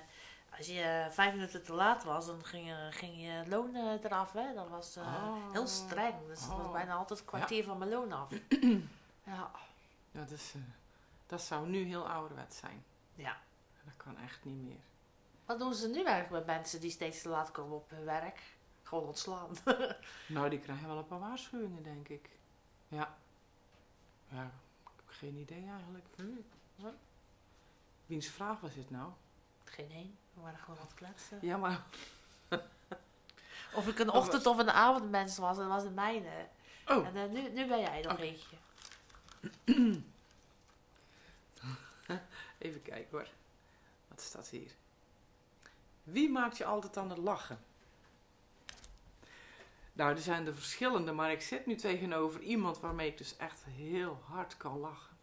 als 0.58 0.68
je 0.68 1.08
vijf 1.10 1.34
minuten 1.34 1.64
te 1.64 1.74
laat 1.74 2.04
was, 2.04 2.26
dan 2.26 2.46
ging 2.46 2.68
je, 2.68 2.88
ging 2.92 3.22
je 3.22 3.44
loon 3.48 3.76
uh, 3.76 4.04
eraf. 4.04 4.32
Hè? 4.32 4.54
Dat 4.54 4.70
was 4.70 4.98
uh, 4.98 5.04
oh. 5.04 5.52
heel 5.52 5.68
streng. 5.68 6.28
Dus 6.28 6.40
het 6.40 6.50
was 6.50 6.72
bijna 6.72 6.94
altijd 6.94 7.20
een 7.20 7.26
kwartier 7.26 7.58
ja. 7.58 7.64
van 7.64 7.78
mijn 7.78 7.90
loon 7.90 8.12
af. 8.12 8.30
ja. 9.24 9.52
Ja, 10.12 10.20
dat, 10.20 10.32
is, 10.32 10.54
uh, 10.56 10.62
dat 11.28 11.42
zou 11.42 11.68
nu 11.68 11.84
heel 11.84 12.10
ouderwet 12.10 12.54
zijn. 12.54 12.86
Ja. 13.16 13.38
Dat 13.84 13.98
kan 13.98 14.18
echt 14.18 14.46
niet 14.46 14.62
meer. 14.62 14.84
Wat 15.46 15.60
doen 15.60 15.74
ze 15.74 15.88
nu 15.88 16.04
eigenlijk 16.04 16.30
met 16.30 16.46
mensen 16.46 16.80
die 16.80 16.92
steeds 16.92 17.22
te 17.22 17.30
laat 17.30 17.52
komen 17.52 17.76
op 17.76 17.90
hun 17.90 18.06
werk? 18.06 18.42
Gewoon 18.84 19.04
ontslaan. 19.04 19.50
nou, 20.28 20.50
die 20.50 20.60
krijgen 20.60 20.88
wel 20.88 20.98
een 20.98 21.06
paar 21.08 21.20
waarschuwingen, 21.20 21.84
denk 21.84 22.08
ik. 22.08 22.30
Ja. 22.88 23.16
Ja, 24.30 24.44
ik 24.84 24.92
heb 24.96 25.06
geen 25.08 25.36
idee 25.36 25.70
eigenlijk. 25.70 26.06
Hmm. 26.16 26.46
Ja. 26.76 26.94
Wiens 28.06 28.28
vraag 28.28 28.60
was 28.60 28.74
dit 28.74 28.90
nou? 28.90 29.12
Geen 29.64 29.92
één. 29.92 30.18
We 30.34 30.42
waren 30.42 30.60
gewoon 30.60 30.80
aan 30.80 30.86
het 30.86 30.94
kletsen. 30.94 31.38
Ja, 31.42 31.58
maar... 31.58 31.84
of 33.76 33.88
ik 33.88 34.00
een 34.00 34.12
ochtend- 34.12 34.46
of 34.46 34.58
een 34.58 34.72
avondmens 34.72 35.38
was, 35.38 35.58
dat 35.58 35.68
was 35.68 35.84
de 35.84 35.90
mijne. 35.90 36.48
Oh. 36.88 37.08
En 37.08 37.16
uh, 37.16 37.26
nu, 37.26 37.50
nu 37.50 37.68
ben 37.68 37.80
jij 37.80 38.02
nog 38.02 38.14
okay. 38.14 38.26
eentje. 38.26 38.58
Even 42.58 42.82
kijken 42.82 43.18
hoor. 43.18 43.28
Wat 44.08 44.22
staat 44.22 44.48
hier? 44.48 44.72
Wie 46.04 46.30
maakt 46.30 46.58
je 46.58 46.66
altijd 46.66 46.98
aan 46.98 47.10
het 47.10 47.18
lachen? 47.18 47.60
Nou, 49.94 50.12
er 50.12 50.22
zijn 50.22 50.48
er 50.48 50.56
verschillende, 50.56 51.12
maar 51.12 51.32
ik 51.32 51.42
zit 51.42 51.66
nu 51.66 51.76
tegenover 51.76 52.42
iemand 52.42 52.80
waarmee 52.80 53.08
ik 53.08 53.18
dus 53.18 53.38
echt 53.38 53.64
heel 53.68 54.20
hard 54.26 54.58
kan 54.58 54.80
lachen. 54.80 55.18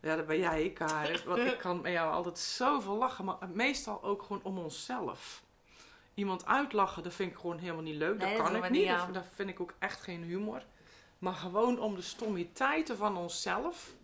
Ja, 0.00 0.16
dat 0.16 0.26
ben 0.26 0.38
jij, 0.38 0.70
Karin. 0.70 1.20
Want 1.26 1.38
ik 1.38 1.58
kan 1.58 1.80
met 1.80 1.92
jou 1.92 2.12
altijd 2.12 2.38
zoveel 2.38 2.96
lachen, 2.96 3.24
maar 3.24 3.36
meestal 3.52 4.02
ook 4.02 4.22
gewoon 4.22 4.42
om 4.42 4.58
onszelf. 4.58 5.44
Iemand 6.14 6.46
uitlachen, 6.46 7.02
dat 7.02 7.14
vind 7.14 7.30
ik 7.30 7.38
gewoon 7.38 7.58
helemaal 7.58 7.82
niet 7.82 7.96
leuk. 7.96 8.18
Nee, 8.18 8.36
dat 8.36 8.46
kan 8.46 8.64
ik 8.64 8.70
niet. 8.70 8.88
Dat, 8.88 9.14
dat 9.14 9.26
vind 9.34 9.48
ik 9.48 9.60
ook 9.60 9.74
echt 9.78 10.02
geen 10.02 10.22
humor. 10.22 10.62
Maar 11.18 11.34
gewoon 11.34 11.80
om 11.80 11.94
de 11.94 12.02
stommiteiten 12.02 12.96
van 12.96 13.16
onszelf. 13.16 13.94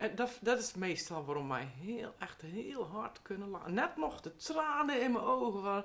En 0.00 0.14
dat, 0.14 0.38
dat 0.40 0.58
is 0.58 0.74
meestal 0.74 1.24
waarom 1.24 1.48
wij 1.48 1.68
heel, 1.80 2.14
echt 2.18 2.40
heel 2.40 2.86
hard 2.86 3.22
kunnen 3.22 3.48
lachen. 3.48 3.74
Net 3.74 3.96
nog 3.96 4.20
de 4.20 4.36
tranen 4.36 5.02
in 5.02 5.12
mijn 5.12 5.24
ogen. 5.24 5.62
Van, 5.62 5.84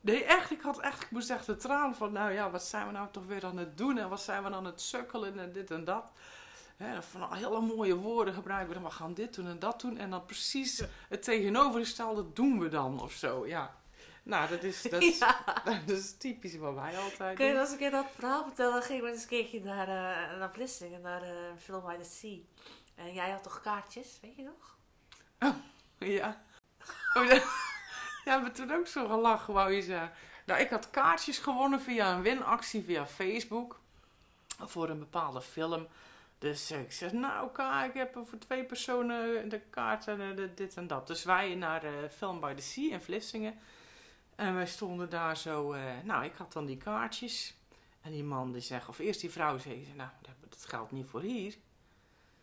nee, 0.00 0.24
echt, 0.24 0.50
ik 0.50 0.60
had 0.60 0.80
echt, 0.80 1.02
ik 1.02 1.10
moest 1.10 1.30
echt 1.30 1.46
de 1.46 1.56
tranen 1.56 1.94
van, 1.94 2.12
nou 2.12 2.32
ja, 2.32 2.50
wat 2.50 2.64
zijn 2.64 2.86
we 2.86 2.92
nou 2.92 3.08
toch 3.10 3.26
weer 3.26 3.44
aan 3.44 3.56
het 3.56 3.78
doen? 3.78 3.98
En 3.98 4.08
wat 4.08 4.20
zijn 4.20 4.42
we 4.42 4.50
aan 4.50 4.64
het 4.64 4.80
sukkelen 4.80 5.38
en 5.38 5.52
dit 5.52 5.70
en 5.70 5.84
dat. 5.84 6.10
He, 6.76 7.02
van 7.02 7.34
hele 7.34 7.60
mooie 7.60 7.94
woorden 7.94 8.34
gebruiken 8.34 8.74
we. 8.74 8.82
We 8.82 8.90
gaan 8.90 9.14
dit 9.14 9.34
doen 9.34 9.46
en 9.46 9.58
dat 9.58 9.80
doen. 9.80 9.98
En 9.98 10.10
dan 10.10 10.24
precies 10.24 10.82
het 11.08 11.22
tegenovergestelde 11.22 12.32
doen 12.32 12.58
we 12.58 12.68
dan 12.68 13.02
of 13.02 13.12
zo. 13.12 13.46
Ja. 13.46 13.76
Nou, 14.22 14.48
dat 14.48 14.62
is, 14.62 14.82
dat, 14.82 15.02
is, 15.02 15.18
ja. 15.18 15.44
dat 15.86 15.96
is 15.96 16.16
typisch 16.16 16.56
wat 16.56 16.74
wij 16.74 16.98
altijd 16.98 17.36
Kun 17.36 17.46
je 17.46 17.60
als 17.60 17.72
ik 17.72 17.80
je 17.80 17.90
dat 17.90 18.06
verhaal 18.14 18.44
vertel, 18.44 18.72
dan 18.72 18.82
ging 18.82 19.02
ik 19.02 19.08
eens 19.08 19.22
een 19.22 19.28
keertje 19.28 19.60
naar, 19.60 19.88
uh, 19.88 20.38
naar 20.38 20.50
Vlissingen, 20.52 21.00
naar 21.00 21.22
uh, 21.22 21.30
Film 21.58 21.82
by 21.84 21.96
the 21.96 22.08
Sea. 22.08 22.38
En 22.96 23.12
jij 23.12 23.30
had 23.30 23.42
toch 23.42 23.60
kaartjes, 23.60 24.18
weet 24.22 24.36
je 24.36 24.42
nog? 24.42 24.76
Oh, 25.38 25.56
ja. 25.98 26.42
Oh, 27.14 27.24
ja. 27.24 27.34
Ja, 27.34 27.42
we 28.24 28.30
hebben 28.30 28.52
toen 28.52 28.72
ook 28.72 28.86
zo 28.86 29.08
gelachen, 29.08 29.54
wou 29.54 29.72
je 29.72 29.82
zeggen. 29.82 30.12
Nou, 30.46 30.60
ik 30.60 30.70
had 30.70 30.90
kaartjes 30.90 31.38
gewonnen 31.38 31.80
via 31.80 32.14
een 32.14 32.22
winactie 32.22 32.84
via 32.84 33.06
Facebook. 33.06 33.80
Voor 34.58 34.88
een 34.88 34.98
bepaalde 34.98 35.42
film. 35.42 35.86
Dus 36.38 36.70
eh, 36.70 36.80
ik 36.80 36.92
zeg, 36.92 37.12
nou 37.12 37.50
ik 37.84 37.94
heb 37.94 38.12
voor 38.24 38.38
twee 38.38 38.64
personen 38.64 39.48
de 39.48 39.60
kaart 39.60 40.08
en 40.08 40.20
eh, 40.20 40.48
dit 40.54 40.76
en 40.76 40.86
dat. 40.86 41.06
Dus 41.06 41.24
wij 41.24 41.54
naar 41.54 41.80
de 41.80 42.08
Film 42.16 42.40
by 42.40 42.54
the 42.54 42.62
Sea 42.62 42.92
in 42.92 43.00
Vlissingen. 43.00 43.58
En 44.34 44.54
wij 44.54 44.66
stonden 44.66 45.10
daar 45.10 45.36
zo, 45.36 45.72
eh, 45.72 45.82
nou 46.04 46.24
ik 46.24 46.34
had 46.36 46.52
dan 46.52 46.66
die 46.66 46.76
kaartjes. 46.76 47.54
En 48.00 48.10
die 48.10 48.24
man 48.24 48.52
die 48.52 48.60
zegt, 48.60 48.88
of 48.88 48.98
eerst 48.98 49.20
die 49.20 49.30
vrouw 49.30 49.58
zei, 49.58 49.84
ze, 49.84 49.94
nou 49.94 50.10
dat 50.48 50.64
geldt 50.66 50.92
niet 50.92 51.06
voor 51.06 51.20
hier. 51.20 51.56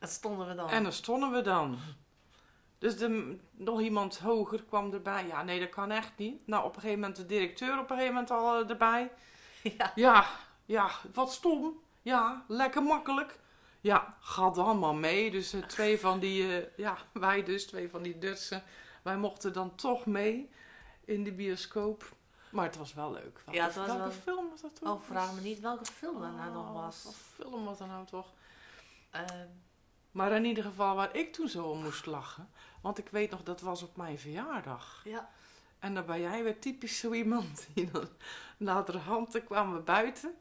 Dat 0.04 0.12
stonden 0.12 0.48
we 0.48 0.56
dan. 0.56 0.70
En 0.70 0.84
dan 0.84 0.92
stonden 0.92 1.32
we 1.32 1.42
dan. 1.42 1.78
Dus 2.78 2.98
de, 2.98 3.38
nog 3.52 3.82
iemand 3.82 4.18
hoger 4.20 4.64
kwam 4.64 4.94
erbij. 4.94 5.28
Ja, 5.28 5.44
nee, 5.44 5.60
dat 5.60 5.70
kan 5.70 5.92
echt 5.92 6.12
niet. 6.18 6.48
Nou, 6.48 6.64
op 6.66 6.76
een 6.76 6.82
gegeven 6.82 7.00
moment 7.00 7.18
de 7.18 7.26
directeur 7.26 7.74
op 7.80 7.90
een 7.90 7.96
gegeven 7.96 8.14
moment 8.14 8.32
al 8.32 8.62
eh, 8.64 8.70
erbij. 8.70 9.12
Ja. 9.78 9.92
Ja, 9.96 10.26
ja, 10.66 10.90
wat 11.14 11.32
stom. 11.34 11.80
Ja, 12.02 12.44
lekker 12.48 12.84
makkelijk. 12.84 13.40
Ja, 13.82 14.18
ga 14.20 14.50
dan 14.50 14.80
maar 14.80 14.96
mee. 14.96 15.32
Dus 15.32 15.54
eh, 15.54 15.62
twee 15.62 16.00
van 16.00 16.20
die, 16.20 16.58
eh, 16.62 16.78
ja, 16.78 16.98
wij 17.14 17.44
dus, 17.44 17.66
twee 17.68 17.90
van 17.90 18.02
die 18.04 18.18
Dutsen. 18.18 18.64
Wij 19.04 19.18
mochten 19.18 19.54
dan 19.54 19.76
toch 19.76 20.06
mee 20.06 20.50
in 21.06 21.24
de 21.24 21.32
bioscoop. 21.32 22.12
Maar 22.52 22.66
het 22.66 22.78
was 22.78 22.94
wel 22.94 23.12
leuk. 23.12 23.44
Ja, 23.52 23.64
het 23.66 23.76
was 23.76 23.86
welke 23.86 24.02
wel- 24.02 24.12
film 24.12 24.50
was 24.50 24.62
dat 24.62 24.76
toen? 24.76 24.90
Oh, 24.90 25.02
vraag 25.02 25.34
me 25.34 25.42
niet 25.42 25.60
welke 25.60 25.86
film 25.86 26.22
dat 26.22 26.36
nou 26.36 26.52
nog 26.54 26.68
Oh, 26.68 26.74
was. 26.74 27.04
Wat 27.04 27.16
film 27.16 27.66
was 27.66 27.78
dat 27.78 27.88
nou 27.88 28.06
toch? 28.06 28.34
Ehm, 29.12 29.48
Maar 30.14 30.32
in 30.32 30.46
ieder 30.46 30.64
geval 30.64 30.96
waar 30.96 31.16
ik 31.16 31.34
toen 31.34 31.48
zo 31.48 31.64
om 31.66 31.84
moest 31.84 32.06
lachen. 32.06 32.50
Want 32.82 32.98
ik 32.98 33.10
weet 33.10 33.32
nog, 33.32 33.44
dat 33.44 33.62
was 33.62 33.84
op 33.84 33.96
mijn 33.96 34.20
verjaardag. 34.20 35.02
ja. 35.04 35.30
En 35.80 35.94
dan 35.94 36.06
ben 36.06 36.22
jij 36.22 36.44
weer 36.44 36.60
typisch 36.60 37.00
zo 37.00 37.12
iemand. 37.14 37.66
Die 37.74 37.92
dan 37.92 38.08
naderhand, 38.58 39.32
dan 39.32 39.44
kwamen 39.44 39.76
we 39.76 39.82
buiten. 39.82 40.36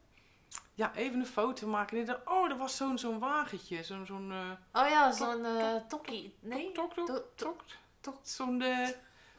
Ja, 0.75 0.95
even 0.95 1.19
een 1.21 1.27
foto 1.27 1.67
maken. 1.67 1.97
En 1.97 2.01
ik 2.03 2.07
dacht, 2.09 2.21
oh, 2.29 2.51
er 2.51 2.57
was 2.57 2.77
zo'n 2.77 2.99
zo'n 2.99 3.19
wagentje. 3.19 3.83
Zo'n, 3.85 4.07
zo'n, 4.07 4.33
eh 4.33 4.83
Oh 4.83 4.89
ja, 4.89 5.13
zo'n 5.13 5.45
eh 5.45 5.75
tokkie. 5.89 6.35
Nee? 6.41 6.73
tok, 6.73 6.95
tok, 7.35 7.63
Tok-. 8.01 8.19
Zo'n, 8.23 8.63
eh, 8.63 8.89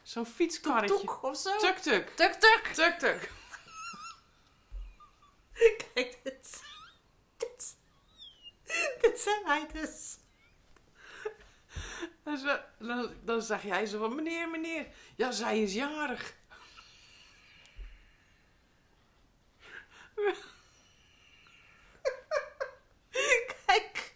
zo'n 0.02 0.24
Tuk 0.24 0.32
fietskarretje. 0.32 0.98
tuk 0.98 1.22
of 1.22 1.36
zo? 1.36 1.58
Tuk, 1.58 1.76
tuk. 1.78 2.08
Tuk 2.08 2.32
tuk. 2.32 2.70
Tuk, 2.74 2.98
tuk. 2.98 3.30
Kijk, 5.94 6.18
dit. 6.22 6.62
Dit. 7.36 7.76
Dus. 9.72 10.16
En 12.24 12.86
dan, 12.86 13.14
dan 13.22 13.42
zeg 13.42 13.62
jij 13.62 13.86
zo 13.86 13.98
van, 13.98 14.14
meneer, 14.14 14.48
meneer. 14.48 14.86
Ja, 15.16 15.30
zij 15.30 15.62
is 15.62 15.74
jarig. 15.74 16.34
Kijk, 23.66 24.14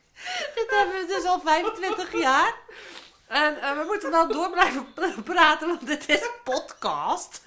dit 0.55 0.67
hebben 0.71 1.01
we 1.01 1.07
dus 1.07 1.25
al 1.25 1.41
25 1.41 2.13
jaar. 2.21 2.55
En 3.27 3.61
eh, 3.61 3.79
we 3.79 3.85
moeten 3.87 4.11
wel 4.11 4.29
door 4.29 4.51
blijven 4.51 4.93
praten, 5.25 5.69
want 5.69 5.87
dit 5.87 6.09
is 6.09 6.21
een 6.21 6.43
podcast. 6.45 7.43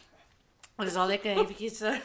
Dan 0.76 0.88
zal 0.90 1.10
ik 1.10 1.24
eventjes... 1.24 1.80
eh, 1.80 1.90
Nee, 1.90 2.02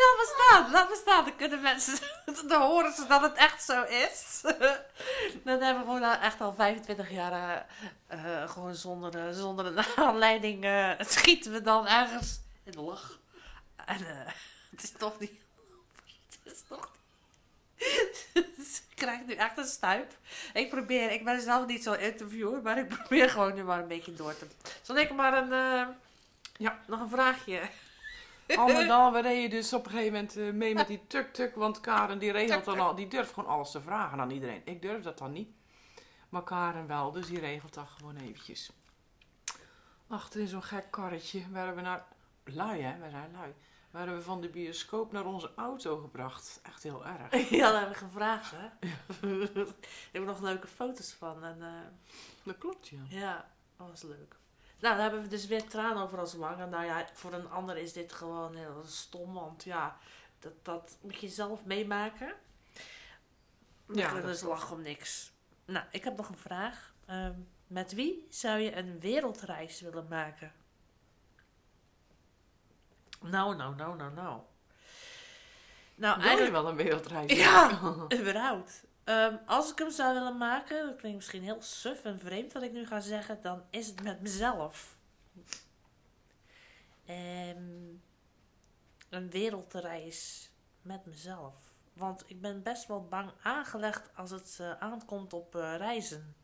laat 0.00 0.16
maar 0.16 0.34
staan. 0.48 0.70
Laat 0.70 0.88
maar 0.88 0.96
staan. 0.98 1.24
Dan 1.24 1.36
kunnen 1.36 1.60
mensen... 1.60 1.98
Dan 2.48 2.62
horen 2.62 2.92
ze 2.92 3.06
dat 3.06 3.20
het 3.22 3.34
echt 3.34 3.62
zo 3.62 3.82
is. 3.82 4.40
Dan 5.44 5.60
hebben 5.60 5.78
we 5.78 5.84
gewoon 5.84 6.02
al- 6.02 6.20
echt 6.20 6.40
al 6.40 6.54
25 6.54 7.10
jaar... 7.10 7.66
eh, 8.06 8.42
eh, 8.42 8.50
gewoon 8.50 8.74
zonder, 8.74 9.34
zonder 9.34 9.66
een 9.66 9.84
aanleiding... 10.06 10.64
eh, 10.64 10.90
schieten 10.98 11.52
we 11.52 11.62
dan 11.62 11.86
ergens 11.86 12.40
in 12.64 12.72
de 12.72 12.80
lach. 12.80 13.18
En 13.84 14.04
het 14.70 14.82
is 14.82 14.92
toch 14.98 15.18
niet... 15.18 15.32
Het 16.44 16.52
is 16.52 16.62
toch 16.68 16.90
niet... 18.34 18.82
ik 18.90 18.96
krijg 18.96 19.20
nu 19.26 19.34
echt 19.34 19.58
een 19.58 19.66
stuip. 19.66 20.12
Ik 20.52 20.70
probeer... 20.70 21.10
Ik 21.10 21.24
ben 21.24 21.40
zelf 21.40 21.66
niet 21.66 21.82
zo'n 21.82 21.98
interviewer, 21.98 22.62
maar 22.62 22.78
ik 22.78 22.88
probeer 22.88 23.30
gewoon 23.30 23.54
nu 23.54 23.64
maar 23.64 23.78
een 23.78 23.88
beetje 23.88 24.14
door 24.14 24.36
te... 24.38 24.46
Zal 24.82 24.96
ik 24.96 25.12
maar 25.12 25.34
een... 25.34 25.48
Ja. 26.56 26.78
Nog 26.86 27.00
een 27.00 27.08
vraagje. 27.08 27.60
Al 28.56 28.66
met 28.66 28.90
al, 28.90 29.12
we 29.12 29.20
reden 29.20 29.50
dus 29.50 29.72
op 29.72 29.84
een 29.84 29.90
gegeven 29.90 30.12
moment 30.12 30.36
eh, 30.36 30.50
mee 30.50 30.74
met 30.74 30.86
die 30.86 31.06
tuk-tuk. 31.06 31.54
Want 31.54 31.80
Karen 31.80 32.18
die 32.18 32.32
regelt 32.32 32.64
dan 32.64 32.80
al, 32.80 32.94
die 32.94 33.08
durft 33.08 33.32
gewoon 33.32 33.48
alles 33.48 33.70
te 33.70 33.80
vragen 33.80 34.20
aan 34.20 34.30
iedereen. 34.30 34.62
Ik 34.64 34.82
durf 34.82 35.02
dat 35.02 35.18
dan 35.18 35.32
niet. 35.32 35.50
Maar 36.28 36.42
Karen 36.42 36.86
wel, 36.86 37.12
dus 37.12 37.26
die 37.26 37.38
regelt 37.38 37.74
dat 37.74 37.88
gewoon 37.88 38.16
eventjes. 38.16 38.70
Achter 40.08 40.40
in 40.40 40.48
zo'n 40.48 40.62
gek 40.62 40.90
karretje 40.90 41.42
werden 41.50 41.74
we 41.74 41.80
naar... 41.80 42.06
Lui 42.44 42.80
hè, 42.80 42.98
wij 42.98 43.10
zijn 43.10 43.32
lui. 43.32 43.54
Werden 43.90 44.14
we 44.14 44.22
van 44.22 44.40
de 44.40 44.48
bioscoop 44.48 45.12
naar 45.12 45.24
onze 45.24 45.52
auto 45.56 45.96
gebracht. 45.96 46.60
Echt 46.62 46.82
heel 46.82 47.06
erg. 47.06 47.50
Ja, 47.50 47.70
dat 47.70 47.80
heb 47.80 47.90
ik 47.90 47.96
gevraagd, 47.96 48.50
hè. 48.54 48.88
Daar 49.52 49.66
heb 50.12 50.22
ik 50.22 50.24
nog 50.24 50.40
leuke 50.40 50.66
foto's 50.66 51.12
van. 51.12 51.44
En 51.44 51.62
eh, 51.62 52.12
Dat 52.42 52.58
klopt, 52.58 52.88
ja. 52.88 52.98
ja, 53.08 53.50
dat 53.76 53.88
was 53.88 54.02
leuk. 54.02 54.39
Nou, 54.80 54.94
dan 54.94 55.02
hebben 55.02 55.22
we 55.22 55.28
dus 55.28 55.46
weer 55.46 55.68
tranen 55.68 56.02
over 56.02 56.18
ons 56.20 56.34
wangen. 56.34 56.68
Nou 56.68 56.84
ja, 56.84 57.06
voor 57.12 57.32
een 57.32 57.50
ander 57.50 57.76
is 57.76 57.92
dit 57.92 58.12
gewoon 58.12 58.54
heel 58.54 58.82
stom, 58.86 59.32
want 59.34 59.64
ja, 59.64 59.98
dat, 60.38 60.52
dat 60.62 60.96
moet 61.00 61.20
je 61.20 61.28
zelf 61.28 61.64
meemaken. 61.64 62.32
Ja, 63.86 64.08
Ja, 64.08 64.12
dat 64.14 64.22
dus 64.22 64.42
lachen 64.42 64.76
om 64.76 64.82
niks. 64.82 65.32
Nou, 65.64 65.84
ik 65.90 66.04
heb 66.04 66.16
nog 66.16 66.28
een 66.28 66.36
vraag. 66.36 66.92
Ehm, 67.06 67.34
met 67.66 67.92
wie 67.92 68.26
zou 68.30 68.58
je 68.58 68.76
een 68.76 69.00
wereldreis 69.00 69.80
willen 69.80 70.06
maken? 70.08 70.52
Nou, 73.20 73.56
nou, 73.56 73.74
nou, 73.74 73.96
nou, 73.96 74.12
nou. 74.14 74.40
Nou, 75.94 76.22
Wil 76.22 76.44
je 76.44 76.50
wel 76.50 76.68
een 76.68 76.76
wereldreis? 76.76 77.32
Ja, 77.32 77.80
überhaupt. 78.20 78.84
Ehm, 79.04 79.36
als 79.46 79.70
ik 79.70 79.78
hem 79.78 79.90
zou 79.90 80.14
willen 80.14 80.36
maken, 80.36 80.86
dat 80.86 80.96
klinkt 80.96 81.16
misschien 81.16 81.42
heel 81.42 81.62
suf 81.62 82.04
en 82.04 82.18
vreemd 82.18 82.52
wat 82.52 82.62
ik 82.62 82.72
nu 82.72 82.86
ga 82.86 83.00
zeggen, 83.00 83.38
dan 83.42 83.62
is 83.70 83.86
het 83.86 84.02
met 84.02 84.20
mezelf. 84.20 84.96
Ehm, 87.06 87.88
een 89.08 89.30
wereldreis 89.30 90.50
met 90.82 91.06
mezelf. 91.06 91.54
Want 91.92 92.24
ik 92.26 92.40
ben 92.40 92.62
best 92.62 92.86
wel 92.86 93.04
bang 93.04 93.30
aangelegd 93.42 94.10
als 94.16 94.30
het 94.30 94.56
eh, 94.60 94.72
aankomt 94.78 95.32
op 95.32 95.54
eh, 95.54 95.74
reizen. 95.76 96.34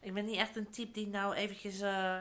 Ik 0.00 0.14
ben 0.14 0.24
niet 0.24 0.36
echt 0.36 0.56
een 0.56 0.70
type 0.70 0.92
die 0.92 1.08
nou 1.08 1.34
eventjes 1.34 1.80
eh, 1.80 2.18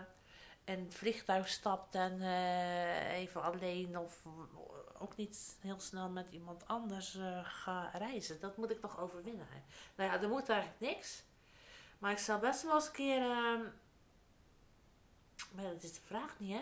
in 0.64 0.80
het 0.80 0.96
vliegtuig 0.96 1.48
stapt 1.48 1.96
en 1.96 2.22
eh, 2.22 3.18
even 3.18 3.44
alleen 3.44 3.98
of 3.98 4.24
ook 5.02 5.16
niet 5.16 5.56
heel 5.60 5.80
snel 5.80 6.10
met 6.10 6.28
iemand 6.32 6.68
anders 6.68 7.16
eh, 7.16 7.40
ga 7.44 7.90
reizen. 7.94 8.40
Dat 8.40 8.58
moet 8.58 8.72
ik 8.72 8.82
nog 8.82 9.00
overwinnen. 9.00 9.48
hè. 9.50 9.62
Nou 9.96 10.12
ja, 10.12 10.22
er 10.22 10.30
moet 10.30 10.50
eigenlijk 10.50 10.80
niks. 10.82 11.24
Maar 12.00 12.12
ik 12.12 12.18
zou 12.18 12.40
best 12.40 12.64
wel 12.64 12.76
eens 12.76 12.86
een 12.86 12.92
keer... 12.92 13.22
ehm, 13.22 13.62
Maar 15.52 15.64
dat 15.74 15.84
is 15.84 15.94
de 15.94 16.02
vraag 16.06 16.36
niet, 16.40 16.52
hè? 16.54 16.62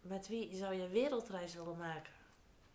Met 0.00 0.28
wie 0.28 0.56
zou 0.56 0.74
je 0.74 0.82
een 0.82 0.90
wereldreis 0.90 1.54
willen 1.54 1.76
maken? 1.76 2.12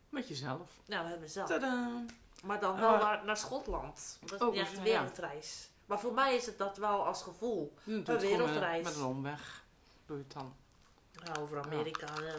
Met 0.09 0.27
jezelf. 0.27 0.71
Nou, 0.85 1.09
met 1.09 1.19
mezelf. 1.19 1.47
Tadaa. 1.49 2.03
Maar 2.43 2.59
dan 2.59 2.79
wel 2.79 2.93
Eh, 2.93 2.99
naar, 3.01 3.25
naar 3.25 3.37
Schotland. 3.37 4.17
Dat 4.21 4.31
is 4.41 4.47
oh, 4.47 4.51
niet 4.51 4.59
echt 4.61 4.71
een 4.77 4.77
ja. 4.77 4.83
wereldreis. 4.83 5.69
Maar 5.85 5.99
voor 5.99 6.13
mij 6.13 6.35
is 6.35 6.45
het 6.45 6.57
dat 6.57 6.77
wel 6.77 7.05
als 7.05 7.23
gevoel. 7.23 7.73
Het 7.83 8.05
gewoon 8.05 8.19
wereldreis. 8.19 8.83
Met 8.83 8.95
een 8.95 9.03
omweg. 9.03 9.63
Doe 10.05 10.17
je 10.17 10.23
het 10.23 10.33
dan. 10.33 10.55
Nou, 11.23 11.39
over 11.39 11.63
Amerika. 11.63 12.07
eh, 12.07 12.33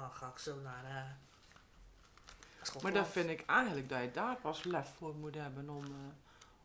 Dan 0.00 0.12
ga 0.12 0.28
ik 0.28 0.38
zo 0.38 0.60
naar 0.60 0.84
eh. 0.84 2.82
Maar 2.82 2.92
dan 2.92 3.06
vind 3.06 3.30
ik 3.30 3.46
eigenlijk 3.46 3.88
dat 3.88 4.00
je 4.00 4.10
daar 4.10 4.36
pas 4.36 4.62
lef 4.62 4.94
voor 4.96 5.14
moet 5.14 5.34
hebben 5.34 5.68
om, 5.68 5.84
eh, 5.84 5.90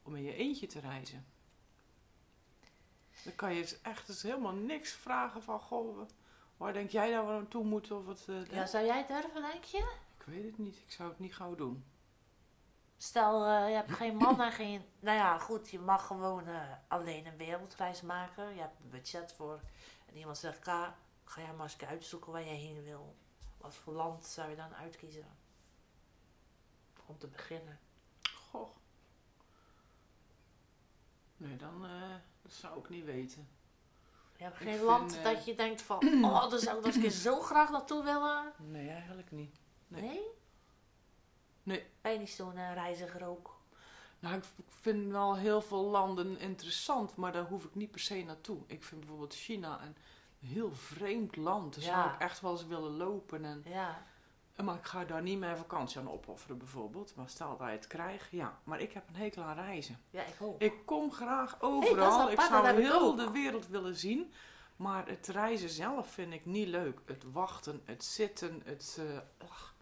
om 0.04 0.16
in 0.16 0.24
je 0.24 0.34
eentje 0.34 0.68
te 0.68 0.80
reizen. 0.80 1.26
Dan 3.24 3.36
kan 3.36 3.54
je 3.54 3.62
dus 3.62 3.82
echt 3.82 4.08
dus 4.08 4.22
helemaal 4.22 4.54
niks 4.54 4.92
vragen 4.92 5.44
van, 5.44 5.60
goh, 5.60 6.08
waar 6.58 6.74
denk 6.74 6.90
jij 6.90 7.12
dat 7.12 7.26
we 7.26 7.32
naartoe 7.32 7.64
moeten? 7.64 7.98
Of 7.98 8.08
het, 8.08 8.26
eh, 8.28 8.46
Ja, 8.46 8.66
zou 8.66 8.86
jij 8.86 9.06
durven, 9.08 9.42
denk 9.42 9.64
je? 9.64 9.94
Ik 10.18 10.26
weet 10.26 10.44
het 10.44 10.58
niet, 10.58 10.76
ik 10.76 10.92
zou 10.92 11.10
het 11.10 11.20
niet 11.20 11.36
gauw 11.36 11.56
doen. 11.56 11.86
Stel, 12.98 13.46
eh, 13.46 13.70
je 13.70 13.76
hebt 13.76 13.92
geen 13.92 14.16
man 14.16 14.42
en 14.42 14.52
geen... 14.52 14.86
Nou 15.00 15.18
ja, 15.18 15.38
goed, 15.38 15.70
je 15.70 15.80
mag 15.80 16.08
gewoon 16.08 16.48
eh, 16.48 16.62
alleen 16.88 17.26
een 17.26 17.38
wereldreis 17.38 18.02
maken. 18.02 18.54
Je 18.54 18.60
hebt 18.62 18.80
een 18.80 18.90
budget 18.90 19.34
voor. 19.34 19.60
En 20.06 20.18
iemand 20.18 20.38
zegt, 20.38 20.60
Ka, 20.60 20.96
ga 21.30 21.42
jij 21.42 21.54
maar 21.54 21.66
eens 21.72 21.86
uitzoeken 21.88 22.32
waar 22.32 22.44
je 22.44 22.48
heen 22.48 22.84
wil. 22.84 23.16
Wat 23.58 23.76
voor 23.76 23.94
land 23.94 24.26
zou 24.26 24.50
je 24.50 24.56
dan 24.56 24.76
uitkiezen? 24.76 25.38
Om 27.06 27.18
te 27.18 27.28
beginnen. 27.28 27.80
Goh. 28.34 28.70
Nee, 31.38 31.56
dan 31.56 31.86
eh, 31.86 32.16
dat 32.42 32.54
zou 32.54 32.80
ik 32.80 32.90
niet 32.90 33.06
weten. 33.06 33.48
Je 34.38 34.44
hebt 34.44 34.56
Ik 34.56 34.62
geen 34.62 34.74
vind, 34.74 34.86
land 34.86 35.18
eh, 35.18 35.24
dat 35.24 35.46
je 35.46 35.56
denkt 35.56 35.82
van... 35.82 36.00
Oh, 36.26 36.50
daar 36.50 36.60
zou 36.60 36.78
ik 36.78 36.86
nog 36.86 36.86
eens 36.86 36.96
een 36.96 37.02
keer 37.02 37.12
zo 37.12 37.40
graag 37.40 37.70
naartoe 37.70 38.04
willen. 38.04 38.54
Nee, 38.58 38.90
eigenlijk 38.90 39.32
niet. 39.32 39.60
Nee. 39.88 40.02
Nee? 40.02 40.22
Nee. 41.64 41.86
Ben 42.02 42.12
je 42.12 42.20
niet 42.20 42.30
zo'n 42.30 42.58
eh, 42.58 42.74
reiziger 42.74 43.26
ook? 43.26 43.58
Nou, 44.20 44.38
ik 44.38 44.44
vind 44.68 45.12
wel 45.12 45.36
heel 45.36 45.62
veel 45.62 45.84
landen 45.84 46.38
interessant, 46.38 47.16
maar 47.16 47.32
daar 47.32 47.46
hoef 47.46 47.66
ik 47.66 47.76
niet 47.76 47.92
per 47.92 48.00
se 48.00 48.24
naartoe. 48.24 48.64
Ik 48.68 48.84
vind 48.84 49.00
bijvoorbeeld 49.00 49.36
China 49.36 49.82
een 49.82 49.98
heel 50.40 50.72
vreemd 50.74 51.36
land. 51.36 51.76
Daar 51.76 51.84
Ja. 51.84 52.02
zou 52.04 52.14
ik 52.14 52.20
echt 52.20 52.42
wel 52.42 52.52
eens 52.52 52.66
willen 52.68 52.98
lopen. 52.98 53.46
En, 53.46 53.62
Ja. 53.66 54.04
maar 54.64 54.76
ik 54.76 54.86
ga 54.86 55.04
daar 55.06 55.22
niet 55.22 55.40
mijn 55.40 55.58
vakantie 55.58 56.00
aan 56.00 56.12
opofferen 56.12 56.58
bijvoorbeeld. 56.58 57.16
Maar 57.16 57.30
stel 57.30 57.58
dat 57.58 57.68
je 57.68 57.74
het 57.74 57.88
krijgt, 57.88 58.32
ja. 58.32 58.60
Maar 58.64 58.80
ik 58.80 58.92
heb 58.94 59.08
een 59.08 59.16
hekel 59.16 59.44
aan 59.44 59.56
reizen. 59.56 60.00
Ja, 60.10 60.22
ik 60.22 60.36
ook. 60.40 60.62
Ik 60.62 60.86
kom 60.86 61.12
graag 61.12 61.62
overal. 61.62 62.12
apart, 62.20 62.32
ik 62.34 62.42
zou 62.42 62.68
ik 62.68 62.76
heel 62.86 63.16
de 63.16 63.32
wereld 63.32 63.68
willen 63.68 63.96
zien. 63.96 64.34
Maar 64.76 65.08
het 65.08 65.28
reizen 65.28 65.70
zelf 65.70 66.08
vind 66.12 66.34
ik 66.34 66.46
niet 66.46 66.68
leuk. 66.68 67.00
Het 67.06 67.24
wachten, 67.32 67.82
het 67.86 68.04
zitten, 68.04 68.62
het... 68.66 68.98
eh, 69.00 69.48
ach, 69.50 69.74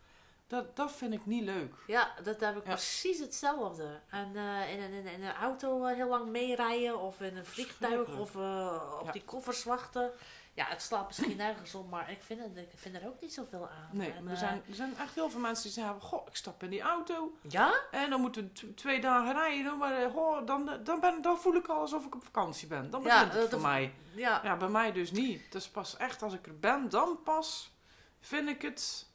dat, 0.47 0.75
dat 0.75 0.91
vind 0.91 1.13
ik 1.13 1.25
niet 1.25 1.43
leuk. 1.43 1.73
Ja, 1.87 2.13
dat 2.23 2.39
heb 2.39 2.57
ik 2.57 2.65
Ja. 2.65 2.71
precies 2.71 3.19
hetzelfde. 3.19 3.99
En 4.09 4.35
eh, 4.35 4.73
in, 4.73 4.81
een, 4.81 4.91
in, 4.91 5.05
een- 5.07 5.13
in 5.13 5.23
een 5.23 5.33
auto 5.35 5.85
eh, 5.85 5.95
heel 5.95 6.07
lang 6.07 6.29
meerijden 6.29 6.99
of 6.99 7.21
in 7.21 7.37
een 7.37 7.45
vliegtuig 7.45 8.17
of 8.17 8.35
eh, 8.35 8.93
op 8.99 9.05
Ja. 9.05 9.11
die 9.11 9.23
koffers 9.23 9.63
wachten. 9.63 10.11
Ja, 10.57 10.65
het 10.67 10.81
slaat 10.81 11.07
misschien 11.07 11.37
nergens 11.37 11.75
op, 11.75 11.89
maar 11.89 12.11
ik 12.11 12.21
vind, 12.23 12.39
het, 12.41 12.57
ik 12.57 12.69
vind 12.75 12.95
er 12.95 13.07
ook 13.07 13.21
niet 13.21 13.33
zoveel 13.33 13.69
aan. 13.69 13.89
Nee, 13.91 14.11
En, 14.11 14.25
er 14.27 14.31
eh, 14.33 14.37
zijn, 14.39 14.63
er 14.69 14.75
zijn 14.75 14.97
echt 14.97 15.15
heel 15.15 15.29
veel 15.29 15.39
mensen 15.39 15.63
die 15.63 15.71
zeggen... 15.73 16.01
Goh, 16.01 16.27
ik 16.27 16.35
stap 16.35 16.63
in 16.63 16.69
die 16.69 16.81
auto 16.81 17.37
Ja? 17.41 17.73
en 17.91 18.09
dan 18.09 18.21
moeten 18.21 18.51
we 18.61 18.73
twee 18.73 19.01
dagen 19.01 19.33
rijden. 19.33 19.77
Maar 19.77 20.01
eh, 20.03 20.11
goh, 20.11 20.45
dan, 20.47 20.69
dan, 20.83 20.99
ben, 20.99 21.21
dan 21.21 21.37
voel 21.39 21.55
ik 21.55 21.67
al 21.67 21.79
alsof 21.79 22.05
ik 22.05 22.15
op 22.15 22.23
vakantie 22.23 22.67
ben. 22.67 22.89
Dan 22.89 23.01
Ja, 23.01 23.07
begint 23.13 23.31
het 23.41 23.41
dat- 23.41 23.59
voor 23.59 23.69
mij. 23.69 23.93
Ja. 24.15 24.39
Ja, 24.43 24.57
bij 24.57 24.67
mij 24.69 24.91
dus 24.91 25.11
niet. 25.11 25.51
Dus 25.51 25.69
pas 25.69 25.97
echt 25.97 26.21
als 26.21 26.33
ik 26.33 26.47
er 26.47 26.59
ben, 26.59 26.89
dan 26.89 27.19
pas 27.23 27.71
vind 28.19 28.49
ik 28.49 28.61
het... 28.61 29.05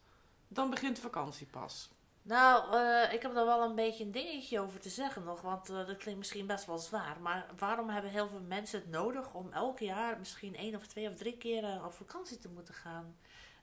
Dan 0.48 0.70
begint 0.70 0.96
de 0.96 1.02
vakantie 1.02 1.46
pas. 1.46 1.90
Nou, 2.22 2.76
eh, 2.76 3.12
ik 3.12 3.22
heb 3.22 3.36
er 3.36 3.46
wel 3.46 3.62
een 3.62 3.74
beetje 3.74 4.04
een 4.04 4.12
dingetje 4.12 4.60
over 4.60 4.80
te 4.80 4.88
zeggen 4.88 5.24
nog, 5.24 5.40
want 5.40 5.68
eh, 5.68 5.86
dat 5.86 5.96
klinkt 5.96 6.18
misschien 6.18 6.46
best 6.46 6.66
wel 6.66 6.78
zwaar. 6.78 7.20
Maar 7.20 7.46
waarom 7.58 7.88
hebben 7.88 8.10
heel 8.10 8.28
veel 8.28 8.40
mensen 8.40 8.80
het 8.80 8.90
nodig 8.90 9.34
om 9.34 9.52
elk 9.52 9.78
jaar 9.78 10.18
misschien 10.18 10.56
één 10.56 10.74
of 10.74 10.86
twee 10.86 11.08
of 11.08 11.14
drie 11.14 11.36
keer 11.36 11.64
eh, 11.64 11.84
op 11.84 11.92
vakantie 11.92 12.38
te 12.38 12.48
moeten 12.48 12.74
gaan? 12.74 13.16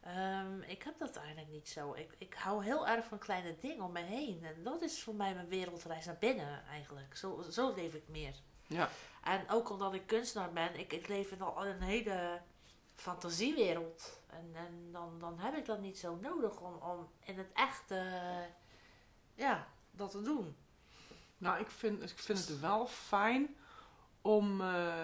Ehm, 0.04 0.62
ik 0.62 0.84
heb 0.84 0.98
dat 0.98 1.16
eigenlijk 1.16 1.52
niet 1.52 1.70
zo. 1.70 1.94
Ik, 1.94 2.16
ik 2.18 2.34
hou 2.34 2.64
heel 2.64 2.88
erg 2.88 3.06
van 3.06 3.18
kleine 3.18 3.56
dingen 3.62 3.86
om 3.86 3.92
me 3.92 4.02
heen. 4.02 4.44
En 4.44 4.64
dat 4.64 4.82
is 4.82 5.04
voor 5.04 5.16
mij 5.16 5.34
mijn 5.34 5.50
wereldreis 5.50 6.06
naar 6.06 6.18
binnen 6.20 6.64
eigenlijk. 6.72 7.18
Zo, 7.18 7.42
zo 7.52 7.74
leef 7.76 7.94
ik 7.94 8.08
meer. 8.08 8.34
Ja. 8.68 8.90
En 9.24 9.50
ook 9.50 9.70
omdat 9.70 9.94
ik 9.94 10.08
kunstenaar 10.08 10.52
ben, 10.52 10.80
ik, 10.80 10.94
ik 10.94 11.08
leef 11.08 11.32
in 11.32 11.42
al 11.42 11.66
een 11.66 11.82
hele 11.82 12.42
fantasiewereld. 13.00 14.22
En, 14.28 14.52
en 14.54 14.90
dan, 14.92 15.20
dan 15.20 15.40
heb 15.40 15.56
ik 15.56 15.66
dat 15.66 15.80
niet 15.82 15.98
zo 15.98 16.16
nodig 16.16 16.60
om, 16.60 16.74
om 16.74 17.10
in 17.20 17.38
het 17.38 17.52
echt 17.54 17.92
eh, 17.92 18.44
ja, 19.34 19.68
dat 19.92 20.12
te 20.12 20.22
doen. 20.22 20.56
Nou, 21.38 21.60
ik 21.60 21.70
vind, 21.70 22.04
ik 22.12 22.20
vind 22.20 22.48
het 22.48 22.60
wel 22.60 22.88
fijn 22.88 23.56
om. 24.22 24.62
eh, 24.62 25.04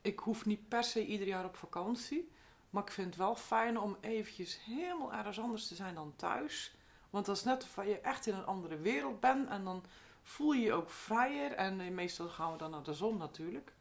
ik 0.00 0.18
hoef 0.18 0.44
niet 0.46 0.68
per 0.68 0.84
se 0.84 1.06
ieder 1.06 1.26
jaar 1.26 1.44
op 1.44 1.56
vakantie. 1.56 2.30
Maar 2.70 2.82
ik 2.82 2.90
vind 2.92 3.06
het 3.06 3.16
wel 3.16 3.36
fijn 3.36 3.78
om 3.78 3.96
eventjes 4.00 4.64
helemaal 4.64 5.12
ergens 5.12 5.40
anders 5.40 5.68
te 5.68 5.74
zijn 5.74 5.94
dan 5.94 6.16
thuis. 6.16 6.74
Want 7.10 7.26
dat 7.26 7.36
is 7.36 7.44
net 7.44 7.62
of 7.62 7.84
je 7.86 8.00
echt 8.00 8.26
in 8.26 8.34
een 8.34 8.46
andere 8.46 8.76
wereld 8.78 9.20
bent. 9.20 9.48
En 9.48 9.64
dan 9.64 9.84
voel 10.22 10.52
je 10.52 10.62
je 10.62 10.72
ook 10.72 10.90
vrijer. 10.90 11.52
En 11.52 11.80
eh, 11.80 11.90
meestal 11.90 12.28
gaan 12.28 12.52
we 12.52 12.58
dan 12.58 12.70
naar 12.70 12.82
de 12.82 12.94
zon 12.94 13.16
natuurlijk. 13.16 13.72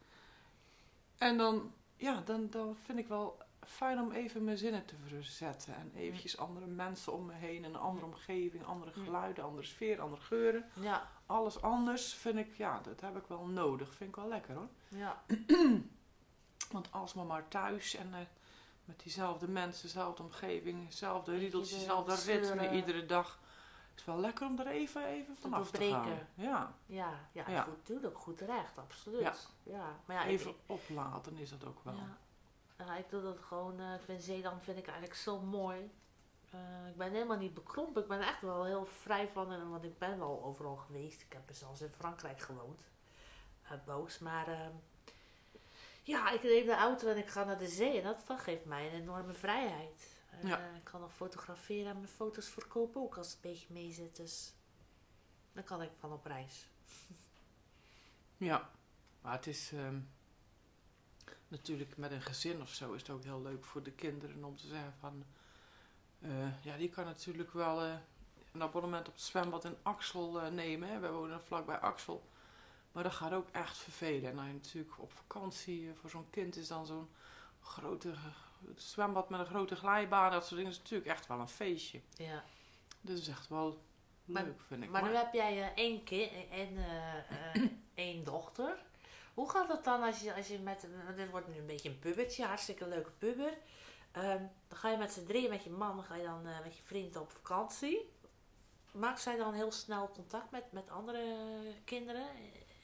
En 1.17 1.37
dan, 1.37 1.73
ja, 1.97 2.21
dan, 2.25 2.49
dan 2.49 2.75
vind 2.75 2.99
ik 2.99 3.07
wel 3.07 3.37
fijn 3.65 3.99
om 3.99 4.11
even 4.11 4.43
mijn 4.43 4.57
zinnen 4.57 4.85
te 4.85 4.95
verzetten. 5.07 5.75
En 5.75 5.91
eventjes 5.95 6.37
andere 6.37 6.65
mensen 6.65 7.13
om 7.13 7.25
me 7.25 7.33
heen. 7.33 7.63
Een 7.63 7.75
andere 7.75 8.05
omgeving, 8.05 8.65
andere 8.65 8.91
geluiden, 8.91 9.43
andere 9.43 9.63
sfeer, 9.63 10.01
andere 10.01 10.21
geuren 10.21 10.65
Ja, 10.73 11.09
alles 11.25 11.61
anders 11.61 12.13
vind 12.13 12.37
ik, 12.37 12.57
ja, 12.57 12.81
dat 12.81 13.01
heb 13.01 13.17
ik 13.17 13.27
wel 13.27 13.45
nodig. 13.45 13.93
Vind 13.93 14.09
ik 14.09 14.15
wel 14.15 14.27
lekker 14.27 14.55
hoor. 14.55 14.69
ja, 14.87 15.23
Want 16.71 16.91
alsmaar 16.91 17.25
maar 17.25 17.47
thuis 17.47 17.95
en 17.95 18.13
eh, 18.13 18.19
met 18.85 18.99
diezelfde 18.99 19.47
mensen, 19.47 19.85
dezelfde 19.85 20.23
omgeving, 20.23 20.85
hetzelfde 20.85 21.31
Beetje 21.31 21.45
riedeltje, 21.45 21.75
de 21.75 21.79
hetzelfde 21.79 22.31
ritme 22.31 22.71
iedere 22.75 23.05
dag. 23.05 23.39
Het 23.97 24.05
is 24.07 24.13
wel 24.13 24.21
lekker 24.21 24.47
om 24.47 24.59
er 24.59 24.67
even, 24.67 25.05
even 25.05 25.35
vanaf 25.37 25.71
te 25.71 25.89
gaan. 25.89 26.07
Ja, 26.35 26.73
ja, 26.85 27.13
ja, 27.31 27.49
Ja. 27.49 27.61
goed, 27.61 28.05
ook 28.05 28.17
goed 28.17 28.37
terecht, 28.37 28.77
absoluut. 28.77 29.21
Ja. 29.21 29.33
Ja, 29.63 29.95
maar 30.05 30.15
ja, 30.15 30.25
even 30.25 30.49
ik, 30.49 30.55
opladen 30.65 31.37
is 31.37 31.49
dat 31.49 31.65
ook 31.65 31.83
wel. 31.83 31.93
ja. 31.93 32.17
Ja, 32.85 32.95
ik 32.95 33.09
doe 33.09 33.21
dat 33.21 33.39
gewoon, 33.39 33.79
eh, 33.79 33.93
ik 33.93 34.01
vind 34.01 34.23
Zeeland 34.23 34.63
vind 34.63 34.77
ik 34.77 34.85
eigenlijk 34.87 35.15
zo 35.17 35.39
mooi. 35.39 35.91
Eh, 36.51 36.87
ik 36.89 36.97
ben 36.97 37.11
helemaal 37.11 37.37
niet 37.37 37.53
bekrompen, 37.53 38.01
ik 38.01 38.07
ben 38.07 38.21
echt 38.21 38.41
wel 38.41 38.63
heel 38.65 38.85
vrij 38.85 39.27
van, 39.27 39.51
en- 39.51 39.69
want 39.69 39.83
ik 39.83 39.97
ben 39.97 40.19
wel 40.19 40.43
overal 40.43 40.75
geweest. 40.75 41.21
Ik 41.21 41.33
heb 41.33 41.55
zelfs 41.55 41.81
in 41.81 41.91
Frankrijk 41.97 42.39
gewoond, 42.39 42.81
uh, 43.63 43.71
boos, 43.85 44.19
maar 44.19 44.47
ehm, 44.47 44.71
ja, 46.03 46.29
ik 46.29 46.43
neem 46.43 46.65
de 46.65 46.75
auto 46.75 47.07
en 47.07 47.17
ik 47.17 47.27
ga 47.27 47.43
naar 47.43 47.57
de 47.57 47.67
zee 47.67 47.97
en 47.97 48.03
dat, 48.03 48.23
dat 48.27 48.39
geeft 48.39 48.65
mij 48.65 48.87
een 48.87 49.01
enorme 49.01 49.33
vrijheid. 49.33 50.15
Ja. 50.43 50.59
eh, 50.59 50.75
ik 50.75 50.83
kan 50.83 51.01
nog 51.01 51.13
fotograferen 51.13 51.91
en 51.91 51.95
mijn 51.95 52.07
foto's 52.07 52.47
verkopen 52.47 53.01
ook 53.01 53.17
als 53.17 53.27
het 53.27 53.35
een 53.35 53.51
beetje 53.51 53.73
mee 53.73 53.91
zit, 53.91 54.15
dus 54.15 54.53
dan 55.53 55.63
kan 55.63 55.81
ik 55.81 55.91
van 55.99 56.13
op 56.13 56.25
reis. 56.25 56.67
Ja, 58.37 58.69
maar 59.21 59.31
het 59.31 59.47
is 59.47 59.71
ehm, 59.71 59.99
natuurlijk 61.47 61.97
met 61.97 62.11
een 62.11 62.21
gezin 62.21 62.61
of 62.61 62.73
zo 62.73 62.93
is 62.93 63.01
het 63.01 63.09
ook 63.09 63.23
heel 63.23 63.41
leuk 63.41 63.65
voor 63.65 63.83
de 63.83 63.91
kinderen 63.91 64.43
om 64.43 64.55
te 64.57 64.67
zeggen 64.67 64.93
van, 64.99 65.25
eh, 66.19 66.63
ja, 66.63 66.77
die 66.77 66.89
kan 66.89 67.05
natuurlijk 67.05 67.53
wel 67.53 67.83
eh, 67.83 67.95
een 68.51 68.61
abonnement 68.61 69.07
op 69.07 69.13
het 69.13 69.23
zwembad 69.23 69.65
in 69.65 69.77
Axel 69.81 70.51
nemen. 70.51 70.89
Hè. 70.89 70.99
We 70.99 71.11
wonen 71.11 71.41
vlakbij 71.41 71.79
Axel. 71.79 72.29
Maar 72.91 73.03
dat 73.03 73.13
gaat 73.13 73.33
ook 73.33 73.49
echt 73.51 73.77
vervelen. 73.77 74.29
En 74.29 74.35
dan 74.35 74.53
natuurlijk 74.53 74.99
op 74.99 75.11
vakantie 75.11 75.91
voor 75.93 76.09
zo'n 76.09 76.29
kind 76.29 76.55
is 76.55 76.67
dan 76.67 76.85
zo'n 76.85 77.09
grote 77.61 78.13
eh, 78.65 78.71
zwembad 78.75 79.29
met 79.29 79.39
een 79.39 79.45
grote 79.45 79.75
glijbaan. 79.75 80.31
Dat 80.31 80.41
soort 80.45 80.55
dingen 80.55 80.71
is 80.71 80.77
natuurlijk 80.77 81.09
echt 81.09 81.27
wel 81.27 81.39
een 81.39 81.47
feestje. 81.49 82.01
Ja. 82.15 82.43
Dus 83.01 83.13
dat 83.13 83.17
is 83.23 83.27
echt 83.27 83.47
wel 83.47 83.81
Maar- 84.25 84.43
leuk, 84.43 84.61
vind 84.67 84.83
ik. 84.83 84.89
Maar 84.89 85.03
nu 85.03 85.15
heb 85.15 85.33
jij 85.33 85.61
eh, 85.63 85.67
één 85.75 86.03
kind 86.03 86.31
en 86.51 86.77
eh, 86.77 87.17
eh, 87.55 87.63
één 87.93 88.23
dochter. 88.23 88.85
Hoe 89.33 89.49
gaat 89.49 89.67
het 89.69 89.83
dan 89.83 90.03
als 90.03 90.19
je, 90.19 90.33
als 90.33 90.47
je 90.47 90.59
met, 90.59 90.87
dit 91.15 91.29
wordt 91.29 91.47
nu 91.47 91.57
een 91.57 91.65
beetje 91.65 91.89
een 91.89 91.99
pubertje, 91.99 92.45
hartstikke 92.45 92.87
leuke 92.87 93.11
puber. 93.11 93.57
Ehm, 94.11 94.43
dan 94.67 94.77
ga 94.77 94.89
je 94.89 94.97
met 94.97 95.11
z'n 95.11 95.25
drieën 95.25 95.49
met 95.49 95.63
je 95.63 95.69
man, 95.69 95.95
dan 95.95 96.05
ga 96.05 96.15
je 96.15 96.23
dan 96.23 96.47
eh, 96.47 96.59
met 96.63 96.77
je 96.77 96.83
vriend 96.83 97.15
op 97.15 97.31
vakantie. 97.31 98.09
Maakt 98.91 99.21
zij 99.21 99.37
dan 99.37 99.53
heel 99.53 99.71
snel 99.71 100.09
contact 100.09 100.51
met, 100.51 100.71
met 100.71 100.89
andere 100.89 101.35
kinderen 101.85 102.25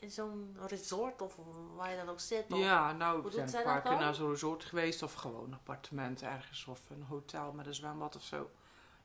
in 0.03 0.11
zo'n 0.11 0.57
resort 0.67 1.21
of 1.21 1.37
waar 1.75 1.89
je 1.91 1.97
dan 1.97 2.09
ook 2.09 2.19
zit? 2.19 2.51
Of, 2.53 2.59
Ja, 2.59 2.91
nou, 2.91 3.23
we 3.23 3.31
zijn 3.31 3.49
zij 3.49 3.59
een 3.59 3.65
paar 3.65 3.81
keer 3.81 3.91
naar 3.99 4.15
zo'n 4.15 4.29
resort 4.29 4.63
geweest. 4.63 5.03
Of 5.03 5.13
gewoon 5.13 5.43
een 5.45 5.53
appartement 5.53 6.21
ergens. 6.21 6.65
Of 6.65 6.89
een 6.89 7.03
hotel 7.03 7.51
met 7.51 7.65
een 7.65 7.73
zwembad 7.75 8.15
of 8.15 8.23
zo. 8.23 8.49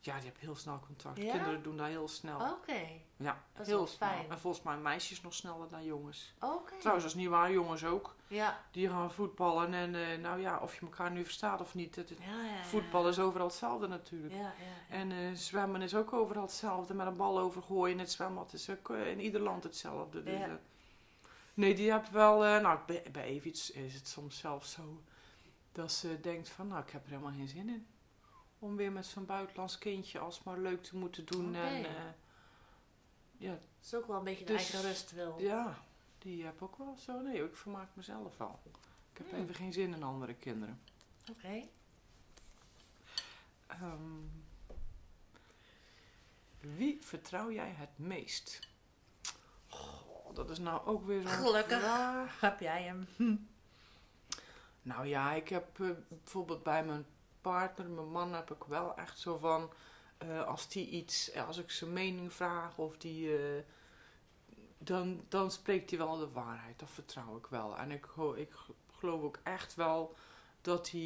Ja, 0.00 0.14
die 0.14 0.24
hebben 0.24 0.42
heel 0.42 0.56
snel 0.56 0.80
contact. 0.86 1.18
Ja? 1.18 1.32
Kinderen 1.32 1.62
doen 1.62 1.76
dat 1.76 1.86
heel 1.86 2.08
snel. 2.08 2.40
Oké, 2.40 2.80
Ja, 3.16 3.42
dat 3.52 3.60
is 3.62 3.66
heel 3.66 3.76
wel 3.76 3.86
snel. 3.86 4.08
fijn. 4.08 4.30
En 4.30 4.38
volgens 4.38 4.64
mij 4.64 4.76
meisjes 4.76 5.20
nog 5.22 5.34
sneller 5.34 5.68
dan 5.68 5.84
jongens. 5.84 6.34
oké. 6.40 6.72
Trouwens, 6.78 7.06
dat 7.06 7.14
is 7.16 7.20
niet 7.20 7.28
waar. 7.28 7.52
Jongens 7.52 7.84
ook. 7.84 8.14
Ja. 8.26 8.60
Die 8.70 8.88
gaan 8.88 9.12
voetballen. 9.12 9.74
En 9.74 9.94
eh, 9.94 10.18
nou 10.18 10.40
ja, 10.40 10.58
of 10.58 10.74
je 10.74 10.80
elkaar 10.80 11.10
nu 11.10 11.24
verstaat 11.24 11.60
of 11.60 11.74
niet. 11.74 11.96
Het, 11.96 12.08
Ja, 12.08 12.44
ja, 12.44 12.64
voetbal 12.64 13.08
is 13.08 13.18
overal 13.18 13.46
hetzelfde 13.46 13.86
natuurlijk. 13.86 14.34
Ja. 14.34 14.52
En 14.88 15.12
eh, 15.12 15.18
zwemmen 15.34 15.82
is 15.82 15.94
ook 15.94 16.12
overal 16.12 16.42
hetzelfde. 16.42 16.94
Met 16.94 17.06
een 17.06 17.16
bal 17.16 17.38
overgooien. 17.38 17.98
Het 17.98 18.10
zwembad 18.10 18.52
is 18.52 18.70
ook 18.70 18.90
eh, 18.90 19.10
in 19.10 19.20
ieder 19.20 19.40
land 19.40 19.62
hetzelfde. 19.64 20.22
Dus, 20.22 20.38
Ja. 20.38 20.58
Nee, 21.58 21.74
die 21.74 21.92
heeft 21.92 22.10
wel... 22.10 22.44
eh, 22.44 22.60
nou, 22.60 22.78
bij, 22.86 23.02
bij 23.12 23.24
Evits 23.24 23.70
is 23.70 23.94
het 23.94 24.08
soms 24.08 24.38
zelfs 24.38 24.70
zo... 24.72 25.02
Dat 25.72 25.92
ze 25.92 26.20
denkt 26.20 26.48
van... 26.48 26.66
Nou, 26.66 26.82
ik 26.82 26.90
heb 26.90 27.04
er 27.04 27.10
helemaal 27.10 27.32
geen 27.32 27.48
zin 27.48 27.68
in. 27.68 27.86
Om 28.58 28.76
weer 28.76 28.92
met 28.92 29.06
zo'n 29.06 29.26
buitenlands 29.26 29.78
kindje 29.78 30.18
alsmaar 30.18 30.58
leuk 30.58 30.82
te 30.82 30.96
moeten 30.96 31.24
doen. 31.26 31.48
Oké. 31.48 31.58
En, 31.58 31.84
eh, 31.84 32.02
ja, 33.36 33.58
is 33.82 33.94
ook 33.94 34.06
wel 34.06 34.18
een 34.18 34.24
beetje 34.24 34.44
de 34.44 34.52
Dus- 34.52 34.70
eigen 34.72 34.88
rust 34.88 35.10
wil. 35.12 35.38
ja, 35.38 35.78
die 36.18 36.44
heb 36.44 36.62
ook 36.62 36.76
wel 36.78 36.96
zo... 36.96 37.20
Nee, 37.20 37.44
ik 37.44 37.56
vermaak 37.56 37.88
mezelf 37.94 38.36
wel. 38.36 38.60
Ik 39.12 39.18
heb 39.18 39.30
Hmm. 39.30 39.40
even 39.42 39.54
geen 39.54 39.72
zin 39.72 39.94
in 39.94 40.02
andere 40.02 40.34
kinderen. 40.34 40.80
Oké. 41.30 41.62
Ehm, 43.66 44.20
wie 46.60 46.98
vertrouw 47.00 47.50
jij 47.52 47.70
het 47.76 47.98
meest? 47.98 48.67
Dat 50.38 50.50
is 50.50 50.58
nou 50.58 50.86
ook 50.86 51.06
weer 51.06 51.20
zo'n 51.20 51.30
Gelukkig. 51.30 51.80
vraag. 51.80 52.40
Heb 52.40 52.60
jij 52.60 52.82
hem? 52.82 53.08
Nou 54.82 55.06
ja, 55.06 55.32
ik 55.32 55.48
heb 55.48 55.80
eh, 55.80 55.88
bijvoorbeeld 56.08 56.62
bij 56.62 56.84
mijn 56.84 57.06
partner, 57.40 57.86
mijn 57.88 58.10
man, 58.10 58.34
heb 58.34 58.50
ik 58.50 58.64
wel 58.66 58.96
echt 58.96 59.18
zo 59.18 59.38
van... 59.38 59.72
eh, 60.18 60.46
als 60.46 60.68
die 60.68 60.88
iets, 60.88 61.34
als 61.34 61.58
ik 61.58 61.70
zijn 61.70 61.92
mening 61.92 62.32
vraag 62.32 62.78
of 62.78 62.96
die... 62.96 63.36
eh, 63.36 63.62
dan, 64.78 65.24
dan 65.28 65.50
spreekt 65.50 65.90
hij 65.90 65.98
wel 65.98 66.16
de 66.18 66.30
waarheid. 66.30 66.78
Dat 66.78 66.90
vertrouw 66.90 67.36
ik 67.36 67.46
wel. 67.46 67.76
En 67.76 67.90
ik, 67.90 68.06
ik 68.36 68.52
geloof 68.98 69.22
ook 69.22 69.38
echt 69.42 69.74
wel 69.74 70.14
dat 70.60 70.90
hij 70.90 71.00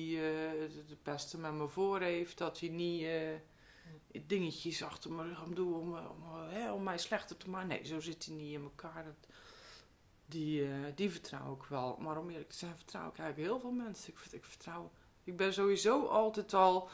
het 0.88 1.02
beste 1.02 1.38
met 1.38 1.52
me 1.52 1.68
voor 1.68 2.00
heeft. 2.00 2.38
Dat 2.38 2.60
hij 2.60 2.68
niet... 2.68 3.06
dingetjes 4.26 4.82
achter 4.82 5.12
mijn 5.12 5.28
rug 5.28 5.42
om 5.42 5.54
doen 5.54 5.74
om, 5.74 5.96
eh, 5.96 6.10
om, 6.10 6.22
eh, 6.22 6.52
hè, 6.52 6.72
om 6.72 6.82
mij 6.82 6.98
slechter 6.98 7.36
te 7.36 7.50
maken. 7.50 7.68
Nee, 7.68 7.84
zo 7.84 8.00
zit 8.00 8.24
hij 8.24 8.34
niet 8.34 8.52
in 8.52 8.62
elkaar. 8.62 9.04
Dat, 9.04 9.34
die, 10.26 10.64
eh, 10.64 10.70
die 10.94 11.10
vertrouw 11.10 11.54
ik 11.54 11.62
wel. 11.62 11.96
Maar 12.00 12.18
om 12.18 12.30
eerlijk 12.30 12.50
te 12.50 12.56
zijn, 12.56 12.76
vertrouw 12.76 13.08
ik 13.08 13.18
eigenlijk 13.18 13.48
heel 13.48 13.60
veel 13.60 13.84
mensen. 13.84 14.12
Ik, 14.12 14.32
ik 14.32 14.44
vertrouw. 14.44 14.90
Ik 15.24 15.36
ben 15.36 15.52
sowieso 15.52 16.06
altijd 16.06 16.54
al 16.54 16.88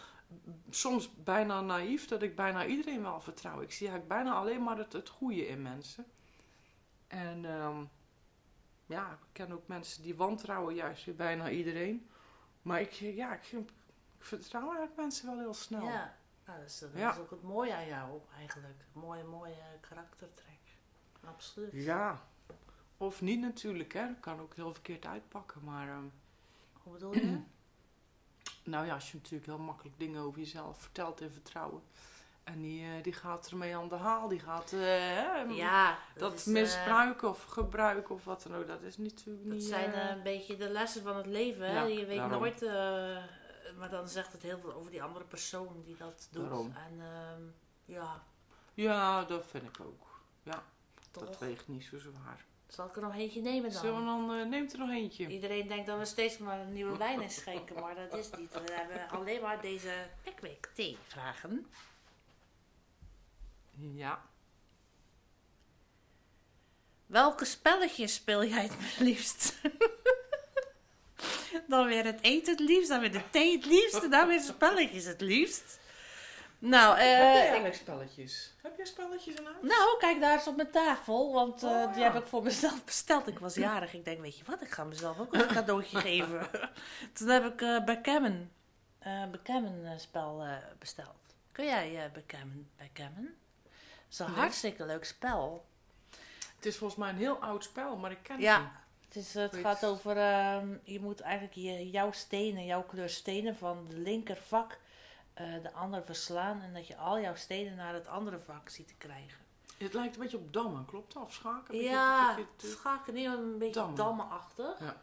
soms 0.71 1.11
bijna 1.15 1.61
naïef 1.61 2.07
dat 2.07 2.23
ik 2.23 2.37
bijna 2.37 2.67
iedereen 2.67 3.03
wel 3.03 3.21
vertrouw. 3.21 3.61
Ik 3.61 3.73
zie 3.73 3.89
eigenlijk 3.89 4.21
bijna 4.21 4.39
alleen 4.39 4.63
maar 4.63 4.79
het, 4.79 4.93
het 4.93 5.09
goede 5.09 5.47
in 5.47 5.63
mensen. 5.63 6.07
En 7.07 7.45
ehm, 7.45 7.85
ja, 8.87 9.13
ik 9.13 9.19
ken 9.33 9.53
ook 9.53 9.67
mensen 9.67 10.03
die 10.03 10.17
wantrouwen 10.17 10.75
juist 10.75 11.05
weer 11.05 11.17
bijna 11.17 11.51
iedereen. 11.51 12.09
Maar 12.63 12.81
ik, 12.81 12.93
ja, 12.93 13.35
ik, 13.35 13.53
ik 13.53 14.25
vertrouw 14.25 14.63
eigenlijk 14.63 14.97
mensen 14.97 15.27
wel 15.27 15.39
heel 15.39 15.55
snel. 15.55 15.85
Ja, 15.85 16.17
nou, 16.49 16.61
dat, 16.61 16.69
is, 16.69 16.79
dat 16.79 16.91
Ja. 16.95 17.13
is 17.13 17.19
ook 17.19 17.31
het 17.31 17.43
mooie 17.43 17.75
aan 17.75 17.87
jou 17.87 18.21
eigenlijk. 18.39 18.85
Mooie, 18.93 19.25
mooie 19.25 19.55
karaktertrek. 19.81 20.47
Absoluut. 21.25 21.71
Ja. 21.73 22.21
Of 22.97 23.21
niet 23.21 23.41
natuurlijk, 23.41 23.93
hè. 23.93 24.07
Dat 24.07 24.21
kan 24.21 24.41
ook 24.41 24.55
heel 24.55 24.73
verkeerd 24.73 25.07
uitpakken. 25.07 25.65
Maar 25.65 25.89
ehm, 25.89 26.05
Hoe 26.83 26.93
bedoel 26.93 27.15
je? 27.15 27.41
nou 28.73 28.87
ja, 28.87 28.95
als 28.95 29.11
je 29.11 29.17
natuurlijk 29.17 29.47
heel 29.47 29.59
makkelijk 29.59 29.99
dingen 29.99 30.23
over 30.23 30.39
jezelf 30.39 30.81
vertelt 30.81 31.21
in 31.21 31.31
vertrouwen. 31.31 31.83
En 32.45 32.61
die, 32.63 32.83
eh, 32.85 33.03
die 33.03 33.13
gaat 33.13 33.51
ermee 33.51 33.77
aan 33.77 33.89
de 33.89 33.95
haal. 33.95 34.29
Die 34.29 34.39
gaat 34.41 34.73
eh, 34.73 34.81
hè, 34.81 35.41
ja, 35.41 35.99
dat 36.17 36.35
is, 36.35 36.47
eh, 36.47 36.53
misbruiken 36.53 37.29
of 37.29 37.43
gebruiken 37.45 38.15
of 38.15 38.25
wat 38.25 38.43
dan 38.43 38.55
ook. 38.55 38.67
Dat 38.67 38.83
is 38.83 38.97
natuurlijk 38.97 39.45
dat 39.47 39.55
niet... 39.55 39.65
zijn 39.65 39.93
eh, 39.93 40.11
eh, 40.11 40.17
een 40.17 40.23
beetje 40.23 40.57
de 40.57 40.69
lessen 40.69 41.03
van 41.03 41.17
het 41.17 41.27
leven. 41.27 41.71
Hè? 41.71 41.83
Je 41.83 42.07
weet 42.07 42.17
daarom. 42.17 42.41
nooit, 42.41 42.61
maar 43.77 43.91
dan 43.91 44.09
zegt 44.09 44.33
het 44.33 44.43
heel 44.43 44.59
veel 44.59 44.73
over 44.73 44.91
die 44.91 45.03
andere 45.03 45.25
persoon 45.25 45.81
die 45.85 45.97
dat 45.97 46.29
doet. 46.31 46.43
Daarom. 46.43 46.73
En 46.77 47.01
ehm, 47.01 47.43
ja, 47.85 48.23
Ja, 48.75 49.25
dat 49.25 49.47
vind 49.47 49.65
ik 49.65 49.81
ook. 49.81 50.07
toch. 51.11 51.25
Dat 51.25 51.39
weegt 51.39 51.69
niet 51.69 51.85
zo 51.85 51.99
zwaar. 51.99 52.45
Zal 52.67 52.87
ik 52.87 52.97
er 52.97 53.03
nog 53.03 53.15
eentje 53.15 53.41
nemen 53.41 53.73
dan? 53.73 53.83
We 53.83 53.89
dan... 54.05 54.33
eh, 54.33 54.47
neemt 54.47 54.73
er 54.73 54.79
nog 54.79 54.91
eentje. 54.91 55.27
Iedereen 55.27 55.69
denkt 55.69 55.87
dat 55.87 55.99
we 55.99 56.05
steeds 56.05 56.39
maar 56.39 56.61
een 56.61 56.73
nieuwe 56.73 56.97
wijn 56.97 57.21
inschenken, 57.23 57.81
maar 57.81 57.95
dat 57.95 58.15
is 58.15 58.31
niet. 58.39 58.53
We 58.53 58.73
hebben 58.73 59.09
alleen 59.09 59.41
maar 59.43 59.61
deze 59.61 60.11
Pickwick 60.23 60.71
thee 60.75 60.99
vragen. 61.07 61.67
Ja. 63.75 64.23
Welke 67.07 67.45
spelletjes 67.45 68.15
speel 68.15 68.45
jij 68.45 68.63
het 68.63 68.99
liefst? 69.09 69.61
Dan 71.67 71.87
weer 71.87 72.05
het 72.05 72.21
eten 72.23 72.51
het 72.57 72.61
liefst, 72.69 72.89
dan 72.89 73.01
weer 73.01 73.13
de 73.13 73.31
thee 73.31 73.57
het 73.57 73.67
liefst 73.67 74.03
en 74.03 74.11
dan 74.11 74.29
weer 74.29 74.41
spelletjes 74.41 75.05
het 75.05 75.21
liefst. 75.21 75.79
Nou, 76.59 76.97
Heb 76.99 77.07
eh, 77.19 77.41
eigenlijk 77.41 77.75
spelletjes? 77.75 78.55
Heb 78.63 78.77
jij 78.77 78.87
spelletjes 78.87 79.35
in 79.35 79.45
huis? 79.45 79.57
nou, 79.61 79.99
kijk 79.99 80.21
daar 80.21 80.33
eens 80.33 80.47
op 80.47 80.57
mijn 80.57 80.71
tafel, 80.71 81.33
want 81.33 81.63
eh, 81.63 81.71
Oh, 81.71 81.95
die 81.95 82.03
heb 82.03 82.15
ik 82.15 82.27
voor 82.27 82.43
mezelf 82.43 82.85
besteld. 82.85 83.27
Ik 83.27 83.39
was 83.39 83.55
jarig, 83.55 83.93
ik 83.95 84.05
denk, 84.05 84.21
weet 84.21 84.39
je 84.39 84.45
wat, 84.45 84.63
ik 84.63 84.71
ga 84.71 84.85
mezelf 84.85 85.19
ook 85.21 85.35
een 85.35 85.47
cadeautje 85.47 86.01
geven. 86.09 86.49
Toen 87.13 87.29
heb 87.29 87.45
ik 87.45 87.61
eh 87.63 87.85
Backgammon, 87.85 88.51
Backgammon 89.31 89.85
eh, 89.85 89.99
spel 89.99 90.45
besteld. 90.79 91.17
Kun 91.53 91.65
jij 91.65 92.05
eh 92.05 92.13
Backgammon? 92.13 92.69
Backgammon? 92.79 93.35
Het 93.65 94.13
is 94.13 94.19
een 94.19 94.27
Nee. 94.27 94.37
hartstikke 94.37 94.87
leuk 94.87 95.05
spel. 95.05 95.67
Het 96.57 96.67
is 96.67 96.77
volgens 96.77 96.99
mij 97.01 97.09
een 97.11 97.17
heel 97.17 97.37
oud 97.37 97.65
spel, 97.65 97.97
maar 97.97 98.11
ik 98.11 98.19
ken 98.23 98.41
het 98.41 98.59
niet. 98.61 98.69
Het, 99.09 99.17
is, 99.17 99.35
het 99.35 99.57
gaat 99.57 99.85
over, 99.87 100.17
ehm, 100.17 100.77
je 100.83 101.01
moet 101.01 101.21
eigenlijk 101.21 101.55
je, 101.55 101.91
jouw 101.91 102.13
stenen, 102.13 102.65
jouw 102.65 102.83
kleur 102.83 103.09
stenen 103.09 103.57
van 103.57 103.87
de 103.89 103.97
linker 103.99 104.37
vak 104.37 104.79
eh, 105.35 105.47
de 105.63 105.73
ander 105.73 106.05
verslaan. 106.05 106.63
En 106.63 106.75
dat 106.75 106.87
je 106.87 106.97
al 106.97 107.21
jouw 107.21 107.35
stenen 107.35 107.77
naar 107.77 107.95
het 107.95 108.07
andere 108.07 108.39
vak 108.39 108.69
ziet 108.69 108.89
te 108.89 108.95
krijgen. 108.95 109.39
Het 109.79 109.93
lijkt 109.95 110.15
een 110.17 110.23
beetje 110.23 110.37
op 110.37 110.53
dammen, 110.53 110.85
klopt 110.85 111.13
dat? 111.13 111.23
Of 111.23 111.33
schaken? 111.33 111.75
Beetje- 111.75 111.89
Ja, 111.91 112.35
beetje- 112.35 112.69
schaken 112.77 113.15
niet 113.15 113.27
een 113.27 113.59
beetje 113.59 113.75
Dammen. 113.75 113.97
dammenachtig. 113.97 114.79
Ja. 114.81 114.97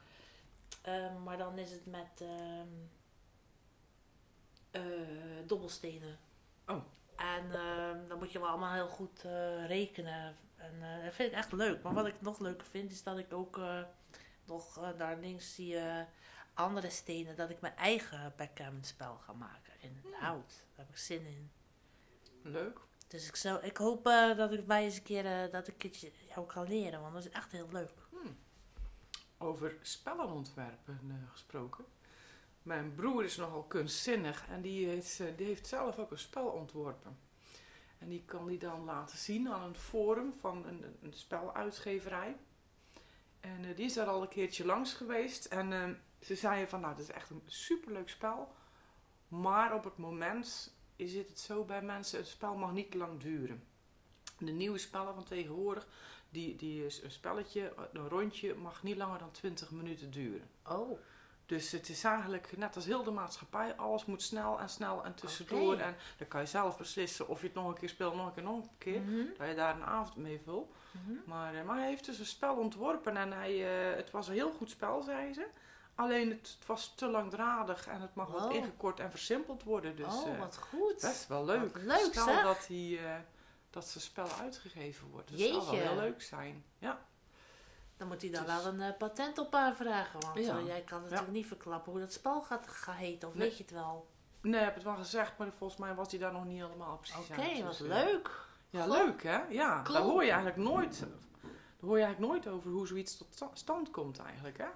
Ehm, 0.82 1.24
maar 1.24 1.38
dan 1.38 1.58
is 1.58 1.72
het 1.72 1.86
met 1.86 2.22
ehm, 2.22 2.68
eh, 4.72 4.82
dobbelstenen. 5.48 6.18
Oh. 6.68 6.76
En 7.16 7.50
dan 8.08 8.18
moet 8.18 8.32
je 8.32 8.40
wel 8.40 8.48
allemaal 8.48 8.74
heel 8.74 8.88
goed 8.88 9.24
eh, 9.26 9.66
rekenen. 9.68 10.36
En 10.66 10.98
eh, 10.98 11.04
dat 11.04 11.14
vind 11.14 11.32
ik 11.32 11.38
echt 11.38 11.52
leuk. 11.52 11.84
Maar 11.84 11.94
wat 11.94 12.08
ik 12.08 12.22
nog 12.22 12.40
leuker 12.40 12.68
vind, 12.68 12.92
is 12.92 13.04
dat 13.04 13.18
ik 13.18 13.34
ook 13.34 13.58
eh, 13.58 13.82
nog 14.46 14.78
eh, 14.78 14.90
daar 14.98 15.20
links 15.20 15.56
zie 15.56 15.78
andere 16.54 16.90
stenen. 16.90 17.36
Dat 17.36 17.50
ik 17.50 17.62
mijn 17.62 17.76
eigen 17.76 18.34
backgammon 18.38 18.84
spel 18.84 19.16
ga 19.16 19.34
maken 19.34 19.74
in 19.80 20.04
hout. 20.14 20.50
Daar 20.76 20.86
heb 20.86 20.90
ik 20.90 20.98
zin 20.98 21.26
in. 21.26 21.52
Leuk. 22.42 22.80
Dus 23.08 23.28
ik, 23.28 23.36
zou, 23.36 23.64
ik 23.64 23.78
hoop 23.78 24.08
eh, 24.08 24.38
dat 24.38 24.54
ik 24.54 24.68
bij 24.68 24.84
eens 24.84 24.98
een 24.98 25.04
keer 25.04 25.26
eh, 25.26 25.52
dat 25.52 25.68
ik 25.68 25.82
het 25.82 26.12
jou 26.28 26.46
kan 26.46 26.68
leren. 26.68 27.02
Want 27.02 27.14
dat 27.14 27.26
is 27.26 27.32
echt 27.32 27.52
heel 27.52 27.70
leuk. 27.72 27.94
Over 29.38 29.78
spellen 29.82 30.30
ontwerpen 30.30 31.00
eh, 31.10 31.32
gesproken. 31.32 31.86
Mijn 32.62 32.96
broer 32.96 33.24
is 33.24 33.36
nogal 33.36 33.64
kunstzinnig 33.64 34.48
en 34.48 34.62
die 34.62 34.88
heeft, 34.88 35.20
eh, 35.20 35.28
die 35.38 35.46
heeft 35.46 35.68
zelf 35.68 35.98
ook 35.98 36.12
een 36.12 36.20
spel 36.20 36.48
ontworpen. 36.48 37.18
En 38.06 38.12
die 38.12 38.24
kan 38.26 38.48
die 38.48 38.60
dan 38.60 38.84
laten 38.84 39.18
zien 39.18 39.50
aan 39.50 39.62
een 39.62 39.76
forum 39.76 40.34
van 40.34 40.66
een, 40.66 40.84
een 41.02 41.14
speluitgeverij. 41.14 42.38
En 43.40 43.66
eh, 43.66 43.76
die 43.76 43.86
is 43.86 43.94
daar 43.94 44.08
al 44.08 44.22
een 44.22 44.28
keertje 44.28 44.66
langs 44.66 44.94
geweest. 44.94 45.46
En 45.46 45.74
eh, 45.74 45.90
ze 46.22 46.36
zeiden 46.36 46.70
van, 46.70 46.82
nou, 46.82 46.96
dat 46.96 47.04
is 47.04 47.12
echt 47.12 47.30
een 47.30 47.42
superleuk 47.46 48.10
spel. 48.10 48.54
Maar 49.28 49.74
op 49.74 49.84
het 49.84 49.98
moment 49.98 50.76
zit 50.98 51.30
het 51.30 51.40
zo 51.40 51.64
bij 51.64 51.82
mensen, 51.82 52.20
het 52.20 52.28
spel 52.28 52.56
mag 52.56 52.72
niet 52.72 52.94
lang 52.94 53.22
duren. 53.22 53.64
De 54.38 54.52
nieuwe 54.52 54.78
spellen 54.78 55.14
van 55.14 55.24
tegenwoordig, 55.24 55.88
die, 56.30 56.56
die 56.56 56.86
is 56.86 57.04
een 57.04 57.12
spelletje, 57.12 57.74
een 57.94 58.10
rondje, 58.10 58.56
mag 58.56 58.84
niet 58.84 58.98
langer 58.98 59.20
dan 59.20 59.32
20 59.32 59.72
minuten 59.72 60.12
duren. 60.12 60.50
Oh, 60.68 61.00
Dus 61.46 61.72
het 61.72 61.90
is 61.90 62.04
eigenlijk 62.04 62.58
net 62.58 62.76
als 62.76 62.86
heel 62.86 63.04
de 63.04 63.12
maatschappij, 63.12 63.76
alles 63.76 64.06
moet 64.06 64.22
snel 64.22 64.60
en 64.60 64.70
snel 64.70 65.04
en 65.04 65.16
tussendoor. 65.16 65.78
En 65.78 65.96
dan 66.18 66.28
kan 66.28 66.42
je 66.42 66.48
zelf 66.48 66.78
beslissen 66.78 67.28
of 67.28 67.40
je 67.42 67.46
het 67.46 67.56
nog 67.56 67.68
een 67.68 67.74
keer 67.80 67.90
speelt, 67.90 68.16
nog 68.16 68.26
een 68.28 68.34
keer, 68.34 68.44
nog 68.44 68.64
een 68.64 68.70
keer. 68.78 69.02
Mhm, 69.02 69.26
Dat 69.38 69.48
je 69.48 69.56
daar 69.56 69.76
een 69.76 69.84
avond 69.84 70.16
mee 70.16 70.42
vult. 70.44 70.72
mhm. 70.92 71.14
Maar, 71.26 71.56
eh, 71.56 71.64
maar 71.64 71.78
hij 71.78 71.88
heeft 71.88 72.06
dus 72.06 72.20
een 72.20 72.26
spel 72.26 72.56
ontworpen 72.56 73.18
en 73.18 73.32
hij, 73.32 73.90
eh, 73.90 73.96
het 73.96 74.12
was 74.12 74.28
een 74.28 74.34
heel 74.34 74.52
goed 74.52 74.70
spel, 74.70 75.02
zei 75.02 75.34
ze. 75.34 75.48
Alleen 75.96 76.30
het, 76.30 76.56
het 76.60 76.68
was 76.68 76.94
te 76.96 77.08
langdradig 77.08 77.88
en 77.88 78.02
het 78.02 78.16
mag 78.16 78.32
wat 78.32 78.42
Wow. 78.42 78.54
ingekort 78.56 79.00
en 79.00 79.10
versimpeld 79.10 79.64
worden. 79.64 79.96
Dus 79.96 80.14
oh, 80.14 80.28
eh, 80.34 80.40
wat 80.40 80.58
goed. 80.58 81.02
best 81.02 81.28
wel 81.28 81.46
leuk. 81.46 81.74
Wat 81.74 81.82
leuk, 81.84 82.00
Stel 82.12 82.26
zeg. 82.26 82.44
dat, 82.44 82.68
hij, 82.68 83.00
dat 83.70 83.88
zijn 83.88 84.04
spel 84.04 84.28
uitgegeven 84.42 85.08
wordt. 85.10 85.30
Dat 85.32 85.40
zou 85.40 85.52
wel 85.54 85.62
Jeetje. 85.74 85.88
heel 85.88 85.96
leuk 85.96 86.22
zijn. 86.22 86.64
Ja. 86.78 87.06
Dan 87.98 88.08
moet 88.08 88.22
hij 88.22 88.32
daar 88.32 88.46
Dus- 88.46 88.64
wel 88.64 88.74
een 88.74 88.82
eh, 88.82 88.98
patent 88.98 89.38
op 89.38 89.54
aanvragen. 89.56 90.20
Want 90.22 90.46
Ja. 90.46 90.58
eh, 90.58 90.66
jij 90.66 90.82
kan 90.82 91.02
natuurlijk 91.02 91.32
niet 91.32 91.48
verklappen 91.48 91.92
hoe 91.92 92.02
dat 92.02 92.14
spel 92.14 92.42
gaat, 92.42 92.68
gaat 92.68 92.96
heten. 92.96 93.28
Of 93.28 93.34
Nee. 93.36 93.48
weet 93.48 93.58
je 93.58 93.64
het 93.64 93.72
wel? 93.74 94.08
Nee, 94.42 94.60
ik 94.60 94.66
heb 94.66 94.74
het 94.76 94.84
wel 94.84 94.96
gezegd, 94.96 95.38
maar 95.38 95.52
volgens 95.58 95.80
mij 95.80 95.96
was 95.96 96.10
hij 96.12 96.20
daar 96.20 96.32
nog 96.32 96.46
niet 96.46 96.62
helemaal 96.62 96.98
precies 96.98 97.30
Oké, 97.30 97.64
wat 97.64 97.78
Dus, 97.78 97.82
eh, 97.82 97.88
leuk. 97.88 98.32
Ja, 98.70 98.82
Goh. 98.84 98.92
leuk 98.92 99.24
hè? 99.24 99.42
Ja, 99.50 99.82
Cool. 99.84 99.94
daar 99.98 100.04
hoor 100.04 100.24
je 100.24 100.32
eigenlijk 100.32 100.70
nooit. 100.70 101.00
Daar 101.00 101.90
hoor 101.90 101.98
je 101.98 102.04
eigenlijk 102.04 102.34
nooit 102.34 102.48
over 102.56 102.72
hoe 102.72 102.88
zoiets 102.88 103.18
tot 103.18 103.28
sta- 103.34 103.50
stand 103.54 103.92
komt 103.92 104.20
eigenlijk 104.20 104.58
hè? 104.58 104.68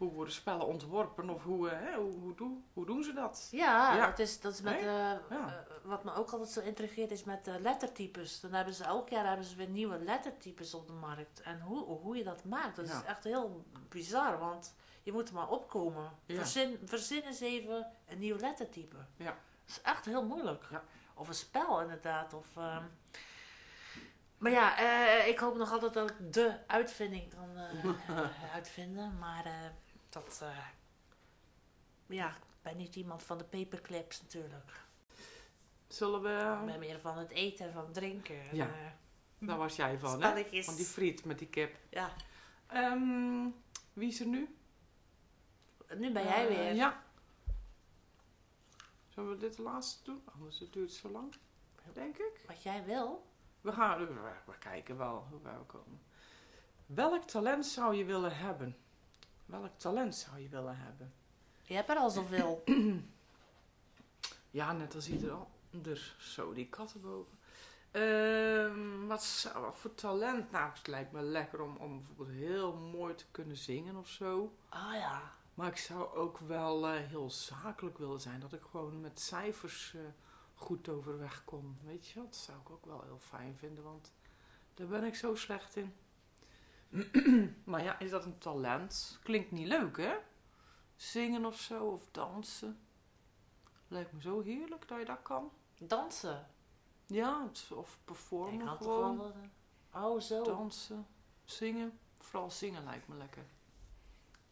Hoe 0.00 0.12
worden 0.12 0.34
spellen 0.34 0.66
ontworpen 0.66 1.30
of 1.30 1.42
hoe, 1.42 1.68
eh, 1.70 1.78
hè, 1.80 1.94
hoe, 1.96 2.12
hoe, 2.18 2.34
doen, 2.34 2.64
hoe 2.72 2.86
doen 2.86 3.02
ze 3.02 3.12
dat? 3.12 3.48
Ja, 3.50 3.94
Ja. 3.96 4.06
Dat, 4.06 4.18
is, 4.18 4.40
dat 4.40 4.52
is 4.52 4.60
met... 4.60 4.72
Nee? 4.74 4.80
eh, 4.82 4.88
Ja. 5.30 5.64
eh, 5.68 5.74
wat 5.84 6.04
me 6.04 6.14
ook 6.14 6.30
altijd 6.30 6.50
zo 6.50 6.60
intrigeert 6.60 7.10
is 7.10 7.24
met 7.24 7.50
lettertypes. 7.60 8.40
Dan 8.40 8.52
hebben 8.52 8.74
ze 8.74 8.84
elk 8.84 9.08
jaar 9.08 9.26
hebben 9.26 9.44
ze 9.46 9.56
weer 9.56 9.68
nieuwe 9.68 9.98
lettertypes 9.98 10.74
op 10.74 10.86
de 10.86 10.92
markt. 10.92 11.40
En 11.40 11.60
hoe, 11.60 11.84
hoe 11.84 12.16
je 12.16 12.24
dat 12.24 12.44
maakt, 12.44 12.76
dat 12.76 12.88
Ja. 12.88 12.98
is 12.98 13.04
echt 13.04 13.24
heel 13.24 13.64
bizar. 13.88 14.38
Want 14.38 14.74
je 15.02 15.12
moet 15.12 15.28
er 15.28 15.34
maar 15.34 15.48
opkomen. 15.48 16.10
Verzin, 16.26 16.78
verzin 16.84 17.22
eens 17.22 17.40
even 17.40 17.86
een 18.08 18.18
nieuw 18.18 18.36
lettertype. 18.36 18.96
Ja. 19.16 19.24
Dat 19.24 19.34
is 19.66 19.80
echt 19.82 20.04
heel 20.04 20.26
moeilijk. 20.26 20.64
Ja. 20.70 20.82
Of 21.14 21.28
een 21.28 21.34
spel 21.34 21.80
inderdaad. 21.80 22.34
Of, 22.34 22.46
ehm, 22.56 22.84
Maar 24.38 24.52
ja, 24.52 24.78
ik 25.24 25.38
hoop 25.38 25.56
nog 25.56 25.72
altijd 25.72 25.92
dat 25.94 26.10
ik 26.10 26.32
de 26.32 26.54
uitvinding 26.66 27.34
kan 27.34 27.48
uitvinden. 28.54 29.18
Maar 29.18 29.44
dat... 30.10 30.40
eh, 30.42 30.58
ja, 32.06 32.28
ik 32.28 32.42
ben 32.62 32.76
niet 32.76 32.96
iemand 32.96 33.22
van 33.22 33.38
de 33.38 33.44
paperclips 33.44 34.22
natuurlijk. 34.22 34.80
Zullen 35.88 36.22
we... 36.22 36.58
Ik 36.60 36.66
ben 36.66 36.78
meer 36.78 37.00
van 37.00 37.18
het 37.18 37.30
eten 37.30 37.66
en 37.66 37.72
van 37.72 37.84
het 37.84 37.94
drinken. 37.94 38.48
En, 38.50 38.56
Ja. 38.56 38.66
eh, 38.66 38.72
Daar 39.38 39.56
was 39.58 39.76
jij 39.76 39.98
van 39.98 40.22
hè? 40.22 40.62
Van 40.62 40.74
die 40.76 40.84
friet 40.84 41.24
met 41.24 41.38
die 41.38 41.48
kip. 41.48 41.76
Ja, 41.90 42.12
Ehm, 42.66 43.48
wie 43.92 44.08
is 44.08 44.20
er 44.20 44.26
nu? 44.26 44.56
nu 45.96 46.12
ben 46.12 46.22
jij 46.24 46.48
Eh, 46.48 46.56
weer. 46.56 46.74
Ja. 46.74 47.02
Zullen 49.08 49.30
we 49.30 49.36
dit 49.36 49.56
de 49.56 49.62
laatste 49.62 50.04
doen? 50.04 50.22
Anders 50.34 50.58
duurt 50.58 50.74
het 50.74 50.92
zo 50.92 51.08
lang. 51.08 51.34
Denk 51.92 52.16
ik. 52.16 52.40
Wat 52.46 52.62
jij 52.62 52.84
wil. 52.84 53.26
We 53.60 53.72
gaan 53.72 53.98
we, 54.06 54.30
we 54.46 54.58
kijken 54.58 54.96
wel 54.96 55.26
hoe 55.30 55.42
wij 55.42 55.56
komen. 55.66 56.00
Welk 56.86 57.22
talent 57.24 57.66
zou 57.66 57.94
je 57.94 58.04
willen 58.04 58.36
hebben? 58.36 58.76
Welk 59.50 59.78
talent 59.78 60.14
zou 60.14 60.40
je 60.40 60.48
willen 60.48 60.76
hebben? 60.76 61.12
Je 61.62 61.74
hebt 61.74 61.88
er 61.88 61.96
al 61.96 62.10
zoveel. 62.10 62.62
Ja, 64.52 64.72
net 64.72 64.94
als 64.94 65.08
ieder, 65.08 65.36
Dus 65.70 66.16
zo, 66.18 66.52
die 66.52 66.68
kattenbogen. 66.68 67.38
Ehm 67.90 69.06
wat, 69.06 69.22
zou, 69.22 69.64
wat 69.64 69.78
voor 69.78 69.94
talent? 69.94 70.50
Nou, 70.50 70.72
het 70.72 70.86
lijkt 70.86 71.12
me 71.12 71.22
lekker 71.22 71.60
om, 71.60 71.76
om 71.76 71.96
bijvoorbeeld 71.96 72.38
heel 72.38 72.74
mooi 72.74 73.14
te 73.14 73.24
kunnen 73.30 73.56
zingen 73.56 73.96
of 73.96 74.08
zo. 74.08 74.56
Ah 74.68 74.94
ja. 74.94 75.32
Maar 75.54 75.68
ik 75.68 75.76
zou 75.76 76.14
ook 76.16 76.38
wel 76.38 76.88
eh, 76.88 77.00
heel 77.06 77.30
zakelijk 77.30 77.98
willen 77.98 78.20
zijn. 78.20 78.40
Dat 78.40 78.52
ik 78.52 78.62
gewoon 78.70 79.00
met 79.00 79.20
cijfers 79.20 79.94
eh, 79.94 80.00
goed 80.54 80.88
overweg 80.88 81.44
kom. 81.44 81.78
Weet 81.84 82.08
je, 82.08 82.20
dat 82.20 82.36
zou 82.36 82.58
ik 82.58 82.70
ook 82.70 82.84
wel 82.86 83.02
heel 83.02 83.18
fijn 83.18 83.56
vinden. 83.56 83.84
Want 83.84 84.12
daar 84.74 84.86
ben 84.86 85.04
ik 85.04 85.14
zo 85.14 85.34
slecht 85.34 85.76
in. 85.76 85.94
maar 87.64 87.82
ja, 87.84 87.98
is 87.98 88.10
dat 88.10 88.24
een 88.24 88.38
talent? 88.38 89.18
Klinkt 89.22 89.50
niet 89.50 89.66
leuk, 89.68 89.96
hè? 89.96 90.14
Zingen 90.96 91.44
of 91.44 91.60
zo, 91.60 91.86
of 91.86 92.02
dansen. 92.10 92.80
Lijkt 93.88 94.12
me 94.12 94.20
zo 94.20 94.40
heerlijk 94.40 94.88
dat 94.88 94.98
je 94.98 95.04
dat 95.04 95.22
kan. 95.22 95.50
Dansen. 95.78 96.46
Ja, 97.06 97.44
het- 97.46 97.68
of 97.72 97.92
Ik 97.94 98.04
performen 98.04 98.66
toch 98.66 98.78
gewoon. 98.78 99.16
wat- 99.16 99.34
Oh, 99.94 100.20
zo. 100.20 100.42
Dansen, 100.44 101.06
zingen. 101.44 101.98
Vooral 102.18 102.50
zingen 102.50 102.84
lijkt 102.84 103.08
me 103.08 103.16
lekker. 103.16 103.44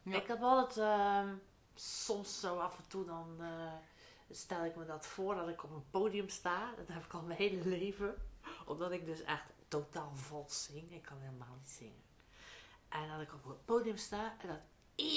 Ja. 0.02 0.16
Ik 0.16 0.26
heb 0.26 0.40
altijd 0.42 0.76
ehm, 0.76 1.34
soms 1.74 2.40
zo 2.40 2.58
af 2.58 2.78
en 2.78 2.88
toe 2.88 3.04
dan 3.04 3.36
eh, 3.40 3.72
stel 4.30 4.64
ik 4.64 4.76
me 4.76 4.84
dat 4.86 5.06
voor 5.06 5.34
dat 5.34 5.48
ik 5.48 5.62
op 5.64 5.70
een 5.70 5.90
podium 5.90 6.28
sta. 6.28 6.74
Dat 6.76 6.88
heb 6.88 7.04
ik 7.04 7.12
al 7.14 7.22
mijn 7.22 7.38
hele 7.38 7.64
leven. 7.78 8.14
Omdat 8.66 8.90
ik 8.92 9.04
dus 9.04 9.22
echt 9.22 9.52
totaal 9.68 10.10
vals 10.16 10.64
zing. 10.64 10.90
Ik 10.92 11.02
kan 11.02 11.18
helemaal 11.18 11.54
niet 11.58 11.68
zingen. 11.70 12.02
En 12.88 13.08
dat 13.08 13.20
ik 13.20 13.32
op 13.34 13.44
een 13.44 13.64
podium 13.64 13.96
sta 13.96 14.34
en, 14.38 14.48
dat 14.48 14.58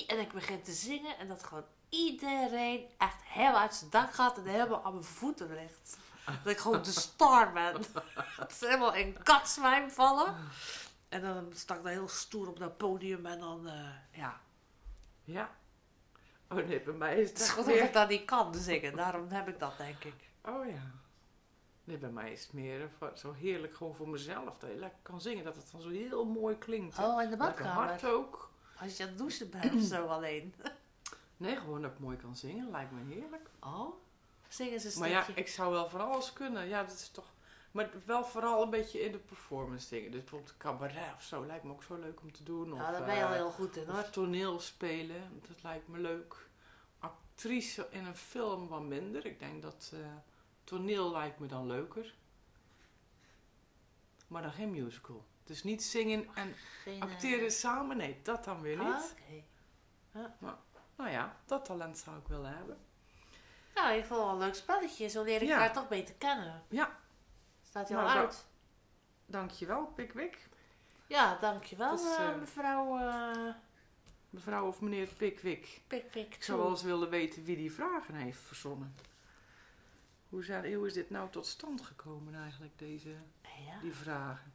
en 0.07 0.19
ik 0.19 0.34
begin 0.34 0.61
te 0.61 0.72
zingen. 0.72 1.17
En 1.17 1.28
dat 1.28 1.43
gewoon 1.43 1.65
iedereen 1.89 2.86
echt 2.97 3.24
helemaal 3.24 3.61
uit 3.61 3.76
zijn 3.76 3.89
dak 3.89 4.13
gaat 4.13 4.38
en 4.38 4.45
helemaal 4.45 4.84
aan 4.84 4.93
mijn 4.93 5.05
voeten 5.05 5.53
ligt. 5.53 5.97
Dat 6.26 6.53
ik 6.53 6.57
gewoon 6.57 6.84
de 6.84 6.91
star 6.91 7.51
ben. 7.51 7.74
Dat 8.38 8.53
ze 8.53 8.65
helemaal 8.65 8.93
in 8.93 9.24
katzwijm 9.24 9.89
vallen. 9.89 10.36
En 11.09 11.22
dan 11.22 11.51
sta 11.53 11.76
ik 11.76 11.84
daar 11.84 11.91
heel 11.91 12.07
stoer 12.07 12.47
op 12.47 12.59
dat 12.59 12.78
podium 12.78 13.26
en 13.26 13.39
dan, 13.39 13.67
eh, 13.67 13.89
ja. 14.11 14.39
Ja. 15.24 15.49
Oh 16.49 16.57
nee, 16.67 16.82
bij 16.82 16.93
mij 16.93 17.22
is 17.22 17.30
het 17.30 17.38
Het 17.38 17.47
is 17.47 17.53
goed 17.53 17.65
dat 17.65 17.76
ik 17.76 17.93
dat 17.93 18.09
niet 18.09 18.26
kan 18.26 18.55
zingen. 18.55 18.95
Daarom 18.95 19.30
heb 19.30 19.47
ik 19.47 19.59
dat, 19.59 19.78
denk 19.78 20.03
ik. 20.03 20.30
Oh 20.41 20.67
ja. 20.67 21.01
Nee, 21.91 21.99
bij 21.99 22.09
mij 22.09 22.31
is 22.31 22.43
het 22.43 22.53
meer 22.53 22.89
voor- 22.97 23.11
zo 23.15 23.33
heerlijk 23.33 23.75
gewoon 23.75 23.95
voor 23.95 24.09
mezelf. 24.09 24.57
Dat 24.57 24.69
je 24.69 24.75
lekker 24.75 24.99
kan 25.01 25.21
zingen. 25.21 25.43
Dat 25.43 25.55
het 25.55 25.69
dan 25.71 25.81
zo 25.81 25.89
heel 25.89 26.25
mooi 26.25 26.57
klinkt. 26.57 26.97
hè. 26.97 27.05
Oh, 27.07 27.21
in 27.21 27.29
de 27.29 27.37
lekker 27.37 27.65
hard 27.65 27.89
badkamer. 27.91 28.15
ook. 28.17 28.51
Als 28.79 28.97
je 28.97 29.03
aan 29.03 29.09
het 29.09 29.17
douchen 29.17 29.49
bent 29.49 29.73
of 29.75 29.81
zo 29.95 30.05
alleen. 30.05 30.53
Nee, 31.37 31.55
gewoon 31.55 31.81
dat 31.81 31.91
ik 31.91 31.99
mooi 31.99 32.17
kan 32.17 32.35
zingen. 32.35 32.71
Lijkt 32.71 32.91
me 32.91 33.13
heerlijk. 33.13 33.49
Oh, 33.59 33.93
zingen 34.47 34.79
ze 34.79 34.93
een 34.93 34.99
Maar 34.99 35.09
ja, 35.09 35.25
ik 35.35 35.47
zou 35.47 35.71
wel 35.71 35.89
van 35.89 36.01
alles 36.01 36.33
kunnen. 36.33 36.67
Ja, 36.67 36.83
dat 36.83 36.93
is 36.93 37.09
toch... 37.09 37.25
Maar 37.71 37.89
wel 38.05 38.23
vooral 38.25 38.63
een 38.63 38.69
beetje 38.69 38.99
in 39.01 39.11
de 39.11 39.17
performance 39.17 39.89
dingen. 39.89 40.11
Dus 40.11 40.19
bijvoorbeeld 40.19 40.57
cabaret 40.57 41.13
of 41.15 41.23
zo. 41.23 41.45
Lijkt 41.45 41.63
me 41.63 41.71
ook 41.71 41.83
zo 41.83 41.95
leuk 41.99 42.21
om 42.21 42.31
te 42.31 42.43
doen. 42.43 42.71
Of, 42.73 42.79
Nou, 42.79 42.91
daar 42.91 43.05
ben 43.05 43.15
je 43.15 43.23
al 43.23 43.29
eh, 43.29 43.35
heel 43.35 43.51
goed 43.51 43.75
in, 43.75 43.87
hoor. 43.89 44.09
Toneel 44.09 44.59
spelen, 44.59 45.41
dat 45.47 45.63
lijkt 45.63 45.87
me 45.87 45.97
leuk. 45.99 46.47
Actrice 46.99 47.87
in 47.89 48.05
een 48.05 48.15
film 48.15 48.67
wat 48.67 48.81
minder. 48.81 49.25
Ik 49.25 49.39
denk 49.39 49.61
dat 49.61 49.91
eh, 49.93 49.99
toneel 50.72 51.11
lijkt 51.11 51.39
me 51.39 51.47
dan 51.47 51.67
leuker. 51.67 52.13
Maar 54.28 54.41
dan 54.41 54.51
geen 54.51 54.72
musical. 54.72 55.26
Dus 55.43 55.63
niet 55.63 55.84
zingen 55.84 56.28
en 56.34 56.53
Geen, 56.84 57.01
eh, 57.01 57.01
acteren 57.01 57.51
samen, 57.51 57.97
nee, 57.97 58.19
dat 58.24 58.43
dan 58.43 58.61
weer 58.61 58.80
ah, 58.80 58.86
niet. 58.86 59.15
Oké. 60.13 60.30
Nou 60.95 61.09
ja, 61.09 61.38
dat 61.45 61.65
talent 61.65 61.97
zou 61.97 62.17
ik 62.17 62.28
willen 62.28 62.55
hebben. 62.55 62.78
Nou, 63.76 63.93
ik 63.93 64.05
vond 64.05 64.19
het 64.19 64.19
wel 64.19 64.30
een 64.30 64.38
leuk 64.38 64.55
spelletje. 64.55 65.07
Zo 65.07 65.24
leer 65.24 65.41
ik 65.41 65.47
Ja. 65.47 65.53
elkaar 65.53 65.74
toch 65.74 65.88
beter 65.88 66.15
kennen. 66.15 66.63
Ja. 66.67 66.99
Staat 67.63 67.89
hij 67.89 67.97
al 67.97 68.03
Nou, 68.03 68.17
uit? 68.17 68.45
Dankjewel, 69.26 69.86
Pickwick. 69.86 70.49
Ja, 71.07 71.38
dankjewel, 71.41 71.97
eh, 71.97 72.30
eh, 72.30 72.39
mevrouw 72.39 72.99
uh, 72.99 73.53
Mevrouw 74.30 74.67
of 74.67 74.82
meneer 74.82 75.07
Pickwick. 75.07 75.82
Pickwick. 75.88 76.36
Ik 76.36 76.43
zou 76.43 76.59
wel 76.59 76.69
eens 76.69 76.84
willen 76.84 77.09
weten 77.09 77.43
wie 77.43 77.55
die 77.55 77.72
vragen 77.72 78.15
heeft 78.15 78.39
verzonnen. 78.39 78.95
Hoe, 80.32 80.43
zijn, 80.43 80.73
hoe 80.73 80.88
is 80.88 80.93
dit 80.93 81.09
nou 81.09 81.29
tot 81.29 81.45
stand 81.45 81.82
gekomen 81.82 82.36
eigenlijk, 82.36 82.77
deze, 82.79 83.09
Ja, 83.41 83.79
die 83.82 83.93
vragen? 83.93 84.53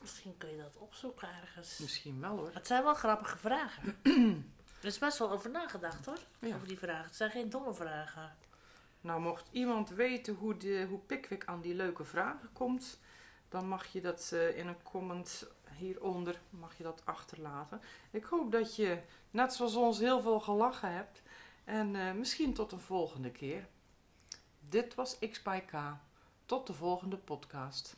misschien 0.00 0.36
kun 0.38 0.50
je 0.50 0.56
dat 0.62 0.76
opzoeken 0.76 1.28
ergens. 1.40 1.78
Misschien 1.78 2.20
wel 2.20 2.36
hoor. 2.36 2.50
Het 2.54 2.66
zijn 2.66 2.82
wel 2.82 2.94
grappige 2.94 3.38
vragen. 3.38 3.96
er 4.80 4.84
is 4.86 4.98
best 4.98 5.18
wel 5.18 5.30
over 5.30 5.50
nagedacht 5.50 6.06
hoor, 6.06 6.18
Ja. 6.38 6.54
over 6.54 6.68
die 6.68 6.78
vragen. 6.78 7.04
Het 7.04 7.16
zijn 7.16 7.30
geen 7.30 7.50
domme 7.50 7.74
vragen. 7.74 8.36
Nou, 9.00 9.20
mocht 9.20 9.48
iemand 9.50 9.88
weten 9.90 10.34
hoe, 10.34 10.56
de, 10.56 10.86
hoe 10.88 10.98
Pickwick 10.98 11.44
aan 11.44 11.60
die 11.60 11.74
leuke 11.74 12.04
vragen 12.04 12.52
komt, 12.52 13.00
dan 13.48 13.68
mag 13.68 13.86
je 13.86 14.00
dat 14.00 14.30
eh, 14.32 14.56
in 14.58 14.66
een 14.66 14.82
comment 14.82 15.46
hieronder 15.76 16.40
mag 16.50 16.76
je 16.76 16.82
dat 16.82 17.02
achterlaten. 17.04 17.80
Ik 18.10 18.24
hoop 18.24 18.52
dat 18.52 18.76
je, 18.76 19.00
net 19.30 19.52
zoals 19.52 19.74
ons, 19.74 19.98
heel 19.98 20.20
veel 20.20 20.40
gelachen 20.40 20.92
hebt. 20.92 21.22
En 21.64 21.96
eh, 21.96 22.12
misschien 22.12 22.54
tot 22.54 22.72
een 22.72 22.80
volgende 22.80 23.30
keer. 23.30 23.66
Dit 24.70 24.94
was 24.94 25.18
X 25.18 25.42
by 25.42 25.60
K. 25.60 25.98
Tot 26.46 26.66
de 26.66 26.72
volgende 26.72 27.16
podcast. 27.16 27.96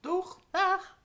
Doeg! 0.00 0.38
Dag! 0.50 0.97